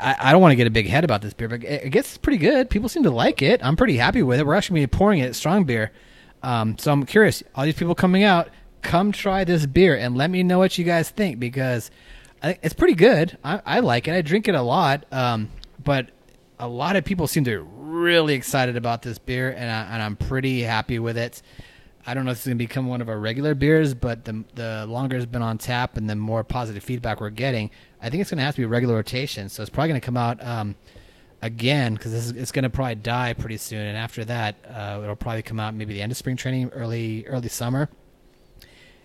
I, 0.00 0.16
I 0.18 0.32
don't 0.32 0.40
want 0.40 0.52
to 0.52 0.56
get 0.56 0.66
a 0.66 0.70
big 0.70 0.88
head 0.88 1.04
about 1.04 1.22
this 1.22 1.32
beer, 1.34 1.48
but 1.48 1.62
it, 1.62 1.84
it 1.84 1.90
gets 1.90 2.18
pretty 2.18 2.38
good. 2.38 2.68
People 2.68 2.88
seem 2.88 3.02
to 3.04 3.10
like 3.10 3.42
it. 3.42 3.64
I'm 3.64 3.76
pretty 3.76 3.96
happy 3.96 4.22
with 4.22 4.40
it. 4.40 4.46
We're 4.46 4.54
actually 4.54 4.80
gonna 4.80 4.88
be 4.88 4.96
pouring 4.96 5.20
it 5.20 5.34
strong 5.34 5.64
beer, 5.64 5.92
um, 6.42 6.76
so 6.78 6.92
I'm 6.92 7.06
curious. 7.06 7.42
All 7.54 7.64
these 7.64 7.76
people 7.76 7.94
coming 7.94 8.24
out, 8.24 8.48
come 8.84 9.10
try 9.10 9.42
this 9.42 9.66
beer 9.66 9.96
and 9.96 10.16
let 10.16 10.30
me 10.30 10.44
know 10.44 10.58
what 10.58 10.78
you 10.78 10.84
guys 10.84 11.10
think 11.10 11.40
because 11.40 11.90
I 12.42 12.58
it's 12.62 12.74
pretty 12.74 12.94
good. 12.94 13.36
I, 13.42 13.60
I 13.64 13.80
like 13.80 14.06
it. 14.06 14.14
I 14.14 14.22
drink 14.22 14.46
it 14.46 14.54
a 14.54 14.62
lot, 14.62 15.06
um, 15.10 15.50
but 15.82 16.10
a 16.60 16.68
lot 16.68 16.94
of 16.94 17.04
people 17.04 17.26
seem 17.26 17.42
to 17.44 17.50
be 17.50 17.56
really 17.74 18.34
excited 18.34 18.76
about 18.76 19.02
this 19.02 19.18
beer, 19.18 19.50
and, 19.50 19.70
I, 19.70 20.04
I'm 20.04 20.14
pretty 20.14 20.62
happy 20.62 21.00
with 21.00 21.16
it. 21.16 21.42
I 22.06 22.12
don't 22.14 22.26
know 22.26 22.32
if 22.32 22.36
it's 22.36 22.46
going 22.46 22.58
to 22.58 22.62
become 22.62 22.86
one 22.86 23.00
of 23.00 23.08
our 23.08 23.18
regular 23.18 23.54
beers, 23.54 23.94
but 23.94 24.26
the 24.26 24.44
the 24.54 24.84
longer 24.86 25.16
it's 25.16 25.24
been 25.24 25.42
on 25.42 25.56
tap 25.56 25.96
and 25.96 26.08
the 26.08 26.14
more 26.14 26.44
positive 26.44 26.84
feedback 26.84 27.20
we're 27.20 27.30
getting, 27.30 27.70
I 28.02 28.10
think 28.10 28.20
it's 28.20 28.30
going 28.30 28.38
to 28.38 28.44
have 28.44 28.54
to 28.56 28.60
be 28.60 28.66
regular 28.66 28.94
rotation. 28.94 29.48
So 29.48 29.62
it's 29.62 29.70
probably 29.70 29.88
going 29.88 30.00
to 30.00 30.04
come 30.04 30.18
out 30.18 30.44
um, 30.44 30.74
again 31.40 31.94
because 31.94 32.30
it's 32.30 32.52
going 32.52 32.64
to 32.64 32.70
probably 32.70 32.96
die 32.96 33.32
pretty 33.32 33.56
soon, 33.56 33.86
and 33.86 33.96
after 33.96 34.22
that, 34.26 34.56
uh, 34.68 35.00
it'll 35.02 35.16
probably 35.16 35.42
come 35.42 35.58
out 35.58 35.74
maybe 35.74 35.94
the 35.94 36.02
end 36.02 36.12
of 36.12 36.18
spring 36.18 36.36
training, 36.36 36.68
early 36.74 37.26
early 37.26 37.48
summer 37.48 37.88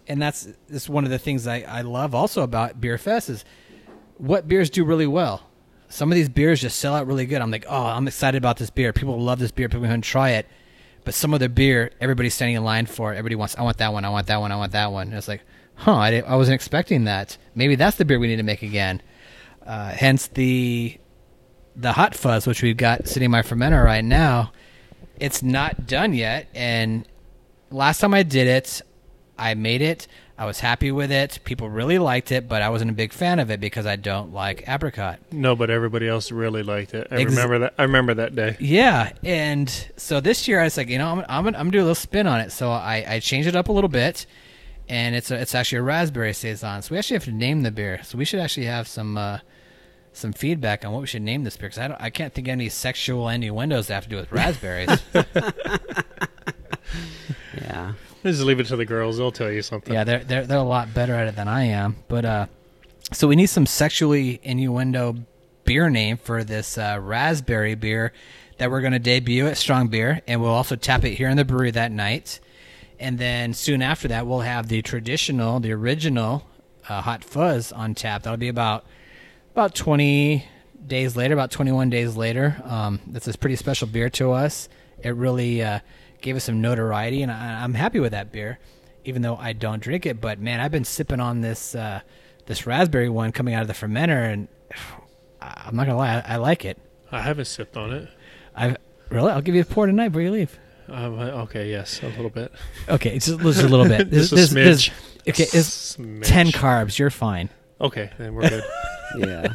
and 0.10 0.20
that's 0.22 0.48
that's 0.68 0.90
one 0.90 1.06
of 1.06 1.12
the 1.12 1.20
things 1.20 1.48
I, 1.48 1.62
I 1.62 1.82
love 1.82 2.16
also 2.16 2.42
about 2.42 2.82
Beer 2.82 2.98
Fest 2.98 3.30
is 3.30 3.46
what 4.18 4.48
beers 4.48 4.70
do 4.70 4.84
really 4.84 5.08
well. 5.08 5.44
Some 5.88 6.12
of 6.12 6.16
these 6.16 6.30
beers 6.30 6.62
just 6.62 6.80
sell 6.80 6.96
out 6.96 7.08
really 7.08 7.26
good. 7.26 7.42
I'm 7.42 7.52
like, 7.52 7.66
oh, 7.70 7.86
I'm 7.86 8.08
excited 8.08 8.38
about 8.38 8.58
this 8.58 8.70
beer. 8.70 8.92
People 8.92 9.20
love 9.22 9.40
this 9.40 9.52
beer. 9.52 9.70
People 9.70 9.88
going 9.88 10.02
to 10.02 10.08
try 10.08 10.32
it. 10.32 10.48
But 11.04 11.14
some 11.14 11.34
of 11.34 11.40
the 11.40 11.50
beer, 11.50 11.92
everybody's 12.02 12.34
standing 12.34 12.56
in 12.58 12.64
line 12.64 12.86
for. 12.86 13.12
it. 13.12 13.18
Everybody 13.18 13.36
wants. 13.36 13.56
I 13.58 13.62
want 13.64 13.78
that 13.78 13.94
one. 13.94 14.04
I 14.06 14.10
want 14.10 14.28
that 14.28 14.42
one. 14.42 14.52
I 14.52 14.56
want 14.56 14.72
that 14.74 14.92
one. 14.92 15.08
And 15.08 15.18
it's 15.18 15.28
like, 15.28 15.42
huh? 15.76 15.96
I, 15.96 16.22
I 16.22 16.36
wasn't 16.36 16.56
expecting 16.56 17.06
that. 17.06 17.38
Maybe 17.56 17.76
that's 17.76 17.98
the 17.98 18.06
beer 18.06 18.20
we 18.20 18.28
need 18.28 18.36
to 18.36 18.44
make 18.44 18.62
again. 18.62 19.02
Uh, 19.66 19.90
hence 19.90 20.28
the 20.28 21.00
the 21.76 21.94
hot 21.94 22.16
fuzz, 22.16 22.46
which 22.46 22.62
we've 22.62 22.78
got 22.78 23.08
sitting 23.08 23.26
in 23.26 23.32
my 23.32 23.42
fermenter 23.42 23.84
right 23.84 24.04
now. 24.04 24.52
It's 25.20 25.42
not 25.42 25.86
done 25.88 26.14
yet, 26.14 26.48
and 26.54 27.08
last 27.72 28.00
time 28.00 28.14
I 28.14 28.24
did 28.24 28.48
it, 28.48 28.82
I 29.40 29.54
made 29.56 29.82
it. 29.82 30.08
I 30.38 30.46
was 30.46 30.60
happy 30.62 30.92
with 30.92 31.12
it. 31.12 31.40
People 31.44 31.70
really 31.70 32.00
liked 32.00 32.32
it, 32.32 32.48
but 32.48 32.62
I 32.62 32.70
wasn't 32.70 32.92
a 32.92 32.94
big 32.94 33.12
fan 33.12 33.40
of 33.40 33.52
it 33.52 33.60
because 33.60 33.86
I 33.86 33.96
don't 33.98 34.34
like 34.34 34.64
apricot. 34.70 35.20
No, 35.32 35.54
but 35.56 35.70
everybody 35.70 36.08
else 36.08 36.32
really 36.32 36.64
liked 36.64 36.94
it. 36.94 37.08
I 37.12 37.16
Ex- 37.16 37.32
remember 37.32 37.60
that. 37.60 37.74
I 37.78 37.84
remember 37.84 38.14
that 38.14 38.36
day. 38.36 38.56
Yeah, 38.60 39.12
and 39.24 39.70
so 39.98 40.22
this 40.22 40.48
year 40.48 40.62
I 40.62 40.64
was 40.66 40.78
like, 40.78 40.88
you 40.88 40.98
know, 40.98 41.08
I'm 41.10 41.20
I'm 41.28 41.44
gonna, 41.44 41.58
I'm 41.58 41.66
gonna 41.66 41.72
do 41.72 41.80
a 41.80 41.82
little 41.82 41.96
spin 41.96 42.26
on 42.28 42.40
it. 42.40 42.52
So 42.52 42.72
I, 42.72 43.04
I 43.08 43.20
changed 43.20 43.48
it 43.50 43.56
up 43.56 43.68
a 43.68 43.72
little 43.74 43.90
bit, 43.90 44.26
and 44.88 45.14
it's 45.14 45.30
a, 45.30 45.36
it's 45.42 45.54
actually 45.56 45.80
a 45.80 45.84
raspberry 45.84 46.34
saison. 46.34 46.82
So 46.84 46.94
we 46.94 47.00
actually 47.00 47.16
have 47.16 47.26
to 47.26 47.32
name 47.34 47.64
the 47.64 47.72
beer. 47.72 48.00
So 48.04 48.18
we 48.18 48.24
should 48.24 48.40
actually 48.40 48.68
have 48.68 48.88
some 48.88 49.18
uh, 49.18 49.40
some 50.14 50.32
feedback 50.32 50.86
on 50.86 50.94
what 50.94 51.02
we 51.02 51.08
should 51.08 51.22
name 51.22 51.44
this 51.44 51.58
beer 51.58 51.68
because 51.68 51.80
I 51.80 51.90
don't 51.90 52.02
I 52.02 52.10
can't 52.10 52.34
think 52.34 52.48
of 52.48 52.54
any 52.54 52.70
sexual 52.70 53.28
innuendos 53.28 53.88
that 53.88 53.96
have 53.96 54.04
to 54.06 54.10
do 54.10 54.16
with 54.16 54.32
raspberries. 54.32 55.02
yeah. 57.62 57.94
Just 58.24 58.42
leave 58.42 58.60
it 58.60 58.68
to 58.68 58.76
the 58.76 58.86
girls. 58.86 59.18
They'll 59.18 59.32
tell 59.32 59.52
you 59.52 59.62
something. 59.62 59.94
Yeah, 59.94 60.04
they're 60.04 60.24
they're 60.24 60.46
they're 60.46 60.58
a 60.58 60.64
lot 60.64 60.94
better 60.94 61.14
at 61.14 61.28
it 61.28 61.36
than 61.36 61.48
I 61.48 61.64
am. 61.66 61.96
But 62.08 62.26
uh, 62.26 62.46
so 63.14 63.28
we 63.28 63.36
need 63.36 63.48
some 63.48 63.66
sexually 63.66 64.40
innuendo 64.44 65.16
beer 65.64 65.90
name 65.90 66.18
for 66.18 66.44
this 66.44 66.78
uh, 66.78 66.98
raspberry 67.02 67.76
beer 67.76 68.12
that 68.58 68.70
we're 68.70 68.82
going 68.82 68.94
to 68.94 69.00
debut 69.00 69.48
at 69.48 69.56
Strong 69.58 69.88
Beer, 69.88 70.22
and 70.28 70.42
we'll 70.42 70.52
also 70.52 70.76
tap 70.76 71.06
it 71.06 71.12
here 71.12 71.30
in 71.30 71.38
the 71.38 71.46
brewery 71.46 71.72
that 71.72 71.92
night. 71.92 72.42
And 73.00 73.18
then 73.18 73.54
soon 73.54 73.82
after 73.82 74.10
that, 74.10 74.28
we'll 74.28 74.42
have 74.42 74.68
the 74.68 74.82
traditional, 74.82 75.62
the 75.62 75.72
original 75.72 76.46
uh, 76.90 77.02
Hot 77.02 77.24
Fuzz 77.24 77.72
on 77.72 77.96
tap. 77.96 78.24
That'll 78.24 78.36
be 78.36 78.50
about 78.50 78.86
about 79.54 79.76
twenty 79.76 80.46
days 80.86 81.16
later, 81.16 81.34
about 81.34 81.52
twenty 81.52 81.72
one 81.72 81.90
days 81.90 82.18
later. 82.18 82.62
Um, 82.66 83.00
that's 83.08 83.28
a 83.28 83.38
pretty 83.38 83.56
special 83.56 83.88
beer 83.88 84.10
to 84.12 84.34
us. 84.34 84.68
It 85.02 85.16
really 85.16 85.64
uh, 85.64 85.80
gave 86.22 86.36
us 86.36 86.44
some 86.44 86.62
notoriety, 86.62 87.22
and 87.22 87.32
I, 87.32 87.64
I'm 87.64 87.74
happy 87.74 88.00
with 88.00 88.12
that 88.12 88.32
beer, 88.32 88.60
even 89.06 89.22
though 89.22 89.36
I 89.36 89.54
don't 89.54 89.82
drink 89.82 90.06
it. 90.06 90.20
But 90.22 90.40
man, 90.40 90.60
I've 90.60 90.72
been 90.72 90.86
sipping 90.86 91.20
on 91.20 91.42
this 91.42 91.76
uh, 91.76 92.02
this 92.46 92.66
raspberry 92.68 93.10
one 93.10 93.32
coming 93.32 93.54
out 93.54 93.62
of 93.62 93.68
the 93.68 93.74
fermenter, 93.74 94.32
and 94.34 94.48
I'm 95.42 95.76
not 95.76 95.86
gonna 95.86 95.98
lie, 95.98 96.24
I, 96.26 96.34
I 96.34 96.36
like 96.38 96.66
it. 96.66 96.78
I 97.12 97.22
haven't 97.22 97.46
sipped 97.46 97.78
on 97.78 97.92
it. 97.94 98.10
I've 98.56 98.78
really, 99.10 99.32
I'll 99.32 99.42
give 99.42 99.56
you 99.56 99.62
a 99.62 99.66
pour 99.66 99.86
tonight 99.88 100.10
before 100.10 100.22
you 100.22 100.32
leave. 100.32 100.58
Um, 100.88 101.20
okay, 101.20 101.70
yes, 101.70 102.02
a 102.04 102.08
little 102.08 102.30
bit. 102.32 102.52
Okay, 102.88 103.14
just, 103.20 103.40
just 103.40 103.62
a 103.62 103.68
little 103.68 103.88
bit. 103.88 104.10
Just 104.12 104.32
a 104.32 104.36
This- 104.36 104.50
this- 104.52 104.90
okay, 105.28 105.44
it's 105.44 105.96
Smidge. 105.96 106.24
ten 106.26 106.48
carbs. 106.48 106.98
You're 106.98 107.10
fine. 107.12 107.50
Okay, 107.80 108.10
then 108.18 108.34
we're 108.34 108.50
good. 108.50 108.64
Yeah. 109.18 109.54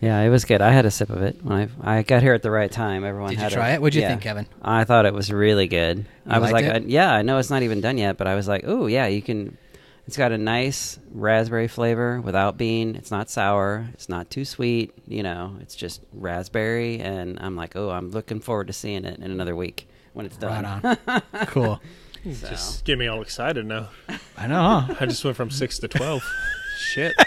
Yeah, 0.00 0.20
it 0.20 0.28
was 0.30 0.44
good. 0.44 0.60
I 0.62 0.70
had 0.70 0.86
a 0.86 0.90
sip 0.90 1.10
of 1.10 1.22
it 1.22 1.42
when 1.44 1.70
I 1.84 1.98
I 1.98 2.02
got 2.02 2.22
here 2.22 2.34
at 2.34 2.42
the 2.42 2.50
right 2.50 2.70
time. 2.70 3.04
Everyone 3.04 3.30
Did 3.30 3.38
you 3.38 3.42
had 3.44 3.52
try 3.52 3.70
it? 3.70 3.80
What'd 3.80 3.94
you 3.94 4.02
yeah. 4.02 4.08
think, 4.10 4.22
Kevin? 4.22 4.46
I 4.62 4.84
thought 4.84 5.06
it 5.06 5.12
was 5.14 5.32
really 5.32 5.66
good. 5.68 6.04
I 6.26 6.36
You 6.36 6.42
was 6.42 6.52
like, 6.52 6.66
liked 6.66 6.76
I, 6.84 6.88
yeah, 6.88 7.12
I 7.12 7.22
know 7.22 7.38
it's 7.38 7.50
not 7.50 7.62
even 7.62 7.80
done 7.80 7.98
yet, 7.98 8.16
but 8.16 8.26
I 8.26 8.34
was 8.34 8.46
like, 8.48 8.64
oh 8.66 8.86
yeah, 8.86 9.06
you 9.06 9.22
can. 9.22 9.56
It's 10.06 10.16
got 10.16 10.32
a 10.32 10.38
nice 10.38 10.98
raspberry 11.12 11.68
flavor 11.68 12.20
without 12.22 12.56
being. 12.56 12.94
It's 12.96 13.10
not 13.10 13.28
sour. 13.28 13.88
It's 13.92 14.08
not 14.08 14.30
too 14.30 14.44
sweet. 14.46 14.94
You 15.06 15.22
know, 15.22 15.56
it's 15.60 15.74
just 15.76 16.00
raspberry, 16.14 16.98
and 17.00 17.38
I'm 17.40 17.56
like, 17.56 17.76
oh, 17.76 17.90
I'm 17.90 18.10
looking 18.10 18.40
forward 18.40 18.68
to 18.68 18.72
seeing 18.72 19.04
it 19.04 19.18
in 19.18 19.30
another 19.30 19.54
week 19.54 19.86
when 20.14 20.24
it's 20.24 20.36
done. 20.38 20.64
Right 20.82 20.98
on. 21.06 21.22
cool. 21.48 21.80
So- 22.24 22.48
Just 22.48 22.84
get 22.84 22.98
me 22.98 23.06
all 23.06 23.20
excited 23.22 23.66
now. 23.66 23.90
I 24.36 24.46
know. 24.46 24.80
huh? 24.80 24.94
I 25.00 25.06
just 25.06 25.24
went 25.24 25.36
from 25.36 25.50
six 25.50 25.78
to 25.80 25.88
twelve. 25.88 26.22
Shit. 26.88 27.14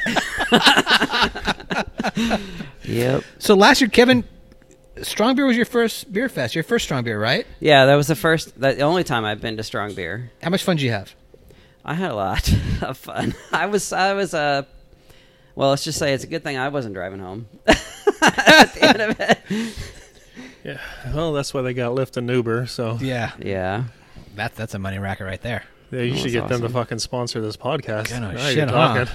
Yep. 2.83 3.23
So 3.39 3.53
last 3.55 3.79
year, 3.79 3.89
Kevin, 3.89 4.23
Strong 5.01 5.35
Beer 5.35 5.45
was 5.45 5.55
your 5.55 5.65
first 5.65 6.11
beer 6.11 6.27
fest. 6.29 6.55
Your 6.55 6.63
first 6.63 6.85
Strong 6.85 7.03
Beer, 7.05 7.19
right? 7.19 7.45
Yeah, 7.59 7.85
that 7.85 7.95
was 7.95 8.07
the 8.07 8.15
first. 8.15 8.59
That 8.59 8.77
the 8.77 8.83
only 8.83 9.03
time 9.03 9.23
I've 9.23 9.39
been 9.39 9.55
to 9.57 9.63
strong 9.63 9.93
beer. 9.93 10.31
How 10.43 10.49
much 10.49 10.63
fun 10.63 10.75
did 10.77 10.83
you 10.83 10.91
have? 10.91 11.13
I 11.85 11.93
had 11.93 12.11
a 12.11 12.15
lot 12.15 12.51
of 12.81 12.97
fun. 12.97 13.33
I 13.53 13.67
was 13.67 13.93
I 13.93 14.13
was 14.13 14.33
uh 14.33 14.63
well, 15.55 15.69
let's 15.69 15.83
just 15.83 15.99
say 15.99 16.13
it's 16.13 16.23
a 16.23 16.27
good 16.27 16.43
thing 16.43 16.57
I 16.57 16.69
wasn't 16.69 16.95
driving 16.95 17.19
home. 17.19 17.47
At 17.67 18.73
the 18.73 18.79
end 18.83 19.01
of 19.01 19.19
it. 19.19 19.39
Yeah. 20.63 20.79
Well, 21.13 21.33
that's 21.33 21.53
why 21.53 21.61
they 21.61 21.73
got 21.73 21.95
Lyft 21.95 22.17
and 22.17 22.29
Uber. 22.29 22.65
So 22.67 22.97
Yeah, 22.99 23.31
Yeah. 23.39 23.85
that's 24.35 24.57
that's 24.57 24.73
a 24.73 24.79
money 24.79 24.99
racket 24.99 25.25
right 25.25 25.41
there. 25.41 25.63
Yeah, 25.91 26.01
you 26.01 26.15
should 26.15 26.31
that's 26.31 26.33
get 26.33 26.47
them 26.49 26.61
to 26.61 26.69
fucking 26.69 26.99
sponsor 26.99 27.41
this 27.41 27.57
podcast. 27.57 28.09
Kind 28.09 28.25
of 28.25 28.33
Now 28.33 28.49
shit, 28.49 28.69
huh? 28.69 29.05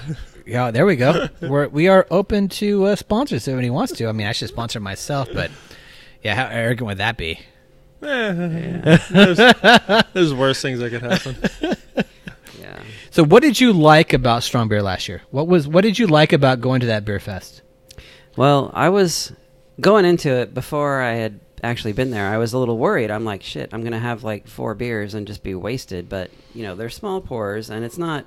Yeah, 0.45 0.71
there 0.71 0.85
we 0.85 0.95
go. 0.95 1.27
We're 1.41 1.67
we 1.67 1.87
are 1.87 2.07
open 2.09 2.47
to 2.49 2.85
uh, 2.85 2.95
sponsors 2.95 3.47
if 3.47 3.57
anyone 3.57 3.75
wants 3.75 3.93
to. 3.93 4.07
I 4.07 4.11
mean, 4.11 4.27
I 4.27 4.31
should 4.31 4.47
sponsor 4.49 4.79
myself, 4.79 5.27
but 5.33 5.51
yeah, 6.23 6.35
how 6.35 6.45
arrogant 6.45 6.87
would 6.87 6.97
that 6.99 7.17
be? 7.17 7.39
Eh, 8.01 8.31
there's, 9.11 9.37
there's 10.13 10.33
worse 10.33 10.61
things 10.61 10.79
that 10.79 10.89
could 10.91 11.01
happen. 11.01 11.35
Yeah. 12.59 12.81
So, 13.11 13.23
what 13.23 13.43
did 13.43 13.59
you 13.59 13.71
like 13.71 14.13
about 14.13 14.41
Strong 14.41 14.69
Beer 14.69 14.81
last 14.81 15.07
year? 15.07 15.21
What 15.31 15.47
was 15.47 15.67
what 15.67 15.81
did 15.81 15.99
you 15.99 16.07
like 16.07 16.33
about 16.33 16.59
going 16.59 16.79
to 16.81 16.87
that 16.87 17.05
beer 17.05 17.19
fest? 17.19 17.61
Well, 18.35 18.71
I 18.73 18.89
was 18.89 19.31
going 19.79 20.05
into 20.05 20.31
it 20.31 20.53
before 20.53 21.01
I 21.01 21.13
had 21.13 21.39
actually 21.63 21.93
been 21.93 22.11
there. 22.11 22.27
I 22.27 22.37
was 22.37 22.53
a 22.53 22.59
little 22.59 22.77
worried. 22.77 23.11
I'm 23.11 23.25
like, 23.25 23.43
shit, 23.43 23.73
I'm 23.73 23.81
to 23.91 23.99
have 23.99 24.23
like 24.23 24.47
four 24.47 24.75
beers 24.75 25.13
and 25.13 25.27
just 25.27 25.43
be 25.43 25.55
wasted, 25.55 26.09
but 26.09 26.31
you 26.53 26.63
know, 26.63 26.75
they're 26.75 26.89
small 26.89 27.21
pours 27.21 27.69
and 27.69 27.83
it's 27.83 27.97
not 27.97 28.25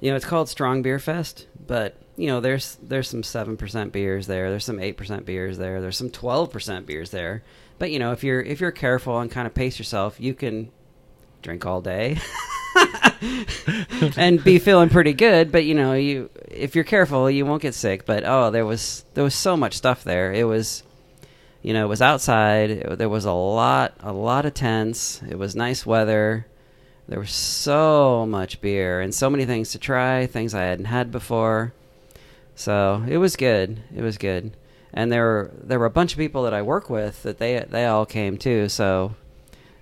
you 0.00 0.10
know, 0.10 0.16
it's 0.16 0.24
called 0.24 0.48
Strong 0.48 0.82
Beer 0.82 0.98
Fest, 0.98 1.46
but 1.66 1.96
you 2.16 2.26
know, 2.26 2.40
there's 2.40 2.78
there's 2.82 3.08
some 3.08 3.22
7% 3.22 3.92
beers 3.92 4.26
there. 4.26 4.50
There's 4.50 4.64
some 4.64 4.78
8% 4.78 5.24
beers 5.24 5.58
there. 5.58 5.80
There's 5.80 5.96
some 5.96 6.10
12% 6.10 6.86
beers 6.86 7.10
there. 7.10 7.42
But 7.78 7.90
you 7.90 7.98
know, 7.98 8.12
if 8.12 8.24
you're 8.24 8.40
if 8.40 8.60
you're 8.60 8.72
careful 8.72 9.18
and 9.20 9.30
kind 9.30 9.46
of 9.46 9.54
pace 9.54 9.78
yourself, 9.78 10.20
you 10.20 10.34
can 10.34 10.70
drink 11.42 11.64
all 11.64 11.80
day. 11.80 12.18
and 14.16 14.42
be 14.42 14.58
feeling 14.58 14.88
pretty 14.88 15.12
good, 15.12 15.50
but 15.50 15.64
you 15.64 15.74
know, 15.74 15.92
you 15.92 16.30
if 16.48 16.74
you're 16.74 16.84
careful, 16.84 17.30
you 17.30 17.46
won't 17.46 17.62
get 17.62 17.74
sick. 17.74 18.04
But 18.04 18.24
oh, 18.24 18.50
there 18.50 18.66
was 18.66 19.04
there 19.14 19.24
was 19.24 19.34
so 19.34 19.56
much 19.56 19.74
stuff 19.76 20.02
there. 20.02 20.32
It 20.32 20.44
was, 20.44 20.82
you 21.68 21.74
know, 21.74 21.84
it 21.84 21.88
was 21.88 22.00
outside. 22.00 22.70
It- 22.70 22.96
there 22.96 23.10
was 23.10 23.26
a 23.26 23.32
lot 23.60 23.92
a 24.00 24.10
lot 24.10 24.46
of 24.46 24.54
tents. 24.54 25.20
It 25.28 25.38
was 25.38 25.54
nice 25.54 25.84
weather. 25.84 26.46
There 27.06 27.18
was 27.20 27.30
so 27.30 28.24
much 28.26 28.62
beer 28.62 29.02
and 29.02 29.14
so 29.14 29.28
many 29.28 29.44
things 29.44 29.72
to 29.72 29.78
try, 29.78 30.26
things 30.26 30.54
I 30.54 30.62
hadn't 30.62 30.86
had 30.86 31.12
before. 31.12 31.74
So 32.54 33.02
it 33.06 33.18
was 33.18 33.36
good. 33.36 33.80
It 33.94 34.00
was 34.00 34.16
good. 34.16 34.52
And 34.94 35.12
there 35.12 35.24
were 35.24 35.50
there 35.62 35.78
were 35.78 35.84
a 35.92 35.98
bunch 35.98 36.12
of 36.12 36.18
people 36.18 36.42
that 36.44 36.54
I 36.54 36.62
work 36.62 36.88
with 36.88 37.22
that 37.24 37.36
they 37.36 37.62
they 37.68 37.84
all 37.84 38.06
came 38.06 38.38
too. 38.38 38.70
So, 38.70 39.14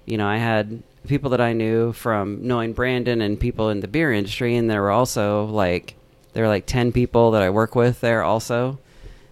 you 0.07 0.19
know, 0.19 0.27
I 0.27 0.39
had 0.39 0.83
people 1.07 1.31
that 1.31 1.41
I 1.41 1.53
knew 1.53 1.93
from 1.93 2.41
knowing 2.43 2.73
Brandon 2.73 3.21
and 3.21 3.39
people 3.39 3.71
in 3.71 3.79
the 3.79 3.87
beer 3.87 4.13
industry, 4.13 4.57
and 4.57 4.69
there 4.69 4.83
were 4.83 4.91
also 4.91 5.45
like 5.45 5.95
there 6.33 6.43
were 6.43 6.49
like 6.57 6.67
ten 6.67 6.91
people 6.91 7.31
that 7.31 7.43
I 7.43 7.51
work 7.51 7.77
with 7.77 8.01
there 8.01 8.25
also, 8.25 8.79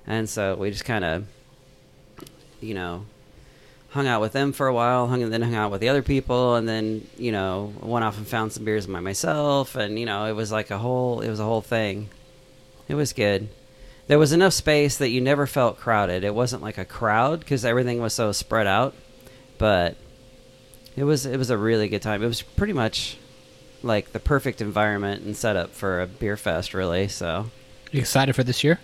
and 0.06 0.28
so 0.28 0.54
we 0.54 0.70
just 0.70 0.84
kind 0.84 1.04
of, 1.04 1.26
you 2.64 2.74
know, 2.74 3.06
hung 3.90 4.06
out 4.08 4.20
with 4.20 4.32
them 4.32 4.52
for 4.52 4.66
a 4.66 4.74
while, 4.74 5.06
hung 5.06 5.22
and 5.22 5.32
then 5.32 5.42
hung 5.42 5.54
out 5.54 5.70
with 5.70 5.80
the 5.80 5.88
other 5.88 6.02
people, 6.02 6.56
and 6.56 6.68
then 6.68 7.06
you 7.16 7.30
know 7.32 7.72
went 7.80 8.04
off 8.04 8.16
and 8.18 8.26
found 8.26 8.52
some 8.52 8.64
beers 8.64 8.86
by 8.86 9.00
myself, 9.00 9.76
and 9.76 9.98
you 9.98 10.06
know 10.06 10.26
it 10.26 10.32
was 10.32 10.50
like 10.50 10.70
a 10.70 10.78
whole 10.78 11.20
it 11.20 11.28
was 11.30 11.40
a 11.40 11.44
whole 11.44 11.62
thing. 11.62 12.08
It 12.88 12.94
was 12.94 13.12
good. 13.12 13.48
There 14.06 14.18
was 14.18 14.32
enough 14.32 14.52
space 14.52 14.98
that 14.98 15.08
you 15.08 15.20
never 15.22 15.46
felt 15.46 15.78
crowded. 15.78 16.24
It 16.24 16.34
wasn't 16.34 16.62
like 16.62 16.76
a 16.76 16.84
crowd 16.84 17.40
because 17.40 17.64
everything 17.64 18.02
was 18.02 18.12
so 18.12 18.32
spread 18.32 18.66
out, 18.66 18.94
but 19.56 19.96
it 20.96 21.04
was 21.04 21.24
it 21.24 21.38
was 21.38 21.50
a 21.50 21.56
really 21.56 21.88
good 21.88 22.02
time. 22.02 22.22
It 22.22 22.26
was 22.26 22.42
pretty 22.42 22.74
much 22.74 23.16
like 23.82 24.12
the 24.12 24.20
perfect 24.20 24.60
environment 24.60 25.22
and 25.22 25.36
setup 25.36 25.70
for 25.70 26.00
a 26.02 26.06
beer 26.06 26.36
fest, 26.36 26.74
really. 26.74 27.08
So 27.08 27.50
You 27.92 28.00
excited 28.00 28.34
for 28.34 28.42
this 28.44 28.62
year? 28.64 28.80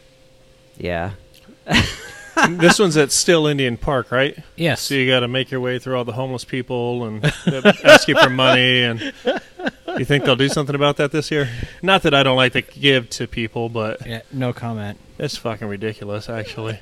yeah, 0.78 1.12
this 2.49 2.78
one's 2.78 2.97
at 2.97 3.12
Steele 3.12 3.47
Indian 3.47 3.76
Park, 3.76 4.11
right? 4.11 4.36
Yes. 4.57 4.80
So 4.82 4.95
you 4.95 5.09
got 5.11 5.20
to 5.20 5.28
make 5.28 5.51
your 5.51 5.61
way 5.61 5.78
through 5.78 5.97
all 5.97 6.05
the 6.05 6.12
homeless 6.12 6.45
people 6.45 7.05
and 7.05 7.24
ask 7.84 8.09
you 8.09 8.16
for 8.16 8.30
money. 8.30 8.82
And 8.82 9.01
you 9.99 10.05
think 10.05 10.24
they'll 10.24 10.36
do 10.36 10.49
something 10.49 10.74
about 10.74 10.97
that 10.99 11.12
this 11.12 11.30
year? 11.30 11.49
Not 11.82 12.03
that 12.03 12.14
I 12.14 12.22
don't 12.22 12.36
like 12.36 12.53
to 12.53 12.62
give 12.62 13.11
to 13.11 13.26
people, 13.26 13.68
but 13.68 14.07
Yeah, 14.07 14.22
no 14.32 14.53
comment. 14.53 14.99
it's 15.18 15.36
fucking 15.36 15.68
ridiculous, 15.68 16.28
actually. 16.28 16.78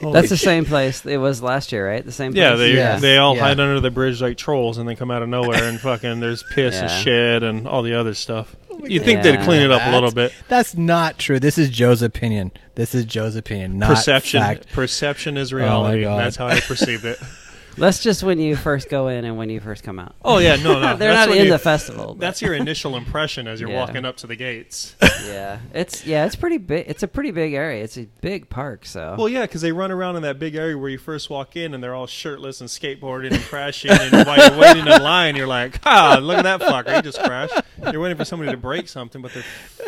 Holy 0.00 0.12
that's 0.14 0.30
the 0.30 0.36
shit. 0.36 0.44
same 0.44 0.64
place 0.64 1.04
it 1.04 1.18
was 1.18 1.42
last 1.42 1.72
year, 1.72 1.86
right? 1.88 2.04
The 2.04 2.12
same. 2.12 2.34
Yeah, 2.34 2.54
they 2.54 2.74
Yeah. 2.74 2.96
they 2.98 3.18
all 3.18 3.34
Yeah. 3.36 3.42
hide 3.42 3.60
under 3.60 3.80
the 3.80 3.90
bridge 3.90 4.20
like 4.22 4.36
trolls, 4.36 4.78
and 4.78 4.88
then 4.88 4.96
come 4.96 5.10
out 5.10 5.22
of 5.22 5.28
nowhere 5.28 5.64
and 5.64 5.78
fucking 5.80 6.20
there's 6.20 6.42
piss 6.54 6.76
and 6.80 6.88
Yeah. 6.90 6.98
shit 7.00 7.42
and 7.42 7.68
all 7.68 7.82
the 7.82 7.94
other 7.94 8.14
stuff. 8.14 8.56
You 8.84 8.98
think 9.00 9.22
they'd 9.22 9.40
clean 9.40 9.60
it 9.60 9.70
up 9.70 9.82
a 9.84 9.90
little 9.90 10.10
bit? 10.10 10.32
That's 10.48 10.74
not 10.74 11.18
true. 11.18 11.38
This 11.38 11.58
is 11.58 11.68
Joe's 11.68 12.00
opinion. 12.00 12.50
This 12.76 12.94
is 12.94 13.04
Joe's 13.04 13.36
opinion, 13.36 13.78
not 13.78 13.90
Perception, 13.90 14.40
fact. 14.40 14.72
perception 14.72 15.36
is 15.36 15.52
oh 15.52 15.56
reality. 15.56 16.02
God. 16.02 16.18
That's 16.24 16.36
how 16.36 16.46
I 16.46 16.60
perceived 16.60 17.04
it. 17.04 17.18
That's 17.76 18.02
just 18.02 18.22
when 18.22 18.38
you 18.38 18.56
first 18.56 18.88
go 18.90 19.08
in 19.08 19.24
and 19.24 19.36
when 19.38 19.48
you 19.50 19.60
first 19.60 19.82
come 19.82 19.98
out. 19.98 20.14
Oh 20.24 20.38
yeah, 20.38 20.56
no, 20.56 20.80
no, 20.80 20.96
They're 20.96 21.12
that's 21.12 21.28
not 21.28 21.36
in 21.36 21.44
you- 21.46 21.50
the 21.50 21.58
festival. 21.58 22.14
but- 22.14 22.18
That's 22.20 22.42
your 22.42 22.54
initial 22.54 22.96
impression 22.96 23.46
as 23.48 23.60
you're 23.60 23.70
Yeah. 23.70 23.80
walking 23.80 24.04
up 24.04 24.18
to 24.18 24.26
the 24.26 24.36
gates. 24.36 24.94
yeah, 25.26 25.60
it's 25.72 26.04
yeah, 26.06 26.26
it's 26.26 26.36
pretty 26.36 26.58
big. 26.58 26.86
It's 26.88 27.02
a 27.02 27.08
pretty 27.08 27.30
big 27.30 27.54
area. 27.54 27.82
It's 27.84 27.96
a 27.96 28.06
big 28.20 28.48
park, 28.50 28.84
so 28.86 29.14
Well, 29.18 29.28
yeah, 29.28 29.42
because 29.42 29.60
they 29.62 29.72
run 29.72 29.90
around 29.90 30.16
in 30.16 30.22
that 30.22 30.38
big 30.38 30.54
area 30.56 30.76
where 30.76 30.90
you 30.90 30.98
first 30.98 31.30
walk 31.30 31.56
in, 31.56 31.74
and 31.74 31.82
they're 31.82 31.94
all 31.94 32.06
shirtless 32.06 32.60
and 32.60 32.68
skateboarding 32.68 33.32
and 33.32 33.42
crashing. 33.44 33.90
And 33.92 34.26
while 34.26 34.38
you're 34.50 34.58
waiting 34.60 34.86
in 34.86 35.02
line, 35.02 35.36
you're 35.36 35.46
like, 35.46 35.78
"Ah, 35.86 36.18
look 36.20 36.38
at 36.38 36.44
that 36.44 36.60
fucker! 36.60 36.96
He 36.96 37.02
just 37.02 37.22
crashed." 37.22 37.54
You're 37.92 38.00
waiting 38.00 38.18
for 38.18 38.24
somebody 38.24 38.50
to 38.50 38.56
break 38.58 38.88
something, 38.88 39.22
but 39.22 39.32
they're 39.32 39.42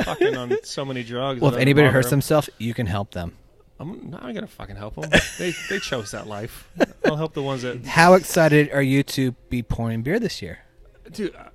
fucking 0.04 0.36
on 0.36 0.56
so 0.62 0.84
many 0.84 1.02
drugs. 1.02 1.40
Well, 1.40 1.52
if 1.52 1.58
anybody 1.60 1.88
hurts 1.88 2.06
them. 2.08 2.18
themselves, 2.20 2.48
you 2.58 2.72
can 2.74 2.86
help 2.86 3.10
them. 3.12 3.36
I'm 3.82 4.10
not 4.10 4.22
gonna 4.34 4.46
fucking 4.46 4.76
help 4.76 4.94
them. 4.94 5.10
They 5.38 5.52
they 5.68 5.78
chose 5.78 6.10
that 6.12 6.26
life. 6.26 6.68
I'll 7.04 7.16
help 7.16 7.34
the 7.34 7.42
ones 7.42 7.62
that. 7.62 7.84
How 7.84 8.14
excited 8.14 8.70
are 8.72 8.82
you 8.82 9.02
to 9.04 9.32
be 9.50 9.62
pouring 9.62 10.02
beer 10.02 10.18
this 10.18 10.40
year? 10.40 10.60
Dude, 11.10 11.34
uh, 11.34 11.48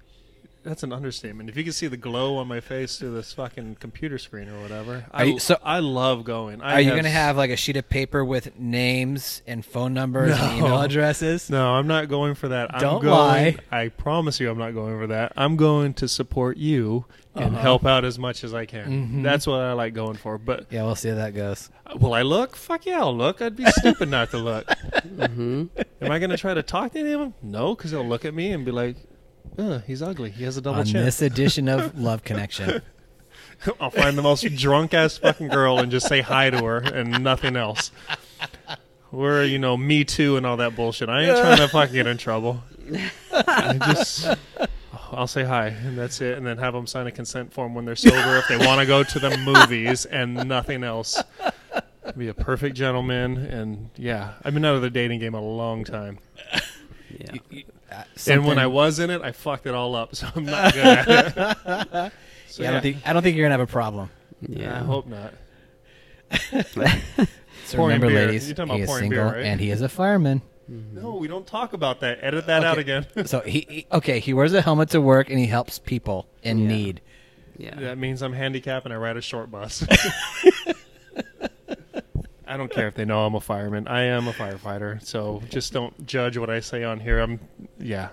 that's 0.67 0.83
an 0.83 0.91
understatement. 0.91 1.49
If 1.49 1.55
you 1.57 1.63
can 1.63 1.71
see 1.73 1.87
the 1.87 1.97
glow 1.97 2.37
on 2.37 2.47
my 2.47 2.59
face 2.59 2.97
through 2.97 3.13
this 3.15 3.31
fucking 3.33 3.77
computer 3.79 4.17
screen 4.17 4.49
or 4.49 4.59
whatever, 4.61 5.05
I, 5.11 5.23
you- 5.23 5.39
so- 5.39 5.57
I 5.63 5.79
love 5.79 6.23
going. 6.25 6.61
I 6.61 6.73
Are 6.73 6.81
you 6.81 6.91
going 6.91 7.03
to 7.03 7.09
have 7.09 7.37
like 7.37 7.49
a 7.51 7.55
sheet 7.55 7.77
of 7.77 7.87
paper 7.89 8.23
with 8.25 8.57
names 8.59 9.41
and 9.47 9.65
phone 9.65 9.93
numbers 9.93 10.37
and 10.37 10.57
email 10.59 10.81
addresses? 10.81 11.49
No, 11.49 11.75
I'm 11.75 11.87
not 11.87 12.09
going 12.09 12.35
for 12.35 12.49
that. 12.49 12.73
I'm 12.73 12.81
Don't 12.81 13.01
going, 13.01 13.11
lie. 13.13 13.55
I 13.71 13.87
promise 13.89 14.39
you, 14.39 14.49
I'm 14.51 14.57
not 14.57 14.73
going 14.73 14.99
for 14.99 15.07
that. 15.07 15.33
I'm 15.37 15.55
going 15.55 15.93
to 15.95 16.07
support 16.07 16.57
you 16.57 17.05
and 17.35 17.53
Uh-huh. 17.53 17.61
help 17.61 17.85
out 17.85 18.03
as 18.03 18.17
much 18.17 18.43
as 18.43 18.53
I 18.53 18.65
can. 18.65 19.09
Mhm. 19.19 19.23
That's 19.23 19.45
what 19.45 19.59
I 19.61 19.73
like 19.73 19.93
going 19.93 20.15
for. 20.15 20.37
But 20.39 20.65
Yeah, 20.71 20.83
we'll 20.83 20.95
see 20.95 21.09
how 21.09 21.15
that 21.15 21.35
goes. 21.35 21.69
uh, 21.85 21.95
will 21.97 22.13
I 22.13 22.23
look? 22.23 22.55
Fuck 22.55 22.85
yeah, 22.87 22.99
I'll 22.99 23.15
look. 23.15 23.41
I'd 23.43 23.55
be 23.55 23.65
stupid 23.67 24.09
not 24.17 24.31
to 24.31 24.37
look. 24.37 24.67
hmm 24.71 25.65
Am 26.01 26.11
I 26.11 26.17
going 26.19 26.31
to 26.31 26.37
try 26.37 26.53
to 26.55 26.63
talk 26.63 26.93
to 26.93 27.05
him? 27.05 27.33
No, 27.43 27.75
because 27.75 27.91
they'll 27.91 28.03
look 28.07 28.25
at 28.25 28.33
me 28.33 28.51
and 28.51 28.65
be 28.65 28.71
like, 28.71 28.95
Ugh, 29.57 29.81
he's 29.87 30.01
ugly. 30.01 30.29
He 30.31 30.43
has 30.43 30.57
a 30.57 30.61
double 30.61 30.79
On 30.79 30.85
chin. 30.85 31.03
this 31.03 31.21
edition 31.21 31.67
of 31.67 31.97
Love 31.99 32.23
Connection. 32.23 32.81
I'll 33.79 33.89
find 33.89 34.15
the 34.17 34.21
most 34.21 34.43
drunk 34.55 34.93
ass 34.93 35.17
fucking 35.17 35.47
girl 35.47 35.79
and 35.79 35.91
just 35.91 36.07
say 36.07 36.21
hi 36.21 36.49
to 36.51 36.63
her 36.63 36.77
and 36.77 37.23
nothing 37.23 37.55
else. 37.55 37.91
We're, 39.11 39.45
you 39.45 39.57
know, 39.57 39.75
me 39.75 40.03
too 40.03 40.37
and 40.37 40.45
all 40.45 40.57
that 40.57 40.75
bullshit. 40.75 41.09
I 41.09 41.23
ain't 41.23 41.37
trying 41.37 41.57
to 41.57 41.67
fucking 41.67 41.93
get 41.93 42.05
in 42.05 42.17
trouble. 42.17 42.61
I 43.31 43.77
just, 43.93 44.27
I'll 45.11 45.25
say 45.27 45.43
hi 45.43 45.67
and 45.69 45.97
that's 45.97 46.21
it, 46.21 46.37
and 46.37 46.45
then 46.45 46.59
have 46.59 46.73
them 46.73 46.85
sign 46.85 47.07
a 47.07 47.11
consent 47.11 47.51
form 47.51 47.73
when 47.73 47.85
they're 47.85 47.95
sober 47.95 48.37
if 48.37 48.47
they 48.47 48.57
want 48.57 48.79
to 48.79 48.85
go 48.85 49.01
to 49.03 49.19
the 49.19 49.35
movies 49.37 50.05
and 50.05 50.35
nothing 50.47 50.83
else. 50.83 51.21
Be 52.15 52.27
a 52.27 52.33
perfect 52.33 52.75
gentleman, 52.75 53.37
and 53.37 53.89
yeah, 53.97 54.33
I've 54.43 54.53
been 54.53 54.65
out 54.65 54.75
of 54.75 54.81
the 54.81 54.89
dating 54.89 55.19
game 55.19 55.33
a 55.33 55.41
long 55.41 55.83
time. 55.83 56.19
Yeah. 57.09 57.31
You- 57.49 57.63
you- 57.97 58.33
uh, 58.33 58.35
And 58.35 58.45
when 58.45 58.59
I 58.59 58.67
was 58.67 58.99
in 58.99 59.09
it, 59.09 59.21
I 59.21 59.31
fucked 59.31 59.65
it 59.65 59.73
all 59.75 59.95
up. 59.95 60.15
So 60.15 60.27
I'm 60.35 60.45
not 60.45 60.73
good 60.73 60.85
at 60.85 61.07
it. 61.07 62.13
So, 62.47 62.63
yeah, 62.63 62.69
I 62.69 62.71
don't 62.73 62.81
think 62.81 62.97
I 63.05 63.13
don't 63.13 63.21
think 63.23 63.35
you're 63.37 63.45
gonna 63.45 63.53
have 63.59 63.69
a 63.69 63.71
problem. 63.71 64.09
Yeah. 64.47 64.75
I 64.75 64.83
hope 64.83 65.05
not. 65.07 65.33
So 67.65 67.75
Pouring 67.75 67.95
remember, 67.95 68.07
beer. 68.15 68.27
ladies, 68.27 68.47
You're 68.47 68.55
talking 68.55 68.75
he 68.75 68.81
about 68.81 68.83
is 68.83 68.87
pouring 68.89 69.01
single 69.11 69.29
beer, 69.29 69.37
right? 69.39 69.45
and 69.45 69.59
he 69.59 69.71
is 69.71 69.81
a 69.81 69.89
fireman. 69.89 70.41
No, 70.69 71.15
we 71.15 71.27
don't 71.27 71.45
talk 71.45 71.73
about 71.73 71.99
that. 71.99 72.19
Edit 72.21 72.47
that 72.47 72.63
out 72.63 72.77
again. 72.77 73.05
So 73.25 73.41
he, 73.41 73.65
he 73.69 73.87
okay. 73.91 74.19
He 74.19 74.33
wears 74.33 74.53
a 74.53 74.61
helmet 74.61 74.89
to 74.91 75.01
work 75.01 75.29
and 75.29 75.37
he 75.37 75.47
helps 75.47 75.77
people 75.77 76.27
in 76.43 76.59
Yeah. 76.59 76.67
need. 76.67 77.01
Yeah. 77.57 77.75
that 77.75 77.97
means 77.97 78.21
I'm 78.21 78.31
handicapped 78.33 78.85
and 78.85 78.93
I 78.93 78.97
ride 78.97 79.17
a 79.17 79.21
short 79.21 79.51
bus. 79.51 79.83
I 82.47 82.57
don't 82.57 82.71
care 82.71 82.87
if 82.87 82.95
they 82.95 83.05
know 83.05 83.25
I'm 83.25 83.35
a 83.35 83.39
fireman. 83.41 83.87
I 83.87 84.03
am 84.03 84.27
a 84.27 84.31
firefighter. 84.33 85.03
So 85.05 85.41
just 85.49 85.73
don't 85.73 86.05
judge 86.05 86.37
what 86.37 86.49
I 86.49 86.59
say 86.61 86.83
on 86.83 86.99
here. 86.99 87.19
I'm, 87.19 87.39
yeah. 87.79 88.09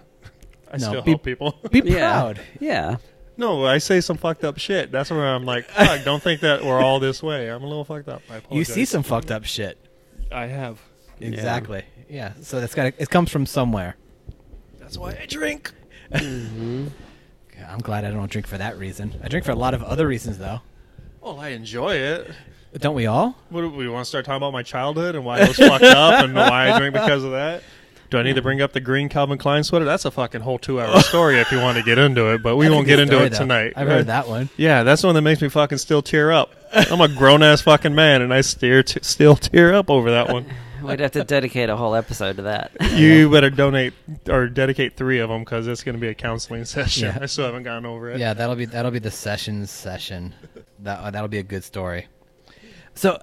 I 0.73 0.77
No, 0.79 0.89
still 0.89 1.03
be- 1.03 1.11
help 1.13 1.23
people. 1.23 1.55
Be 1.71 1.83
proud. 1.83 2.41
Yeah. 2.61 2.97
No, 3.37 3.65
I 3.67 3.79
say 3.79 4.01
some 4.01 4.17
fucked 4.17 4.45
up 4.45 4.59
shit. 4.59 4.91
That's 4.93 5.11
where 5.11 5.27
I'm 5.27 5.45
like, 5.45 5.65
fuck, 5.67 6.05
don't 6.05 6.23
think 6.23 6.41
that 6.41 6.65
we're 6.65 6.81
all 6.81 7.01
this 7.01 7.23
way. 7.23 7.49
I'm 7.49 7.63
a 7.63 7.67
little 7.67 7.85
fucked 7.85 8.09
up. 8.09 8.23
I 8.31 8.41
You 8.51 8.65
see 8.65 8.85
some 8.85 9.03
fucked 9.03 9.31
up 9.31 9.45
shit. 9.45 9.79
I 10.33 10.47
have. 10.47 10.81
Exactly. 11.21 11.85
Yeah. 12.09 12.33
So 12.43 12.61
that's 12.61 12.75
got 12.75 12.93
it 12.99 13.11
comes 13.11 13.31
from 13.31 13.47
somewhere. 13.47 13.97
That's 14.79 14.97
why 14.99 15.17
I 15.21 15.27
drink. 15.27 15.73
hmm 16.15 16.89
I'm 17.69 17.79
glad 17.79 18.05
I 18.05 18.11
don't 18.11 18.31
drink 18.31 18.47
for 18.47 18.59
that 18.59 18.77
reason. 18.79 19.19
I 19.23 19.29
drink 19.29 19.47
for 19.47 19.53
a 19.53 19.57
lot 19.57 19.75
of 19.75 19.83
other 19.83 20.07
reasons 20.07 20.39
though. 20.39 20.61
Well, 21.21 21.41
I 21.41 21.49
enjoy 21.51 21.95
it. 21.95 22.31
Don't 22.79 22.95
we 22.95 23.07
all? 23.07 23.37
What 23.51 23.61
do 23.63 23.71
we 23.71 23.89
want 23.89 24.05
to 24.05 24.09
start 24.09 24.25
talking 24.25 24.37
about 24.39 24.53
my 24.53 24.63
childhood 24.63 25.15
and 25.15 25.25
why 25.25 25.41
I 25.41 25.49
was 25.49 25.57
fucked 25.57 25.85
up 25.85 26.25
and 26.25 26.35
why 26.35 26.71
I 26.73 26.79
drink 26.79 26.95
because 26.95 27.23
of 27.25 27.31
that? 27.33 27.63
Do 28.11 28.19
I 28.19 28.23
need 28.23 28.35
to 28.37 28.43
bring 28.43 28.61
up 28.61 28.73
the 28.73 28.81
green 28.81 29.09
Calvin 29.09 29.39
Klein 29.39 29.65
sweater? 29.65 29.85
That's 29.85 30.05
a 30.05 30.11
fucking 30.11 30.41
whole 30.43 30.59
two-hour 30.59 31.01
story 31.03 31.39
if 31.41 31.51
you 31.51 31.59
want 31.59 31.79
to 31.79 31.83
get 31.85 31.99
into 31.99 32.33
it, 32.33 32.43
but 32.43 32.57
we 32.57 32.67
That's 32.67 32.75
won't 32.75 32.87
get 32.87 32.99
into 32.99 33.15
story, 33.15 33.27
it 33.27 33.31
though. 33.33 33.39
tonight. 33.39 33.73
I've 33.77 33.89
heard 33.89 34.07
that 34.07 34.29
one. 34.29 34.49
Yeah, 34.57 34.83
that's 34.83 35.03
the 35.03 35.09
one 35.09 35.15
that 35.15 35.23
makes 35.23 35.41
me 35.41 35.49
fucking 35.49 35.79
still 35.79 36.03
tear 36.03 36.31
up. 36.31 36.53
I'm 36.73 37.01
a 37.01 37.09
grown 37.09 37.43
ass 37.43 37.63
fucking 37.63 37.95
man, 37.95 38.23
and 38.23 38.33
I 38.35 38.41
still 38.43 38.83
t- 38.83 39.01
still 39.03 39.37
tear 39.37 39.73
up 39.75 39.89
over 39.91 40.11
that 40.11 40.29
one. 40.33 40.47
We'd 40.83 41.01
have 41.01 41.13
to 41.13 41.25
dedicate 41.25 41.71
a 41.71 41.77
whole 41.77 41.95
episode 41.95 42.37
to 42.37 42.43
that. 42.43 42.73
You 42.93 43.31
better 43.31 43.49
donate 43.49 43.95
or 44.29 44.49
dedicate 44.49 44.97
three 44.97 45.19
of 45.21 45.31
them 45.31 45.41
because 45.41 45.67
it's 45.67 45.83
going 45.83 45.95
to 45.95 46.01
be 46.01 46.09
a 46.09 46.15
counseling 46.15 46.67
session. 46.67 47.07
Yeah. 47.07 47.19
I 47.23 47.27
still 47.27 47.47
haven't 47.47 47.63
gotten 47.63 47.87
over 47.87 48.11
it. 48.11 48.19
Yeah, 48.21 48.35
that'll 48.35 48.55
be 48.57 48.67
that'll 48.67 48.91
be 48.91 48.99
the 48.99 49.11
sessions 49.11 49.71
session. 49.71 50.35
That 50.81 50.99
uh, 51.01 51.11
that'll 51.11 51.29
be 51.29 51.39
a 51.39 51.43
good 51.43 51.65
story. 51.65 52.07
So, 52.95 53.21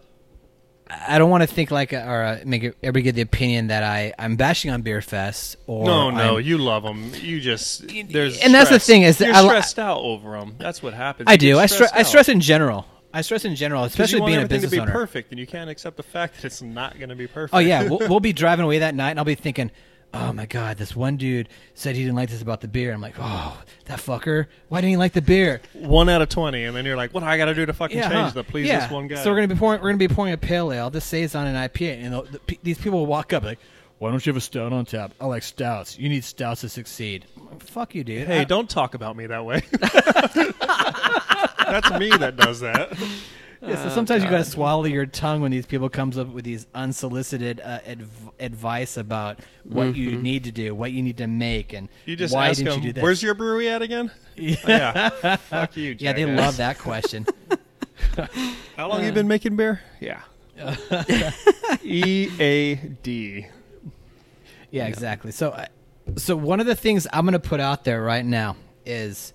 I 1.08 1.18
don't 1.20 1.30
want 1.30 1.42
to 1.44 1.48
think 1.48 1.72
like 1.72 1.94
uh, 1.94 2.04
or 2.06 2.24
uh, 2.24 2.40
make 2.46 2.64
everybody 2.84 3.04
get 3.04 3.16
the 3.16 3.22
opinion 3.22 3.68
that 3.68 3.84
I 3.84 4.14
I'm 4.20 4.36
bashing 4.36 4.72
on 4.72 4.82
Beer 4.82 5.02
Fest 5.02 5.56
or 5.66 5.86
No, 5.86 6.10
no, 6.10 6.36
I'm- 6.36 6.42
you 6.44 6.58
love 6.58 6.84
them. 6.84 7.12
You 7.16 7.40
just 7.40 7.88
there's 8.10 8.40
And 8.42 8.54
that's 8.54 8.70
the 8.70 8.80
thing 8.80 9.04
is 9.04 9.18
that 9.20 9.28
you're 9.28 9.36
I 9.36 9.42
stressed 9.44 9.80
out 9.80 10.00
over 10.00 10.32
them. 10.38 10.56
That's 10.58 10.84
what 10.84 10.94
happens. 10.94 11.28
I 11.30 11.34
You 11.34 11.38
do. 11.38 11.60
I 11.60 11.68
stress. 11.68 11.92
I 11.94 12.04
stress 12.04 12.28
in 12.28 12.42
general. 12.42 12.86
I 13.14 13.22
stress 13.22 13.44
in 13.46 13.56
general 13.56 13.84
especially 13.84 14.22
being 14.22 14.42
a 14.42 14.48
business 14.48 14.72
to 14.72 14.78
be 14.78 14.82
owner. 14.82 14.92
perfect, 14.92 15.32
and 15.32 15.40
you 15.40 15.46
can't 15.48 15.70
accept 15.70 15.98
the 15.98 16.04
fact 16.04 16.36
that 16.36 16.46
it's 16.46 16.62
not 16.62 16.98
going 16.98 17.10
to 17.10 17.16
be 17.16 17.28
perfect. 17.28 17.54
Oh 17.54 17.60
yeah, 17.60 17.84
we'll, 17.90 18.00
we'll 18.10 18.20
be 18.22 18.34
driving 18.34 18.64
away 18.66 18.80
that 18.80 18.96
night, 18.96 19.12
and 19.12 19.20
I'll 19.20 19.26
be 19.26 19.36
thinking, 19.36 19.70
"Oh 20.14 20.34
my 20.34 20.46
god, 20.46 20.78
this 20.78 20.96
one 20.96 21.18
dude 21.18 21.50
said 21.74 21.96
he 21.96 22.04
didn't 22.04 22.16
like 22.16 22.30
this 22.30 22.42
about 22.42 22.62
the 22.62 22.68
beer." 22.68 22.94
I'm 22.94 23.02
like, 23.02 23.16
"Oh, 23.20 23.62
that 23.86 24.00
fucker! 24.00 24.48
Why 24.70 24.82
didn't 24.82 24.92
he 24.92 24.98
like 24.98 25.14
the 25.14 25.22
beer?" 25.22 25.62
one 25.74 26.10
out 26.10 26.22
of 26.22 26.30
twenty, 26.30 26.64
and 26.66 26.76
then 26.76 26.86
you're 26.86 26.98
like, 26.98 27.14
"What 27.14 27.22
do 27.22 27.28
I 27.28 27.38
got 27.38 27.46
to 27.46 27.56
do 27.56 27.66
to 27.66 27.74
fucking 27.74 28.00
change 28.00 28.12
huh. 28.12 28.32
to 28.32 28.44
please 28.44 28.68
yeah. 28.68 28.82
this 28.82 28.92
one 28.92 29.08
guy?" 29.08 29.24
So 29.24 29.30
we're 29.30 29.38
gonna 29.38 29.48
be 29.48 29.56
pouring. 29.56 29.82
We're 29.82 29.90
gonna 29.90 29.98
be 29.98 30.08
pouring 30.08 30.34
a 30.34 30.38
pale 30.38 30.72
ale. 30.72 30.90
This 30.90 31.06
says 31.06 31.36
on 31.36 31.48
an 31.48 31.56
IPA, 31.56 32.04
and 32.04 32.14
the, 32.14 32.40
the, 32.48 32.60
these 32.64 32.78
people 32.78 33.00
will 33.00 33.06
walk 33.06 33.34
up 33.34 33.44
like, 33.44 33.60
"Why 34.00 34.10
don't 34.10 34.26
you 34.26 34.32
have 34.32 34.38
a 34.38 34.42
stout 34.42 34.74
on 34.74 34.86
tap?" 34.86 35.14
I 35.20 35.26
like 35.26 35.44
stouts. 35.44 35.98
You 35.98 36.10
need 36.10 36.24
stouts 36.24 36.62
to 36.62 36.70
succeed. 36.70 37.26
Fuck 37.60 37.96
you, 37.96 38.04
dude. 38.04 38.28
hey, 38.28 38.42
I- 38.42 38.44
don't 38.44 38.70
talk 38.70 38.94
about 38.94 39.16
me 39.16 39.28
that 39.28 39.46
way. 39.46 39.62
That's 41.72 41.92
me 42.00 42.10
that 42.10 42.36
does 42.36 42.60
that. 42.60 42.98
Yeah, 43.64 43.84
so 43.84 43.90
sometimes 43.90 44.24
you 44.24 44.30
gotta 44.30 44.44
swallow 44.44 44.86
your 44.86 45.06
tongue 45.06 45.42
when 45.42 45.52
these 45.52 45.68
people 45.68 45.88
comes 45.88 46.18
up 46.18 46.30
with 46.30 46.44
these 46.46 46.66
unsolicited 46.74 47.62
uh, 47.64 47.80
adv- 47.86 48.32
advice 48.40 48.98
about 48.98 49.40
what 49.64 49.96
you 49.96 50.18
need 50.18 50.46
to 50.46 50.52
do, 50.52 50.74
what 50.74 50.92
you 50.92 51.04
need 51.04 51.18
to 51.18 51.28
make, 51.28 51.72
and 51.74 51.88
You 52.06 52.16
just 52.16 52.34
why 52.34 52.50
ask 52.50 52.58
didn't 52.58 52.72
them, 52.74 52.80
you 52.82 52.88
do 52.90 52.94
this? 52.94 53.04
"Where's 53.04 53.22
your 53.22 53.36
brewery 53.36 53.70
at 53.70 53.84
again?" 53.84 54.10
yeah. 54.36 54.58
yeah, 55.24 55.36
fuck 55.36 55.78
you. 55.78 55.96
yeah, 56.00 56.14
they 56.14 56.26
love 56.26 56.58
that 56.58 56.80
question. 56.80 57.28
How 58.78 58.88
long 58.90 59.06
you 59.06 59.12
been 59.12 59.28
making 59.28 59.56
beer? 59.58 59.82
Yeah. 60.00 60.22
E 61.84 62.30
A 62.40 62.76
D. 63.04 63.46
Yeah, 64.72 64.88
exactly. 64.88 65.32
So, 65.32 65.66
so 66.18 66.36
one 66.36 66.60
of 66.60 66.66
the 66.66 66.76
things 66.76 67.08
I'm 67.14 67.26
going 67.26 67.34
to 67.34 67.40
put 67.40 67.60
out 67.60 67.84
there 67.84 68.02
right 68.02 68.26
now 68.26 68.56
is, 68.86 69.34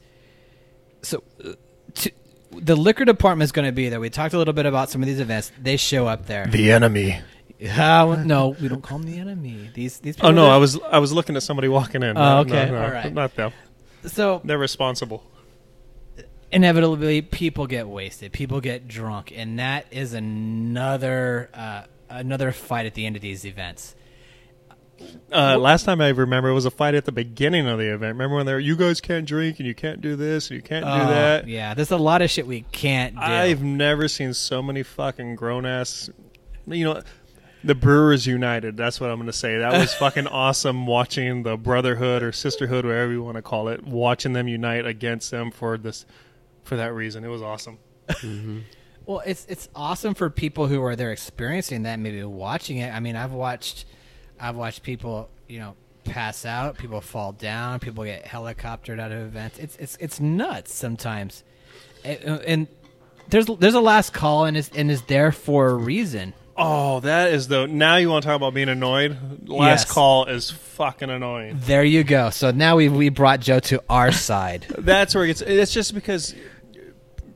so 1.02 1.22
uh, 1.44 1.52
the 2.60 2.76
liquor 2.76 3.04
department 3.04 3.44
is 3.44 3.52
going 3.52 3.66
to 3.66 3.72
be 3.72 3.88
there. 3.88 4.00
We 4.00 4.10
talked 4.10 4.34
a 4.34 4.38
little 4.38 4.54
bit 4.54 4.66
about 4.66 4.90
some 4.90 5.02
of 5.02 5.06
these 5.06 5.20
events. 5.20 5.52
They 5.60 5.76
show 5.76 6.06
up 6.06 6.26
there. 6.26 6.46
The 6.46 6.72
enemy. 6.72 7.20
Uh, 7.58 8.22
no, 8.26 8.48
we 8.60 8.68
don't 8.68 8.82
call 8.82 8.98
them 8.98 9.10
the 9.10 9.18
enemy. 9.18 9.70
These 9.72 9.98
these. 10.00 10.16
People 10.16 10.28
Oh 10.28 10.32
no, 10.32 10.44
that- 10.44 10.50
I 10.52 10.56
was 10.58 10.78
I 10.90 10.98
was 10.98 11.12
looking 11.12 11.36
at 11.36 11.42
somebody 11.42 11.68
walking 11.68 12.02
in. 12.02 12.16
Oh, 12.16 12.20
No, 12.20 12.38
okay. 12.40 12.66
no, 12.66 12.72
no, 12.78 12.84
All 12.84 12.90
right. 12.90 13.12
Not 13.12 13.34
them. 13.34 13.52
So 14.04 14.40
They're 14.44 14.58
responsible. 14.58 15.22
inevitably, 16.52 17.22
people 17.22 17.66
get 17.66 17.88
wasted. 17.88 18.32
People 18.32 18.60
get 18.60 18.86
drunk, 18.88 19.32
and 19.34 19.58
that 19.58 19.86
is 19.90 20.12
another 20.12 21.50
uh, 21.54 21.82
another 22.10 22.52
fight 22.52 22.86
at 22.86 22.94
the 22.94 23.06
end 23.06 23.16
of 23.16 23.22
these 23.22 23.44
events. 23.44 23.94
Uh, 25.32 25.58
last 25.58 25.84
time 25.84 26.00
I 26.00 26.08
remember, 26.08 26.48
it 26.48 26.54
was 26.54 26.64
a 26.64 26.70
fight 26.70 26.94
at 26.94 27.04
the 27.04 27.12
beginning 27.12 27.66
of 27.68 27.78
the 27.78 27.86
event. 27.92 28.14
Remember 28.14 28.36
when 28.36 28.46
they 28.46 28.52
were, 28.54 28.58
you 28.60 28.76
guys 28.76 29.00
can't 29.00 29.26
drink 29.26 29.58
and 29.58 29.66
you 29.66 29.74
can't 29.74 30.00
do 30.00 30.16
this 30.16 30.48
and 30.50 30.56
you 30.56 30.62
can't 30.62 30.84
do 30.84 30.90
Oh, 30.90 31.06
that. 31.08 31.46
Yeah, 31.48 31.74
there's 31.74 31.90
a 31.90 31.96
lot 31.96 32.22
of 32.22 32.30
shit 32.30 32.46
we 32.46 32.62
can't 32.72 33.14
do. 33.14 33.20
I've 33.20 33.62
never 33.62 34.08
seen 34.08 34.32
so 34.34 34.62
many 34.62 34.82
fucking 34.82 35.36
grown 35.36 35.66
ass. 35.66 36.08
You 36.66 36.84
know, 36.84 37.02
the 37.64 37.74
Brewers 37.74 38.26
United. 38.26 38.76
That's 38.76 39.00
what 39.00 39.10
I'm 39.10 39.16
going 39.16 39.26
to 39.26 39.32
say. 39.32 39.58
That 39.58 39.72
was 39.72 39.92
fucking 39.98 40.28
awesome 40.28 40.86
watching 40.86 41.42
the 41.42 41.56
brotherhood 41.56 42.22
or 42.22 42.32
sisterhood, 42.32 42.84
whatever 42.86 43.10
you 43.12 43.22
want 43.22 43.36
to 43.36 43.42
call 43.42 43.68
it, 43.68 43.84
watching 43.84 44.32
them 44.32 44.48
unite 44.48 44.86
against 44.86 45.30
them 45.30 45.50
for 45.50 45.76
this, 45.76 46.06
for 46.64 46.76
that 46.76 46.94
reason. 46.94 47.24
It 47.24 47.28
was 47.28 47.42
awesome. 47.42 47.78
Well, 49.04 49.22
it's 49.24 49.46
it's 49.48 49.68
awesome 49.74 50.14
for 50.14 50.30
people 50.30 50.66
who 50.66 50.82
are 50.82 50.96
there 50.96 51.12
experiencing 51.12 51.82
that, 51.82 51.98
maybe 51.98 52.22
watching 52.24 52.78
it. 52.78 52.92
I 52.92 52.98
mean, 53.00 53.14
I've 53.16 53.32
watched, 53.32 53.84
I've 54.40 54.56
watched 54.56 54.82
people, 54.82 55.28
you 55.48 55.58
know, 55.58 55.74
pass 56.04 56.44
out, 56.44 56.78
people 56.78 57.00
fall 57.00 57.32
down, 57.32 57.80
people 57.80 58.04
get 58.04 58.24
helicoptered 58.24 59.00
out 59.00 59.12
of 59.12 59.18
events. 59.20 59.58
It's 59.58 59.76
it's 59.76 59.96
it's 60.00 60.20
nuts 60.20 60.72
sometimes, 60.72 61.42
and, 62.04 62.20
and 62.46 62.68
there's 63.28 63.46
there's 63.46 63.74
a 63.74 63.80
last 63.80 64.12
call 64.12 64.44
and 64.44 64.56
is 64.56 64.70
and 64.74 64.90
is 64.90 65.02
there 65.02 65.32
for 65.32 65.68
a 65.70 65.74
reason. 65.74 66.32
Oh, 66.58 67.00
that 67.00 67.32
is 67.34 67.48
the. 67.48 67.66
Now 67.66 67.96
you 67.96 68.08
want 68.08 68.22
to 68.22 68.28
talk 68.28 68.36
about 68.36 68.54
being 68.54 68.70
annoyed? 68.70 69.46
Last 69.46 69.80
Yes. 69.86 69.92
call 69.92 70.24
is 70.24 70.50
fucking 70.50 71.10
annoying. 71.10 71.58
There 71.60 71.84
you 71.84 72.02
go. 72.02 72.30
So 72.30 72.50
now 72.50 72.76
we 72.76 72.88
we 72.88 73.10
brought 73.10 73.40
Joe 73.40 73.58
to 73.60 73.82
our 73.90 74.10
side. 74.30 74.64
That's 74.78 75.14
where 75.14 75.24
it 75.24 75.28
gets. 75.28 75.42
It's 75.42 75.72
just 75.72 75.94
because 75.94 76.34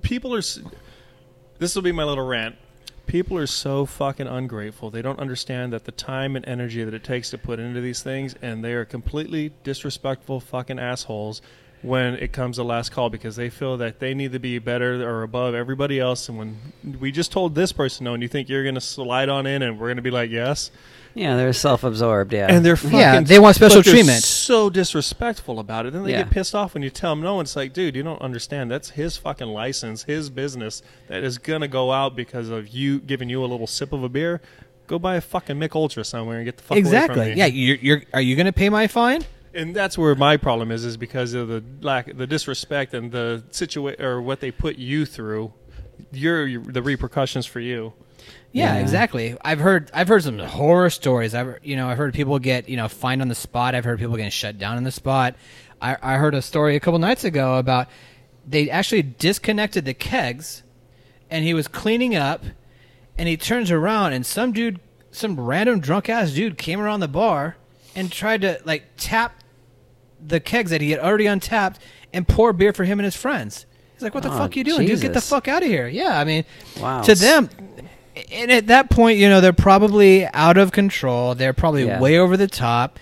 people 0.02 0.34
are. 0.34 0.42
This 1.58 1.74
will 1.74 1.82
be 1.82 1.92
my 1.92 2.04
little 2.04 2.24
rant. 2.26 2.56
People 3.10 3.36
are 3.38 3.46
so 3.48 3.86
fucking 3.86 4.28
ungrateful. 4.28 4.88
They 4.88 5.02
don't 5.02 5.18
understand 5.18 5.72
that 5.72 5.84
the 5.84 5.90
time 5.90 6.36
and 6.36 6.46
energy 6.46 6.84
that 6.84 6.94
it 6.94 7.02
takes 7.02 7.30
to 7.30 7.38
put 7.38 7.58
into 7.58 7.80
these 7.80 8.04
things, 8.04 8.36
and 8.40 8.64
they 8.64 8.72
are 8.72 8.84
completely 8.84 9.50
disrespectful 9.64 10.38
fucking 10.38 10.78
assholes 10.78 11.42
when 11.82 12.14
it 12.14 12.32
comes 12.32 12.54
to 12.58 12.62
last 12.62 12.92
call 12.92 13.10
because 13.10 13.34
they 13.34 13.50
feel 13.50 13.76
that 13.78 13.98
they 13.98 14.14
need 14.14 14.30
to 14.30 14.38
be 14.38 14.60
better 14.60 15.04
or 15.04 15.24
above 15.24 15.56
everybody 15.56 15.98
else. 15.98 16.28
And 16.28 16.38
when 16.38 16.72
we 17.00 17.10
just 17.10 17.32
told 17.32 17.56
this 17.56 17.72
person 17.72 18.04
no, 18.04 18.14
and 18.14 18.22
you 18.22 18.28
think 18.28 18.48
you're 18.48 18.62
going 18.62 18.76
to 18.76 18.80
slide 18.80 19.28
on 19.28 19.44
in 19.44 19.62
and 19.62 19.80
we're 19.80 19.88
going 19.88 19.96
to 19.96 20.02
be 20.02 20.12
like, 20.12 20.30
yes, 20.30 20.70
Yeah, 21.14 21.36
they're 21.36 21.52
self-absorbed. 21.52 22.32
Yeah, 22.32 22.46
and 22.48 22.64
they're 22.64 22.76
fucking, 22.76 22.98
Yeah, 22.98 23.20
they 23.20 23.38
want 23.38 23.56
special 23.56 23.80
but 23.80 23.86
treatment. 23.90 24.22
So 24.22 24.70
disrespectful 24.70 25.58
about 25.58 25.86
it. 25.86 25.92
Then 25.92 26.04
they 26.04 26.12
Yeah. 26.12 26.22
get 26.22 26.30
pissed 26.30 26.54
off 26.54 26.74
when 26.74 26.82
you 26.82 26.90
tell 26.90 27.12
them 27.12 27.22
no. 27.22 27.40
And 27.40 27.46
it's 27.46 27.56
like, 27.56 27.72
dude, 27.72 27.96
you 27.96 28.02
don't 28.02 28.20
understand. 28.22 28.70
That's 28.70 28.90
his 28.90 29.16
fucking 29.16 29.48
license, 29.48 30.04
his 30.04 30.30
business 30.30 30.82
that 31.08 31.24
is 31.24 31.38
gonna 31.38 31.68
go 31.68 31.92
out 31.92 32.14
because 32.14 32.48
of 32.48 32.68
you 32.68 33.00
giving 33.00 33.28
you 33.28 33.44
a 33.44 33.46
little 33.46 33.66
sip 33.66 33.92
of 33.92 34.04
a 34.04 34.08
beer. 34.08 34.40
Go 34.86 34.98
buy 34.98 35.16
a 35.16 35.20
fucking 35.20 35.58
Mich 35.58 35.74
Ultra 35.74 36.04
somewhere 36.04 36.38
and 36.38 36.44
get 36.44 36.56
the 36.56 36.62
fuck 36.62 36.76
away 36.76 36.82
from 36.82 36.94
exactly. 36.94 37.30
me. 37.30 37.34
Yeah, 37.36 37.46
you're, 37.46 37.76
you're 37.76 38.02
are 38.12 38.20
you 38.20 38.34
going 38.34 38.46
to 38.46 38.52
pay 38.52 38.68
my 38.68 38.86
fine? 38.88 39.24
And 39.54 39.74
that's 39.74 39.98
where 39.98 40.14
my 40.14 40.36
problem 40.36 40.70
is, 40.70 40.84
is 40.84 40.96
because 40.96 41.34
of 41.34 41.48
the 41.48 41.62
lack, 41.80 42.16
the 42.16 42.26
disrespect, 42.26 42.94
and 42.94 43.10
the 43.10 43.42
situation 43.50 44.02
or 44.02 44.20
what 44.22 44.40
they 44.40 44.50
put 44.50 44.76
you 44.78 45.06
through. 45.06 45.52
Your, 46.12 46.46
your 46.46 46.62
the 46.62 46.82
repercussions 46.82 47.46
for 47.46 47.60
you. 47.60 47.92
Yeah, 48.52 48.74
Yeah. 48.74 48.80
exactly. 48.80 49.36
I've 49.42 49.60
heard 49.60 49.90
I've 49.94 50.08
heard 50.08 50.24
some 50.24 50.38
horror 50.38 50.90
stories. 50.90 51.34
I've 51.34 51.58
you 51.62 51.76
know 51.76 51.88
I've 51.88 51.98
heard 51.98 52.14
people 52.14 52.38
get 52.38 52.68
you 52.68 52.76
know 52.76 52.88
fined 52.88 53.22
on 53.22 53.28
the 53.28 53.34
spot. 53.34 53.74
I've 53.74 53.84
heard 53.84 53.98
people 53.98 54.16
getting 54.16 54.30
shut 54.30 54.58
down 54.58 54.76
on 54.76 54.84
the 54.84 54.90
spot. 54.90 55.36
I, 55.80 55.96
I 56.02 56.16
heard 56.16 56.34
a 56.34 56.42
story 56.42 56.76
a 56.76 56.80
couple 56.80 56.98
nights 56.98 57.24
ago 57.24 57.56
about 57.58 57.88
they 58.46 58.68
actually 58.70 59.02
disconnected 59.02 59.84
the 59.84 59.94
kegs, 59.94 60.62
and 61.30 61.44
he 61.44 61.54
was 61.54 61.68
cleaning 61.68 62.16
up, 62.16 62.44
and 63.16 63.28
he 63.28 63.36
turns 63.36 63.70
around 63.70 64.12
and 64.14 64.26
some 64.26 64.52
dude, 64.52 64.80
some 65.12 65.38
random 65.38 65.78
drunk 65.80 66.08
ass 66.08 66.32
dude 66.32 66.58
came 66.58 66.80
around 66.80 67.00
the 67.00 67.08
bar, 67.08 67.56
and 67.94 68.10
tried 68.10 68.40
to 68.42 68.60
like 68.64 68.84
tap 68.96 69.34
the 70.20 70.40
kegs 70.40 70.70
that 70.70 70.80
he 70.80 70.90
had 70.90 71.00
already 71.00 71.26
untapped 71.26 71.78
and 72.12 72.26
pour 72.26 72.52
beer 72.52 72.72
for 72.72 72.84
him 72.84 72.98
and 72.98 73.04
his 73.04 73.16
friends. 73.16 73.64
He's 73.94 74.02
like, 74.02 74.12
"What 74.14 74.22
the 74.24 74.32
Oh, 74.32 74.36
fuck 74.38 74.56
you 74.56 74.64
doing, 74.64 74.86
dude? 74.86 75.00
Get 75.00 75.12
the 75.14 75.20
fuck 75.20 75.46
out 75.48 75.62
of 75.62 75.68
here!" 75.68 75.86
Yeah, 75.88 76.18
I 76.18 76.24
mean, 76.24 76.44
Wow. 76.80 77.02
to 77.02 77.14
them, 77.14 77.48
and 78.32 78.50
at 78.50 78.66
that 78.68 78.90
point, 78.90 79.18
you 79.18 79.28
know, 79.28 79.40
they're 79.40 79.52
probably 79.52 80.26
out 80.26 80.56
of 80.58 80.72
control. 80.72 81.34
They're 81.34 81.52
probably 81.52 81.86
Yeah. 81.86 82.00
way 82.00 82.18
over 82.18 82.36
the 82.36 82.46
top, 82.48 82.98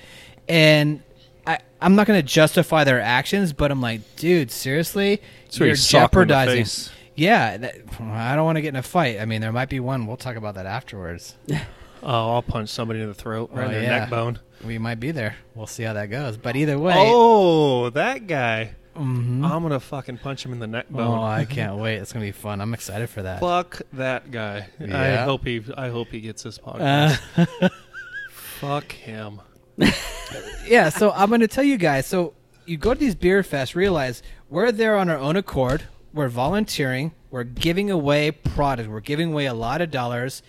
and 0.49 1.03
I, 1.47 1.59
I'm 1.81 1.95
not 1.95 2.07
going 2.07 2.21
to 2.21 2.27
justify 2.27 2.85
their 2.85 3.01
actions, 3.01 3.53
but 3.53 3.71
I'm 3.71 3.81
like, 3.81 4.01
dude, 4.17 4.51
seriously, 4.51 5.21
That's 5.45 5.59
where 5.61 5.67
you're 5.69 5.73
you 5.73 5.77
sock 5.77 6.15
'em 6.15 6.23
in 6.23 6.29
the 6.29 6.35
jeopardizing. 6.35 6.65
face. 6.65 6.91
Yeah, 7.15 7.57
that, 7.57 7.75
I 8.01 8.37
don't 8.37 8.45
want 8.45 8.57
to 8.57 8.63
get 8.63 8.69
in 8.69 8.77
a 8.77 8.83
fight. 8.83 9.19
I 9.21 9.25
mean, 9.25 9.41
there 9.41 9.51
might 9.51 9.69
be 9.69 9.81
one. 9.81 10.07
We'll 10.07 10.17
talk 10.17 10.37
about 10.37 10.55
that 10.57 10.67
afterwards. 10.67 11.35
Oh, 12.01 12.35
I'll 12.35 12.43
punch 12.43 12.69
somebody 12.69 13.01
in 13.01 13.09
the 13.09 13.13
throat 13.15 13.51
right 13.53 13.65
Oh, 13.65 13.67
in 13.67 13.73
their 13.73 13.83
yeah. 13.83 13.99
neck 13.99 14.11
bone. 14.11 14.39
We 14.65 14.79
might 14.79 15.01
be 15.01 15.11
there. 15.11 15.35
We'll 15.57 15.67
see 15.67 15.83
how 15.83 15.95
that 15.95 16.07
goes. 16.11 16.37
But 16.37 16.55
either 16.55 16.79
way, 16.79 16.95
Oh, 16.97 17.91
that 17.91 18.29
guy. 18.29 18.71
Mhm. 18.99 19.45
I'm 19.49 19.63
gonna 19.63 19.81
fucking 19.81 20.19
punch 20.19 20.45
him 20.45 20.53
in 20.53 20.59
the 20.59 20.67
neck 20.67 20.87
oh. 20.95 21.23
I 21.23 21.45
can't 21.49 21.77
wait. 21.77 21.97
It's 21.97 22.13
gonna 22.13 22.25
be 22.25 22.33
fun. 22.33 22.61
I'm 22.61 22.75
excited 22.75 23.09
for 23.09 23.23
that. 23.23 23.41
Fuck 23.41 23.83
that 23.93 24.31
guy. 24.31 24.69
I 24.81 25.17
hope 25.17 25.45
he. 25.45 25.63
I 25.77 25.89
hope 25.89 26.09
he 26.09 26.21
gets 26.21 26.43
this 26.43 26.59
podcast. 26.59 27.21
Uh, 27.37 27.69
Fuck 28.31 28.93
him. 28.93 29.41
yeah, 30.67 30.89
so 30.89 31.13
I'm 31.13 31.31
to 31.31 31.47
tell 31.47 31.63
you 31.65 31.77
guys. 31.77 32.07
So 32.07 32.35
you 32.67 32.77
go 32.77 32.93
to 32.93 32.99
these 32.99 33.15
beer 33.15 33.43
fests, 33.43 33.75
realize 33.75 34.23
we're 34.51 34.73
there 34.73 34.97
on 34.97 35.09
our 35.09 35.17
own 35.17 35.37
accord. 35.37 35.85
We're 36.13 36.29
volunteering. 36.29 37.13
We're 37.31 37.45
giving 37.45 37.91
away 37.91 38.33
product. 38.33 38.89
We're 38.89 39.01
giving 39.01 39.33
away 39.33 39.47
a 39.47 39.55
lot 39.55 39.81
of 39.81 39.91
dollars. 39.91 40.43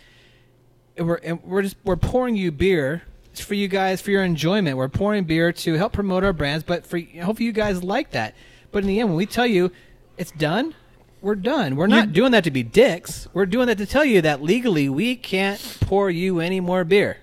And 0.98 1.08
we're 1.08 1.20
and 1.24 1.44
we're 1.44 1.62
just 1.62 1.78
we're 1.84 1.96
pouring 1.96 2.36
you 2.36 2.52
beer 2.52 3.04
It's 3.40 3.48
for 3.48 3.54
you 3.54 3.70
guys 3.70 4.02
for 4.02 4.12
your 4.12 4.26
enjoyment. 4.26 4.76
We're 4.76 4.90
pouring 4.90 5.24
beer 5.24 5.54
to 5.54 5.74
help 5.76 5.94
promote 5.94 6.26
our 6.26 6.34
brands, 6.34 6.66
but 6.66 6.86
for 6.86 7.00
hopefully 7.00 7.46
you 7.46 7.54
guys 7.54 7.82
like 7.82 8.12
that. 8.12 8.36
But 8.74 8.84
in 8.84 8.88
the 8.88 9.00
end, 9.00 9.08
when 9.08 9.16
we 9.18 9.26
tell 9.26 9.48
you 9.48 9.72
it's 10.18 10.32
done, 10.32 10.76
we're 11.22 11.36
done. 11.36 11.78
We're 11.78 11.88
not 11.88 12.12
doing 12.12 12.34
that 12.34 12.44
to 12.44 12.52
be 12.52 12.64
dicks. 12.64 13.30
We're 13.32 13.46
doing 13.46 13.68
that 13.68 13.78
to 13.78 13.86
tell 13.86 14.04
you 14.04 14.22
that 14.24 14.44
legally 14.44 14.90
we 14.90 15.16
can't 15.16 15.78
pour 15.80 16.10
you 16.10 16.42
any 16.42 16.60
more 16.60 16.84
beer. 16.84 17.20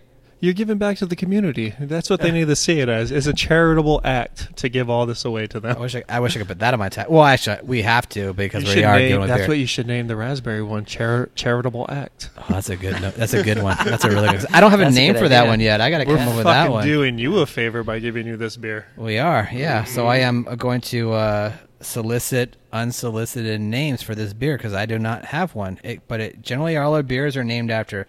You're 0.46 0.54
giving 0.54 0.78
back 0.78 0.96
to 0.98 1.06
the 1.06 1.16
community. 1.16 1.74
That's 1.80 2.08
what 2.08 2.20
they 2.20 2.30
need 2.30 2.46
to 2.46 2.54
see 2.54 2.78
it 2.78 2.88
as. 2.88 3.10
It's 3.10 3.26
a 3.26 3.32
charitable 3.32 4.00
act 4.04 4.56
to 4.58 4.68
give 4.68 4.88
all 4.88 5.04
this 5.04 5.24
away 5.24 5.48
to 5.48 5.58
I 5.58 5.60
them. 5.60 5.80
wish 5.80 5.96
I, 5.96 6.04
I 6.08 6.20
wish 6.20 6.36
I 6.36 6.38
could 6.38 6.46
put 6.46 6.60
that 6.60 6.72
on 6.72 6.78
my 6.78 6.88
tag. 6.88 7.06
Well, 7.08 7.24
actually, 7.24 7.58
we 7.64 7.82
have 7.82 8.08
to 8.10 8.32
because 8.32 8.62
You 8.62 8.68
we 8.68 8.74
should 8.76 8.84
are 8.84 8.96
name- 8.96 9.10
good 9.10 9.18
with 9.22 9.28
that's 9.28 9.40
beer. 9.40 9.48
what 9.48 9.58
you 9.58 9.66
should 9.66 9.88
name 9.88 10.06
the 10.06 10.14
raspberry 10.14 10.62
one. 10.62 10.84
Char- 10.84 11.30
charitable 11.34 11.86
act. 11.88 12.30
oh, 12.38 12.44
that's 12.48 12.70
a 12.70 12.76
good. 12.76 13.00
No, 13.02 13.10
that's 13.10 13.34
a 13.34 13.42
good 13.42 13.60
one. 13.60 13.76
That's 13.84 14.04
a 14.04 14.08
really 14.08 14.28
good. 14.28 14.46
I 14.52 14.60
don't 14.60 14.70
have 14.70 14.78
a 14.78 14.84
That's 14.84 14.94
a 14.96 14.98
name 15.00 15.12
good 15.14 15.18
for 15.22 15.28
that 15.28 15.40
idea. 15.40 15.50
one 15.50 15.58
yet. 15.60 15.80
I 15.80 15.90
got 15.90 15.98
to 15.98 16.04
We're 16.06 16.16
come 16.16 16.28
up 16.28 16.36
with 16.36 16.44
that 16.44 16.58
fucking 16.62 16.72
one. 16.72 16.86
doing 16.86 17.18
you 17.18 17.38
a 17.40 17.46
favor 17.46 17.82
by 17.82 17.98
giving 17.98 18.26
you 18.28 18.36
this 18.36 18.56
beer. 18.56 18.86
We 18.96 19.18
are, 19.18 19.50
yeah. 19.52 19.82
So 19.82 20.06
I 20.06 20.18
am 20.18 20.44
going 20.44 20.80
to 20.82 21.12
uh, 21.12 21.52
solicit 21.80 22.56
unsolicited 22.72 23.60
names 23.60 24.02
for 24.02 24.14
this 24.14 24.32
beer 24.32 24.56
because 24.56 24.74
I 24.74 24.86
do 24.86 24.96
not 24.98 25.24
have 25.24 25.56
one. 25.56 25.80
It, 25.82 26.02
but 26.06 26.20
it, 26.20 26.40
generally, 26.42 26.76
all 26.76 26.94
our 26.94 27.02
beers 27.02 27.36
are 27.36 27.42
named 27.44 27.70
after 27.72 28.06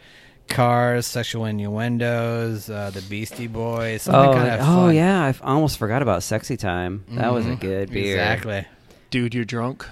cars, 0.48 1.06
sexual 1.06 1.46
innuendos, 1.46 2.70
uh, 2.70 2.90
the 2.94 3.02
Beastie 3.04 3.48
Boys, 3.48 4.04
something 4.04 4.30
Oh, 4.30 4.34
kind 4.34 4.50
of 4.62 4.68
oh 4.68 4.90
yeah, 4.90 5.24
I 5.24 5.30
f- 5.30 5.42
almost 5.44 5.78
forgot 5.78 6.02
about 6.02 6.24
Sexy 6.24 6.58
Time. 6.58 7.04
That 7.12 7.34
was 7.34 7.46
a 7.46 7.50
Mhm. 7.52 7.60
good 7.60 7.92
beer. 7.92 8.16
Exactly. 8.16 8.66
Dude, 9.10 9.34
you're 9.36 9.46
drunk. 9.46 9.86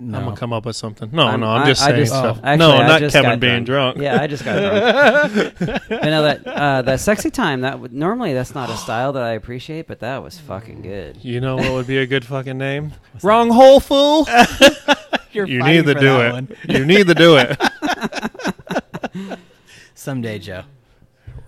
No. 0.00 0.16
I'm 0.18 0.24
gonna 0.26 0.36
come 0.36 0.52
up 0.52 0.64
with 0.64 0.76
something. 0.76 1.10
No, 1.12 1.24
I'm- 1.26 1.40
no, 1.40 1.48
I'm 1.48 1.62
I- 1.62 1.66
just 1.66 1.82
I 1.82 1.86
saying 1.86 1.98
just- 1.98 2.12
stuff. 2.12 2.38
Actually, 2.44 2.56
no, 2.58 2.76
I 2.76 2.86
not 2.86 3.00
just 3.00 3.16
Kevin 3.16 3.40
being 3.40 3.64
drunk. 3.64 3.98
Yeah, 3.98 4.20
I 4.22 4.28
just 4.28 4.44
got 4.44 4.60
drunk. 4.60 5.54
but 5.88 5.90
know 6.04 6.22
that 6.22 6.46
uh, 6.46 6.82
that 6.82 7.00
sexy 7.00 7.30
time. 7.30 7.62
That 7.62 7.80
would, 7.80 7.92
normally 7.92 8.32
that's 8.32 8.54
not 8.54 8.70
a 8.70 8.76
style 8.84 9.12
that 9.14 9.24
I 9.24 9.30
appreciate, 9.32 9.88
but 9.88 9.98
that 10.00 10.22
was 10.22 10.38
fucking 10.38 10.82
good. 10.82 11.18
You 11.22 11.40
know 11.40 11.56
what 11.56 11.72
would 11.72 11.86
be 11.88 11.98
a 11.98 12.06
good 12.06 12.24
fucking 12.24 12.56
name? 12.58 12.92
Wrong 13.24 13.50
hole, 13.50 13.80
fool. 13.80 14.28
You're 15.32 15.46
you 15.46 15.62
need 15.64 15.84
to 15.86 15.94
for 15.94 16.00
do 16.00 16.06
that 16.06 16.26
it. 16.26 16.32
one. 16.32 16.48
You 16.68 16.86
need 16.86 17.06
to 17.08 17.14
do 17.14 17.36
it. 17.36 17.60
someday, 19.94 20.38
Joe. 20.38 20.62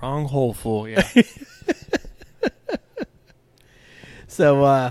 Wrong 0.02 0.26
hole, 0.26 0.52
fool. 0.54 0.88
Yeah. 0.88 1.06
So 4.30 4.64
uh, 4.64 4.90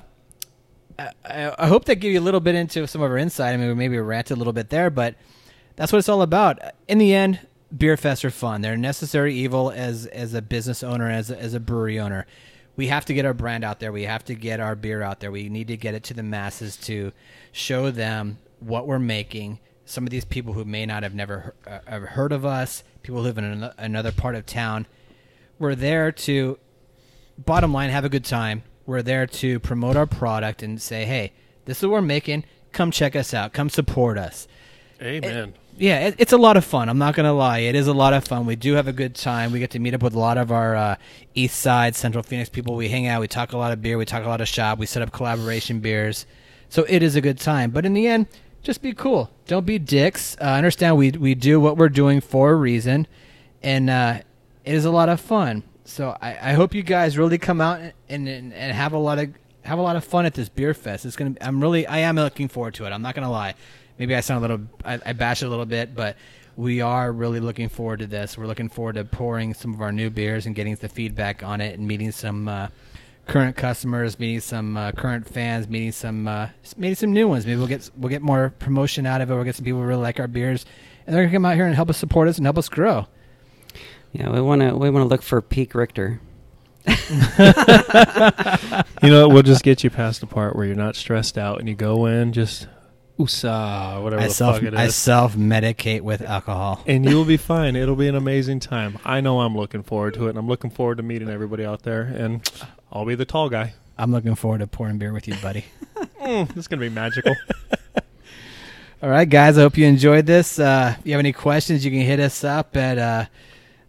I, 0.99 1.09
I 1.25 1.55
I 1.57 1.67
hope 1.67 1.85
that 1.85 1.95
gave 1.95 2.11
you 2.11 2.19
a 2.19 2.21
little 2.21 2.41
bit 2.41 2.55
into 2.55 2.85
some 2.87 3.01
of 3.01 3.09
our 3.09 3.17
insight. 3.17 3.53
I 3.53 3.57
mean, 3.57 3.69
we 3.69 3.73
maybe 3.73 3.97
ranted 3.97 4.35
a 4.35 4.37
little 4.37 4.53
bit 4.53 4.69
there, 4.69 4.89
but 4.89 5.15
that's 5.75 5.91
what 5.93 5.99
it's 5.99 6.09
all 6.09 6.21
about. 6.21 6.59
In 6.89 6.97
the 6.97 7.13
end, 7.15 7.39
beer 7.75 7.95
fests 7.95 8.25
are 8.25 8.29
fun. 8.31 8.61
They're 8.61 8.73
a 8.73 8.77
necessary 8.77 9.33
evil 9.33 9.71
as 9.71 10.05
as 10.07 10.33
a 10.33 10.41
business 10.41 10.83
owner, 10.83 11.09
as 11.09 11.31
a, 11.31 11.39
as 11.39 11.53
a 11.53 11.59
brewery 11.59 11.99
owner. 11.99 12.27
We 12.75 12.87
have 12.87 13.05
to 13.05 13.13
get 13.13 13.25
our 13.25 13.33
brand 13.33 13.63
out 13.63 13.79
there. 13.79 13.91
We 13.93 14.03
have 14.03 14.25
to 14.25 14.35
get 14.35 14.59
our 14.59 14.75
beer 14.75 15.01
out 15.01 15.21
there. 15.21 15.31
We 15.31 15.47
need 15.49 15.67
to 15.69 15.77
get 15.77 15.95
it 15.95 16.03
to 16.03 16.13
the 16.13 16.23
masses 16.23 16.75
to 16.77 17.13
show 17.51 17.91
them 17.91 18.37
what 18.59 18.87
we're 18.87 18.99
making. 18.99 19.59
Some 19.89 20.03
of 20.03 20.11
these 20.11 20.23
people 20.23 20.53
who 20.53 20.65
may 20.65 20.85
not 20.85 21.01
have 21.01 21.15
never 21.15 21.55
uh, 21.65 21.99
heard 22.01 22.31
of 22.31 22.45
us, 22.45 22.83
people 23.01 23.17
who 23.17 23.23
live 23.23 23.39
in 23.39 23.43
ano- 23.43 23.73
another 23.77 24.11
part 24.11 24.35
of 24.35 24.45
town, 24.45 24.85
we're 25.57 25.73
there 25.73 26.11
to 26.11 26.59
bottom 27.37 27.73
line, 27.73 27.89
have 27.89 28.05
a 28.05 28.09
good 28.09 28.23
time. 28.23 28.61
We're 28.85 29.01
there 29.01 29.25
to 29.25 29.59
promote 29.59 29.95
our 29.95 30.05
product 30.05 30.61
and 30.61 30.79
say, 30.79 31.05
hey, 31.05 31.33
this 31.65 31.79
is 31.79 31.83
what 31.83 31.93
we're 31.93 32.01
making. 32.01 32.43
Come 32.71 32.91
check 32.91 33.15
us 33.15 33.33
out. 33.33 33.51
Come 33.51 33.69
support 33.69 34.19
us. 34.19 34.47
Amen. 35.01 35.55
Yeah, 35.75 36.07
it, 36.07 36.15
it's 36.19 36.33
a 36.33 36.37
lot 36.37 36.55
of 36.55 36.65
fun. 36.65 36.87
I'm 36.87 36.99
not 36.99 37.15
going 37.15 37.25
to 37.25 37.33
lie. 37.33 37.59
It 37.59 37.73
is 37.73 37.87
a 37.87 37.93
lot 37.93 38.13
of 38.13 38.25
fun. 38.25 38.45
We 38.45 38.55
do 38.55 38.73
have 38.73 38.87
a 38.87 38.93
good 38.93 39.15
time. 39.15 39.51
We 39.51 39.57
get 39.57 39.71
to 39.71 39.79
meet 39.79 39.95
up 39.95 40.03
with 40.03 40.13
a 40.13 40.19
lot 40.19 40.37
of 40.37 40.51
our 40.51 40.75
uh, 40.75 40.95
East 41.33 41.59
Side, 41.59 41.95
Central 41.95 42.21
Phoenix 42.21 42.47
people. 42.49 42.75
We 42.75 42.89
hang 42.89 43.07
out. 43.07 43.21
We 43.21 43.27
talk 43.27 43.53
a 43.53 43.57
lot 43.57 43.71
of 43.71 43.81
beer. 43.81 43.97
We 43.97 44.05
talk 44.05 44.23
a 44.23 44.27
lot 44.27 44.41
of 44.41 44.47
shop. 44.47 44.77
We 44.77 44.85
set 44.85 45.01
up 45.01 45.11
collaboration 45.11 45.79
beers. 45.79 46.27
So 46.69 46.85
it 46.87 47.01
is 47.01 47.15
a 47.15 47.21
good 47.21 47.39
time. 47.39 47.71
But 47.71 47.85
in 47.85 47.93
the 47.93 48.05
end, 48.07 48.27
just 48.61 48.81
be 48.81 48.93
cool. 48.93 49.29
Don't 49.47 49.65
be 49.65 49.79
dicks. 49.79 50.35
Uh, 50.39 50.45
understand 50.45 50.97
we, 50.97 51.11
we 51.11 51.35
do 51.35 51.59
what 51.59 51.77
we're 51.77 51.89
doing 51.89 52.21
for 52.21 52.51
a 52.51 52.55
reason. 52.55 53.07
And 53.61 53.89
uh, 53.89 54.19
it 54.65 54.73
is 54.73 54.85
a 54.85 54.91
lot 54.91 55.09
of 55.09 55.19
fun. 55.19 55.63
So 55.85 56.15
I, 56.21 56.51
I 56.51 56.53
hope 56.53 56.73
you 56.73 56.83
guys 56.83 57.17
really 57.17 57.37
come 57.37 57.61
out 57.61 57.79
and, 57.79 58.27
and, 58.27 58.53
and 58.53 58.73
have 58.73 58.93
a 58.93 58.97
lot 58.97 59.19
of 59.19 59.33
have 59.63 59.79
a 59.79 59.81
lot 59.81 59.95
of 59.95 60.03
fun 60.03 60.25
at 60.25 60.33
this 60.33 60.49
beer 60.49 60.73
fest. 60.73 61.05
It's 61.05 61.15
gonna. 61.15 61.35
I'm 61.41 61.61
really. 61.61 61.85
I 61.85 61.99
am 61.99 62.15
looking 62.15 62.47
forward 62.47 62.75
to 62.75 62.85
it. 62.85 62.91
I'm 62.91 63.01
not 63.01 63.15
gonna 63.15 63.31
lie. 63.31 63.55
Maybe 63.97 64.15
I 64.15 64.21
sound 64.21 64.37
a 64.37 64.41
little. 64.41 64.65
I, 64.85 64.99
I 65.05 65.13
bash 65.13 65.41
it 65.41 65.45
a 65.45 65.49
little 65.49 65.65
bit, 65.65 65.95
but 65.95 66.15
we 66.55 66.81
are 66.81 67.11
really 67.11 67.39
looking 67.39 67.69
forward 67.69 67.99
to 67.99 68.07
this. 68.07 68.37
We're 68.37 68.47
looking 68.47 68.69
forward 68.69 68.95
to 68.95 69.05
pouring 69.05 69.53
some 69.53 69.73
of 69.73 69.81
our 69.81 69.91
new 69.91 70.09
beers 70.09 70.45
and 70.45 70.55
getting 70.55 70.75
the 70.75 70.89
feedback 70.89 71.43
on 71.43 71.61
it 71.61 71.77
and 71.77 71.87
meeting 71.87 72.11
some 72.11 72.47
uh, 72.47 72.67
current 73.29 73.55
customers, 73.55 74.19
meeting 74.19 74.41
some 74.41 74.75
uh, 74.75 74.91
current 74.91 75.27
fans, 75.29 75.67
meeting 75.69 75.91
some 75.93 76.27
uh, 76.27 76.49
maybe 76.75 76.95
some 76.95 77.13
new 77.13 77.27
ones. 77.27 77.45
Maybe 77.45 77.57
we'll 77.57 77.67
get 77.67 77.89
we'll 77.95 78.09
get 78.09 78.21
more 78.21 78.53
promotion 78.59 79.05
out 79.05 79.21
of 79.21 79.31
it. 79.31 79.33
We'll 79.35 79.43
get 79.45 79.55
some 79.55 79.63
people 79.65 79.79
who 79.79 79.85
really 79.87 80.01
like 80.01 80.19
our 80.19 80.27
beers, 80.27 80.65
and 81.07 81.15
they're 81.15 81.23
gonna 81.23 81.33
come 81.35 81.45
out 81.45 81.55
here 81.55 81.65
and 81.65 81.75
help 81.75 81.89
us 81.89 81.97
support 81.97 82.27
us 82.27 82.37
and 82.37 82.45
help 82.45 82.57
us 82.57 82.67
grow. 82.69 83.07
Yeah, 84.11 84.29
we 84.31 84.41
want 84.41 84.61
to 84.61 84.75
we 84.75 84.89
want 84.89 85.03
to 85.03 85.07
look 85.07 85.21
for 85.21 85.41
peak 85.41 85.73
Richter. 85.75 86.19
You 89.01 89.09
know, 89.09 89.29
we'll 89.29 89.43
just 89.43 89.63
get 89.63 89.83
you 89.83 89.89
past 89.89 90.19
the 90.21 90.27
part 90.27 90.55
where 90.55 90.65
you're 90.65 90.75
not 90.75 90.95
stressed 90.97 91.37
out 91.37 91.59
and 91.59 91.69
you 91.69 91.75
go 91.75 92.05
in 92.05 92.33
just 92.33 92.67
USA, 93.17 93.97
whatever 94.01 94.21
I 94.23 94.27
the 94.27 94.33
self 94.33 94.57
fuck 94.57 94.63
it 94.63 94.73
I 94.73 94.85
is. 94.85 94.95
self 94.95 95.35
medicate 95.35 96.01
with 96.01 96.21
alcohol. 96.21 96.83
and 96.85 97.05
you'll 97.05 97.23
be 97.25 97.37
fine. 97.53 97.75
It'll 97.77 97.95
be 97.95 98.07
an 98.09 98.15
amazing 98.15 98.59
time. 98.59 98.97
I 99.05 99.21
know 99.21 99.39
I'm 99.41 99.55
looking 99.55 99.83
forward 99.83 100.15
to 100.15 100.25
it, 100.27 100.31
and 100.31 100.37
I'm 100.37 100.47
looking 100.47 100.69
forward 100.69 100.97
to 100.97 101.03
meeting 101.03 101.29
everybody 101.29 101.65
out 101.65 101.83
there. 101.83 102.01
And 102.01 102.49
I'll 102.91 103.05
be 103.05 103.15
the 103.15 103.25
tall 103.25 103.49
guy. 103.49 103.73
I'm 103.97 104.11
looking 104.11 104.35
forward 104.35 104.59
to 104.59 104.67
pouring 104.67 104.97
beer 104.97 105.13
with 105.13 105.27
you, 105.27 105.35
buddy. 105.41 105.65
Mm, 106.19 106.55
is 106.57 106.67
gonna 106.67 106.81
be 106.81 106.89
magical. 106.89 107.33
All 109.01 109.09
right, 109.09 109.27
guys. 109.27 109.57
I 109.57 109.61
hope 109.61 109.77
you 109.77 109.85
enjoyed 109.85 110.25
this. 110.25 110.59
Uh, 110.59 110.95
if 110.99 111.05
you 111.05 111.13
have 111.13 111.19
any 111.19 111.31
questions, 111.31 111.85
you 111.85 111.91
can 111.91 112.01
hit 112.01 112.19
us 112.19 112.43
up 112.43 112.75
at 112.75 112.97
uh, 112.97 113.25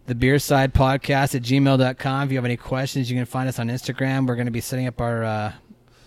the 0.07 0.15
beer 0.15 0.39
side 0.39 0.73
podcast 0.73 1.35
at 1.35 1.41
gmail.com. 1.41 2.23
If 2.23 2.31
you 2.31 2.37
have 2.37 2.45
any 2.45 2.55
questions, 2.57 3.11
you 3.11 3.17
can 3.17 3.25
find 3.25 3.49
us 3.49 3.59
on 3.59 3.67
Instagram. 3.67 4.27
We're 4.27 4.35
going 4.35 4.45
to 4.45 4.51
be 4.51 4.61
setting 4.61 4.87
up 4.87 5.01
our 5.01 5.23
uh, 5.23 5.53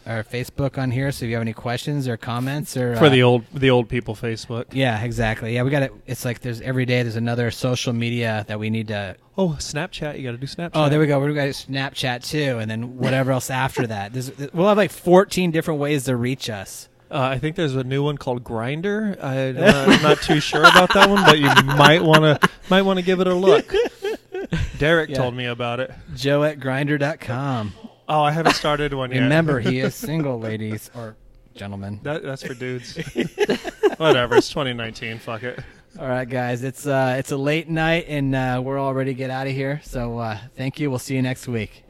our 0.07 0.23
Facebook 0.25 0.77
on 0.79 0.91
here. 0.91 1.11
So 1.13 1.25
if 1.25 1.29
you 1.31 1.35
have 1.37 1.43
any 1.43 1.53
questions 1.53 2.07
or 2.09 2.17
comments 2.17 2.77
or 2.77 2.97
For 2.97 3.07
uh, 3.07 3.09
the 3.11 3.23
old 3.23 3.45
the 3.53 3.71
old 3.71 3.89
people 3.89 4.15
Facebook. 4.15 4.67
yeah, 4.73 5.03
exactly. 5.03 5.55
Yeah, 5.55 5.63
we 5.63 5.71
got 5.71 5.83
it. 5.83 5.93
It's 6.07 6.25
like 6.25 6.41
there's 6.41 6.61
every 6.61 6.85
day 6.87 7.03
there's 7.03 7.17
another 7.17 7.51
social 7.51 7.93
media 7.93 8.45
that 8.49 8.59
we 8.59 8.71
need 8.71 8.89
to. 8.89 9.17
Oh, 9.37 9.57
Snapchat! 9.59 10.17
You 10.19 10.25
got 10.25 10.33
to 10.33 10.37
do 10.39 10.47
Snapchat. 10.47 10.71
Oh, 10.75 10.89
there 10.89 11.01
we 11.01 11.07
go. 11.07 11.19
We're 11.19 11.33
to 11.33 11.41
Snapchat 11.51 12.25
too, 12.29 12.59
and 12.59 12.71
then 12.71 12.99
whatever 12.99 13.33
else 13.33 13.51
after 13.51 13.87
that. 13.89 14.13
There's, 14.13 14.31
we'll 14.53 14.69
have 14.69 14.77
like 14.77 14.93
14 14.93 15.51
different 15.51 15.81
ways 15.81 16.05
to 16.05 16.15
reach 16.17 16.49
us. 16.49 16.89
Uh, 17.11 17.19
I 17.21 17.39
think 17.39 17.55
there's 17.57 17.75
a 17.77 17.85
new 17.85 18.03
one 18.03 18.17
called 18.17 18.43
Grindr. 18.45 19.23
I'm 19.23 19.55
not, 19.57 20.03
not 20.03 20.23
too 20.23 20.41
sure 20.41 20.63
about 20.63 20.93
that 20.95 21.09
one, 21.09 21.23
but 21.25 21.39
you 21.39 21.47
might 21.77 22.03
want 22.03 22.23
to 22.23 22.49
might 22.71 22.83
want 22.83 22.99
to 22.99 23.05
give 23.05 23.21
it 23.21 23.27
a 23.27 23.35
look. 23.35 23.73
Derek 24.79 25.11
Yeah. 25.11 25.17
told 25.17 25.35
me 25.35 25.47
about 25.47 25.81
it. 25.81 25.93
Joe 26.15 26.43
at 26.45 26.59
grindr.com. 26.61 27.73
Oh, 28.09 28.23
I 28.23 28.33
haven't 28.33 28.55
started 28.55 28.93
one 28.95 29.11
yet. 29.11 29.21
Remember, 29.21 29.61
he 29.61 29.81
is 29.81 29.95
single, 30.11 30.39
ladies 30.39 30.91
or 30.95 31.17
gentlemen. 31.55 32.01
that 32.03 32.23
that's 32.23 32.43
for 32.45 32.55
dudes. 32.55 32.97
Whatever. 33.97 34.37
It's 34.37 34.49
2019. 34.49 35.19
Fuck 35.19 35.43
it. 35.45 35.61
All 35.99 36.09
right, 36.09 36.29
guys. 36.29 36.65
It's 36.65 36.87
uh, 36.87 37.17
it's 37.19 37.31
a 37.31 37.37
late 37.37 37.69
night, 37.69 38.07
and 38.09 38.35
uh, 38.35 38.61
we're 38.65 38.79
all 38.79 38.93
ready 38.95 39.13
to 39.13 39.15
get 39.15 39.31
out 39.31 39.47
of 39.47 39.53
here. 39.53 39.81
So 39.85 40.19
uh, 40.19 40.39
thank 40.57 40.81
you. 40.81 40.91
We'll 40.91 40.99
see 40.99 41.15
you 41.15 41.23
next 41.23 41.47
week. 41.49 41.85